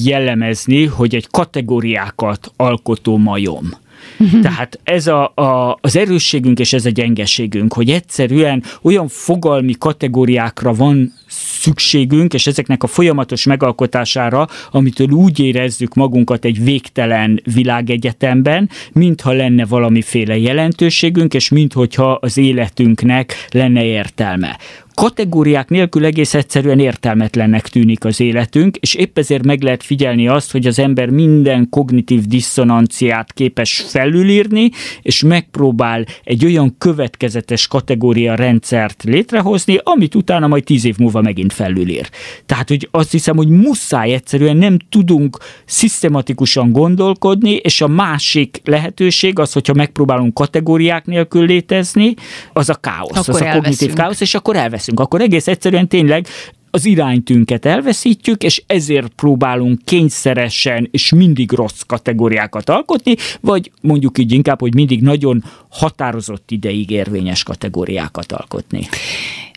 jellemezni, 0.03 0.85
hogy 0.85 1.15
egy 1.15 1.27
kategóriákat 1.31 2.51
alkotó 2.55 3.17
majom. 3.17 3.69
Tehát 4.41 4.79
ez 4.83 5.07
a, 5.07 5.31
a, 5.35 5.77
az 5.81 5.95
erősségünk 5.95 6.59
és 6.59 6.73
ez 6.73 6.85
a 6.85 6.89
gyengeségünk, 6.89 7.73
hogy 7.73 7.89
egyszerűen 7.89 8.63
olyan 8.81 9.07
fogalmi 9.07 9.73
kategóriákra 9.77 10.73
van 10.73 11.13
szükségünk, 11.27 12.33
és 12.33 12.47
ezeknek 12.47 12.83
a 12.83 12.87
folyamatos 12.87 13.45
megalkotására, 13.45 14.47
amitől 14.71 15.09
úgy 15.09 15.39
érezzük 15.39 15.93
magunkat 15.93 16.45
egy 16.45 16.63
végtelen 16.63 17.41
világegyetemben, 17.53 18.69
mintha 18.91 19.31
lenne 19.31 19.65
valamiféle 19.65 20.37
jelentőségünk, 20.37 21.33
és 21.33 21.49
minthogyha 21.49 22.11
az 22.11 22.37
életünknek 22.37 23.47
lenne 23.51 23.83
értelme 23.83 24.57
kategóriák 24.95 25.69
nélkül 25.69 26.05
egész 26.05 26.33
egyszerűen 26.33 26.79
értelmetlennek 26.79 27.67
tűnik 27.67 28.05
az 28.05 28.19
életünk, 28.19 28.77
és 28.77 28.93
épp 28.93 29.17
ezért 29.17 29.45
meg 29.45 29.61
lehet 29.61 29.83
figyelni 29.83 30.27
azt, 30.27 30.51
hogy 30.51 30.67
az 30.67 30.79
ember 30.79 31.09
minden 31.09 31.69
kognitív 31.69 32.25
diszonanciát 32.25 33.33
képes 33.33 33.85
felülírni, 33.87 34.69
és 35.01 35.23
megpróbál 35.23 36.05
egy 36.23 36.45
olyan 36.45 36.75
következetes 36.77 37.67
kategória 37.67 38.35
rendszert 38.35 39.03
létrehozni, 39.03 39.79
amit 39.83 40.15
utána 40.15 40.47
majd 40.47 40.63
tíz 40.63 40.85
év 40.85 40.97
múlva 40.97 41.21
megint 41.21 41.53
felülír. 41.53 42.09
Tehát, 42.45 42.67
hogy 42.67 42.87
azt 42.91 43.11
hiszem, 43.11 43.35
hogy 43.35 43.49
muszáj 43.49 44.13
egyszerűen 44.13 44.57
nem 44.57 44.77
tudunk 44.89 45.37
szisztematikusan 45.65 46.71
gondolkodni, 46.71 47.51
és 47.51 47.81
a 47.81 47.87
másik 47.87 48.61
lehetőség 48.63 49.39
az, 49.39 49.53
hogyha 49.53 49.73
megpróbálunk 49.73 50.33
kategóriák 50.33 51.05
nélkül 51.05 51.45
létezni, 51.45 52.13
az 52.53 52.69
a 52.69 52.75
káosz, 52.75 53.27
akkor 53.27 53.41
az 53.41 53.47
a 53.47 53.51
kognitív 53.51 53.93
káosz, 53.93 54.21
és 54.21 54.35
akkor 54.35 54.55
elveszünk 54.55 54.84
veszünk, 54.85 54.99
akkor 54.99 55.21
egész 55.21 55.47
egyszerűen 55.47 55.87
tényleg 55.87 56.27
az 56.71 56.85
iránytünket 56.85 57.65
elveszítjük, 57.65 58.43
és 58.43 58.63
ezért 58.67 59.11
próbálunk 59.15 59.79
kényszeresen 59.83 60.87
és 60.91 61.11
mindig 61.11 61.51
rossz 61.51 61.81
kategóriákat 61.87 62.69
alkotni, 62.69 63.15
vagy 63.41 63.71
mondjuk 63.81 64.17
így 64.17 64.31
inkább, 64.31 64.59
hogy 64.59 64.73
mindig 64.73 65.01
nagyon 65.01 65.43
határozott 65.69 66.51
ideig 66.51 66.89
érvényes 66.89 67.43
kategóriákat 67.43 68.31
alkotni. 68.31 68.87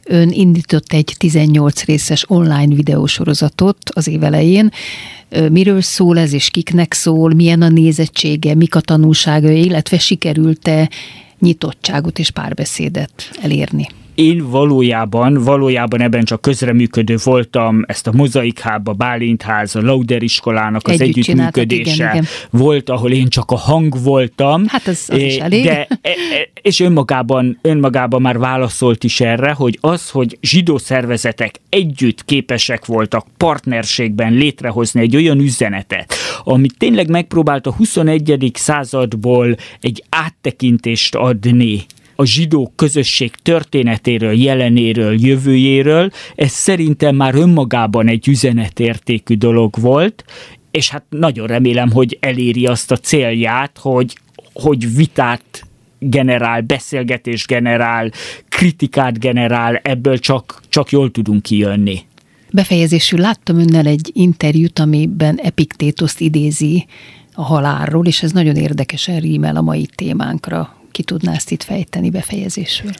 Ön 0.05 0.31
indított 0.31 0.93
egy 0.93 1.14
18 1.18 1.85
részes 1.85 2.24
online 2.29 2.74
videósorozatot 2.74 3.79
az 3.95 4.09
év 4.09 4.22
elején. 4.22 4.70
Miről 5.51 5.81
szól 5.81 6.18
ez, 6.18 6.33
és 6.33 6.51
kiknek 6.51 6.93
szól, 6.93 7.35
milyen 7.35 7.62
a 7.62 7.68
nézettsége, 7.68 8.55
mik 8.55 8.74
a 8.74 8.81
tanulságai, 8.81 9.64
illetve 9.64 9.99
sikerült-e 9.99 10.91
nyitottságot 11.39 12.18
és 12.18 12.31
párbeszédet 12.31 13.31
elérni? 13.43 13.89
Én 14.19 14.51
valójában, 14.51 15.35
valójában 15.35 16.01
ebben 16.01 16.25
csak 16.25 16.41
közreműködő 16.41 17.16
voltam, 17.25 17.83
ezt 17.87 18.07
a 18.07 18.12
Mozaikhába, 18.12 18.93
Bálintház, 18.93 19.77
a 19.77 19.83
Lauder 19.83 20.23
iskolának 20.23 20.89
az 20.89 21.01
Együtt 21.01 21.16
együttműködése 21.16 21.93
igen, 21.93 22.11
igen. 22.11 22.25
volt, 22.51 22.91
ahol 22.91 23.12
én 23.12 23.29
csak 23.29 23.51
a 23.51 23.57
hang 23.57 24.03
voltam. 24.03 24.64
Hát 24.66 24.87
az, 24.87 25.05
az 25.09 25.19
is 25.19 25.37
elég. 25.37 25.64
De, 25.64 25.87
e, 25.91 25.99
e, 26.03 26.14
és 26.62 26.81
önmagában, 26.81 27.59
önmagában 27.62 28.23
már 28.23 28.39
válaszolt 28.39 29.05
is 29.05 29.21
erre, 29.21 29.53
hogy 29.53 29.79
az, 29.81 30.11
hogy 30.11 30.39
zsidó 30.41 30.79
szervezetek 30.79 31.55
együtt 31.69 32.25
képesek 32.25 32.87
voltak 32.87 33.27
partnerségben 33.37 34.33
létrehozni 34.33 35.01
egy 35.01 35.16
olyan 35.16 35.39
üzenetet, 35.39 36.14
amit 36.45 36.75
tényleg 36.79 37.09
megpróbált 37.09 37.66
a 37.66 37.73
21. 37.73 38.51
századból 38.55 39.57
egy 39.81 40.05
áttekintést 40.09 41.14
adni 41.14 41.87
a 42.21 42.25
zsidó 42.25 42.73
közösség 42.77 43.31
történetéről, 43.43 44.33
jelenéről, 44.33 45.21
jövőjéről, 45.21 46.11
ez 46.35 46.51
szerintem 46.51 47.16
már 47.16 47.35
önmagában 47.35 48.09
egy 48.09 48.29
üzenetértékű 48.29 49.35
dolog 49.35 49.75
volt, 49.81 50.25
és 50.71 50.91
hát 50.91 51.05
nagyon 51.09 51.47
remélem, 51.47 51.91
hogy 51.91 52.19
eléri 52.21 52.66
azt 52.66 52.91
a 52.91 52.97
célját, 52.97 53.79
hogy, 53.81 54.19
hogy 54.53 54.95
vitát 54.95 55.66
generál, 55.99 56.61
beszélgetés 56.61 57.47
generál, 57.47 58.11
kritikát 58.49 59.19
generál, 59.19 59.77
ebből 59.77 60.19
csak, 60.19 60.62
csak 60.69 60.91
jól 60.91 61.11
tudunk 61.11 61.43
kijönni. 61.43 62.01
Befejezésül 62.53 63.19
láttam 63.19 63.59
önnel 63.59 63.87
egy 63.87 64.11
interjút, 64.12 64.79
amiben 64.79 65.37
Epiktétoszt 65.37 66.21
idézi 66.21 66.87
a 67.35 67.43
halálról, 67.43 68.07
és 68.07 68.23
ez 68.23 68.33
nagyon 68.33 68.57
érdekesen 68.57 69.21
rímel 69.21 69.57
a 69.57 69.62
mai 69.62 69.89
témánkra 69.95 70.78
ki 70.91 71.03
tudná 71.03 71.34
ezt 71.34 71.51
itt 71.51 71.62
fejteni 71.62 72.11
befejezésül? 72.11 72.91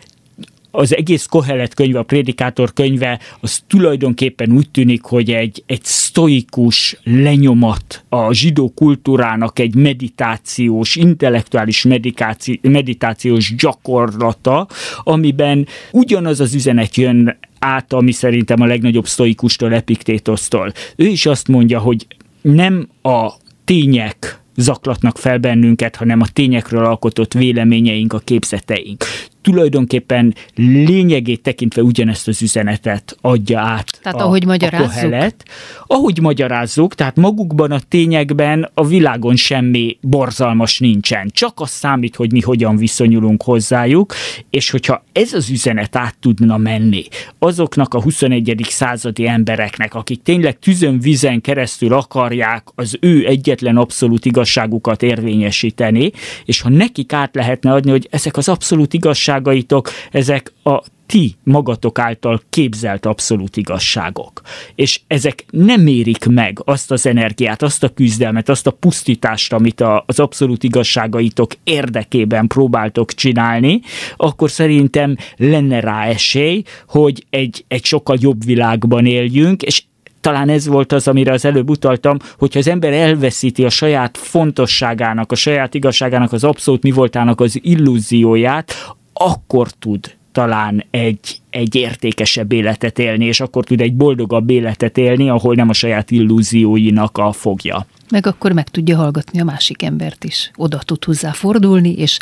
az 0.71 0.97
egész 0.97 1.27
Kohelet 1.27 1.75
könyve, 1.75 1.99
a 1.99 2.03
Prédikátor 2.03 2.73
könyve, 2.73 3.21
az 3.41 3.63
tulajdonképpen 3.67 4.53
úgy 4.53 4.71
tűnik, 4.71 5.03
hogy 5.03 5.31
egy, 5.31 5.63
egy 5.67 5.85
sztoikus 5.85 7.01
lenyomat 7.05 8.05
a 8.09 8.33
zsidó 8.33 8.73
kultúrának 8.75 9.59
egy 9.59 9.75
meditációs, 9.75 10.97
intellektuális 10.97 11.83
meditáci, 11.83 12.61
meditációs 12.63 13.55
gyakorlata, 13.55 14.69
amiben 15.03 15.67
ugyanaz 15.93 16.41
az 16.41 16.55
üzenet 16.55 16.97
jön 16.97 17.39
át, 17.59 17.93
ami 17.93 18.13
szerintem 18.13 18.61
a 18.61 18.67
legnagyobb 18.67 19.07
sztoikustól, 19.07 19.75
Epiktétosztól. 19.75 20.73
Ő 20.97 21.07
is 21.07 21.27
azt 21.27 21.49
mondja, 21.49 21.79
hogy 21.79 22.07
nem 22.41 22.89
a 23.03 23.33
tények 23.65 24.41
zaklatnak 24.59 25.19
fel 25.19 25.39
bennünket, 25.39 25.97
hanem 25.97 26.21
a 26.21 26.27
tényekről 26.33 26.85
alkotott 26.85 27.33
véleményeink, 27.33 28.13
a 28.13 28.19
képzeteink 28.19 29.05
tulajdonképpen 29.49 30.35
lényegét 30.55 31.43
tekintve 31.43 31.83
ugyanezt 31.83 32.29
az 32.29 32.43
üzenetet 32.43 33.17
adja 33.21 33.61
át 33.61 33.99
tehát 34.03 34.21
a, 34.21 34.25
ahogy 34.25 34.45
magyarázzuk. 34.45 34.87
a 34.87 34.93
kohelet. 34.93 35.45
Ahogy 35.87 36.21
magyarázzuk, 36.21 36.95
tehát 36.95 37.17
magukban 37.17 37.71
a 37.71 37.81
tényekben 37.89 38.71
a 38.75 38.87
világon 38.87 39.37
semmi 39.37 39.99
borzalmas 40.01 40.79
nincsen. 40.79 41.31
Csak 41.33 41.61
az 41.61 41.71
számít, 41.71 42.17
hogy 42.17 42.33
mi 42.33 42.41
hogyan 42.41 42.77
viszonyulunk 42.77 43.43
hozzájuk, 43.43 44.15
és 44.51 44.71
hogyha 44.71 45.05
ez 45.13 45.33
az 45.33 45.51
üzenet 45.51 45.97
át 45.97 46.17
tudna 46.21 46.57
menni 46.57 47.05
azoknak 47.39 47.95
a 47.95 48.03
21. 48.03 48.67
századi 48.69 49.27
embereknek, 49.27 49.95
akik 49.95 50.23
tényleg 50.23 50.59
tüzön 50.59 51.01
vizen 51.01 51.41
keresztül 51.41 51.93
akarják 51.93 52.69
az 52.75 52.97
ő 53.01 53.27
egyetlen 53.27 53.77
abszolút 53.77 54.25
igazságukat 54.25 55.03
érvényesíteni, 55.03 56.11
és 56.45 56.61
ha 56.61 56.69
nekik 56.69 57.13
át 57.13 57.35
lehetne 57.35 57.73
adni, 57.73 57.91
hogy 57.91 58.09
ezek 58.11 58.37
az 58.37 58.49
abszolút 58.49 58.95
igazság 58.95 59.38
igazságaitok, 59.39 59.91
ezek 60.11 60.53
a 60.63 60.83
ti 61.07 61.37
magatok 61.45 61.99
által 61.99 62.41
képzelt 62.51 63.07
abszolút 63.07 63.57
igazságok. 63.57 64.41
És 64.75 65.01
ezek 65.07 65.45
nem 65.51 65.87
érik 65.87 66.27
meg 66.27 66.61
azt 66.65 66.91
az 66.91 67.07
energiát, 67.07 67.63
azt 67.63 67.83
a 67.83 67.89
küzdelmet, 67.89 68.49
azt 68.49 68.67
a 68.67 68.71
pusztítást, 68.71 69.53
amit 69.53 69.81
a, 69.81 70.05
az 70.07 70.21
abszolút 70.21 70.63
igazságaitok 70.63 71.53
érdekében 71.65 72.47
próbáltok 72.47 73.13
csinálni, 73.13 73.81
akkor 74.17 74.51
szerintem 74.51 75.17
lenne 75.37 75.81
rá 75.81 76.05
esély, 76.05 76.63
hogy 76.89 77.25
egy, 77.31 77.65
egy 77.69 77.85
sokkal 77.85 78.17
jobb 78.21 78.45
világban 78.45 79.07
éljünk, 79.07 79.63
és 79.63 79.83
talán 80.21 80.49
ez 80.49 80.67
volt 80.67 80.93
az, 80.93 81.09
amire 81.09 81.33
az 81.33 81.45
előbb 81.45 81.69
utaltam, 81.69 82.17
hogyha 82.39 82.59
az 82.59 82.69
ember 82.69 82.93
elveszíti 82.93 83.65
a 83.65 83.71
saját 83.71 84.17
fontosságának, 84.17 85.33
a 85.33 85.35
saját 85.35 85.75
igazságának, 85.75 86.33
az 86.33 86.45
abszolút 86.45 86.83
mi 86.83 86.91
voltának 86.91 87.41
az 87.41 87.59
illúzióját, 87.63 88.95
akkor 89.19 89.71
tud 89.71 90.17
talán 90.33 90.85
egy, 90.91 91.41
egy 91.51 91.75
értékesebb 91.75 92.53
életet 92.53 92.99
élni, 92.99 93.25
és 93.25 93.41
akkor 93.41 93.65
tud 93.65 93.81
egy 93.81 93.95
boldogabb 93.95 94.51
életet 94.51 94.99
élni, 94.99 95.29
ahol 95.29 95.55
nem 95.55 95.69
a 95.69 95.73
saját 95.73 96.11
illúzióinak 96.11 97.19
a 97.19 97.33
fogja. 97.33 97.87
Meg 98.11 98.27
akkor 98.27 98.53
meg 98.53 98.69
tudja 98.69 98.97
hallgatni 98.97 99.41
a 99.41 99.45
másik 99.45 99.83
embert 99.83 100.25
is. 100.25 100.51
Oda 100.57 100.79
tud 100.79 101.05
hozzá 101.05 101.33
fordulni, 101.33 101.93
és 101.93 102.19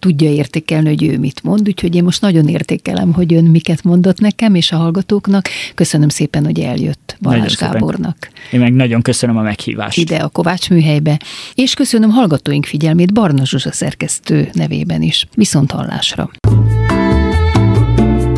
tudja 0.00 0.30
értékelni, 0.30 0.88
hogy 0.88 1.02
ő 1.02 1.18
mit 1.18 1.42
mond, 1.42 1.68
úgyhogy 1.68 1.94
én 1.94 2.04
most 2.04 2.20
nagyon 2.20 2.48
értékelem, 2.48 3.12
hogy 3.12 3.34
ön 3.34 3.44
miket 3.44 3.82
mondott 3.82 4.18
nekem 4.20 4.54
és 4.54 4.72
a 4.72 4.76
hallgatóknak. 4.76 5.48
Köszönöm 5.74 6.08
szépen, 6.08 6.44
hogy 6.44 6.60
eljött 6.60 7.16
Balázs 7.20 7.38
Nagyon 7.38 7.54
szépen. 7.54 7.72
Gábornak 7.72 8.30
Én 8.50 8.60
meg 8.60 8.72
nagyon 8.72 9.02
köszönöm 9.02 9.36
a 9.36 9.42
meghívást. 9.42 9.98
ide 9.98 10.16
a 10.16 10.28
Kovács 10.28 10.70
műhelybe, 10.70 11.20
és 11.54 11.74
köszönöm 11.74 12.10
hallgatóink 12.10 12.66
figyelmét 12.66 13.12
Barna 13.12 13.44
Zsuzsa 13.44 13.72
szerkesztő 13.72 14.48
nevében 14.52 15.02
is. 15.02 15.26
Viszont 15.34 15.70
hallásra! 15.70 16.30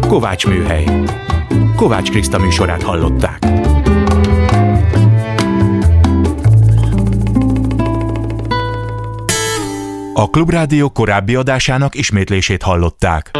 Kovács 0.09 0.47
Műhely. 0.47 0.85
Kovács 1.77 2.11
Kriszta 2.11 2.39
műsorát 2.39 2.83
hallották. 2.83 3.47
A 10.15 10.31
Klubrádió 10.31 10.91
korábbi 10.91 11.35
adásának 11.35 11.95
ismétlését 11.95 12.63
hallották. 12.63 13.31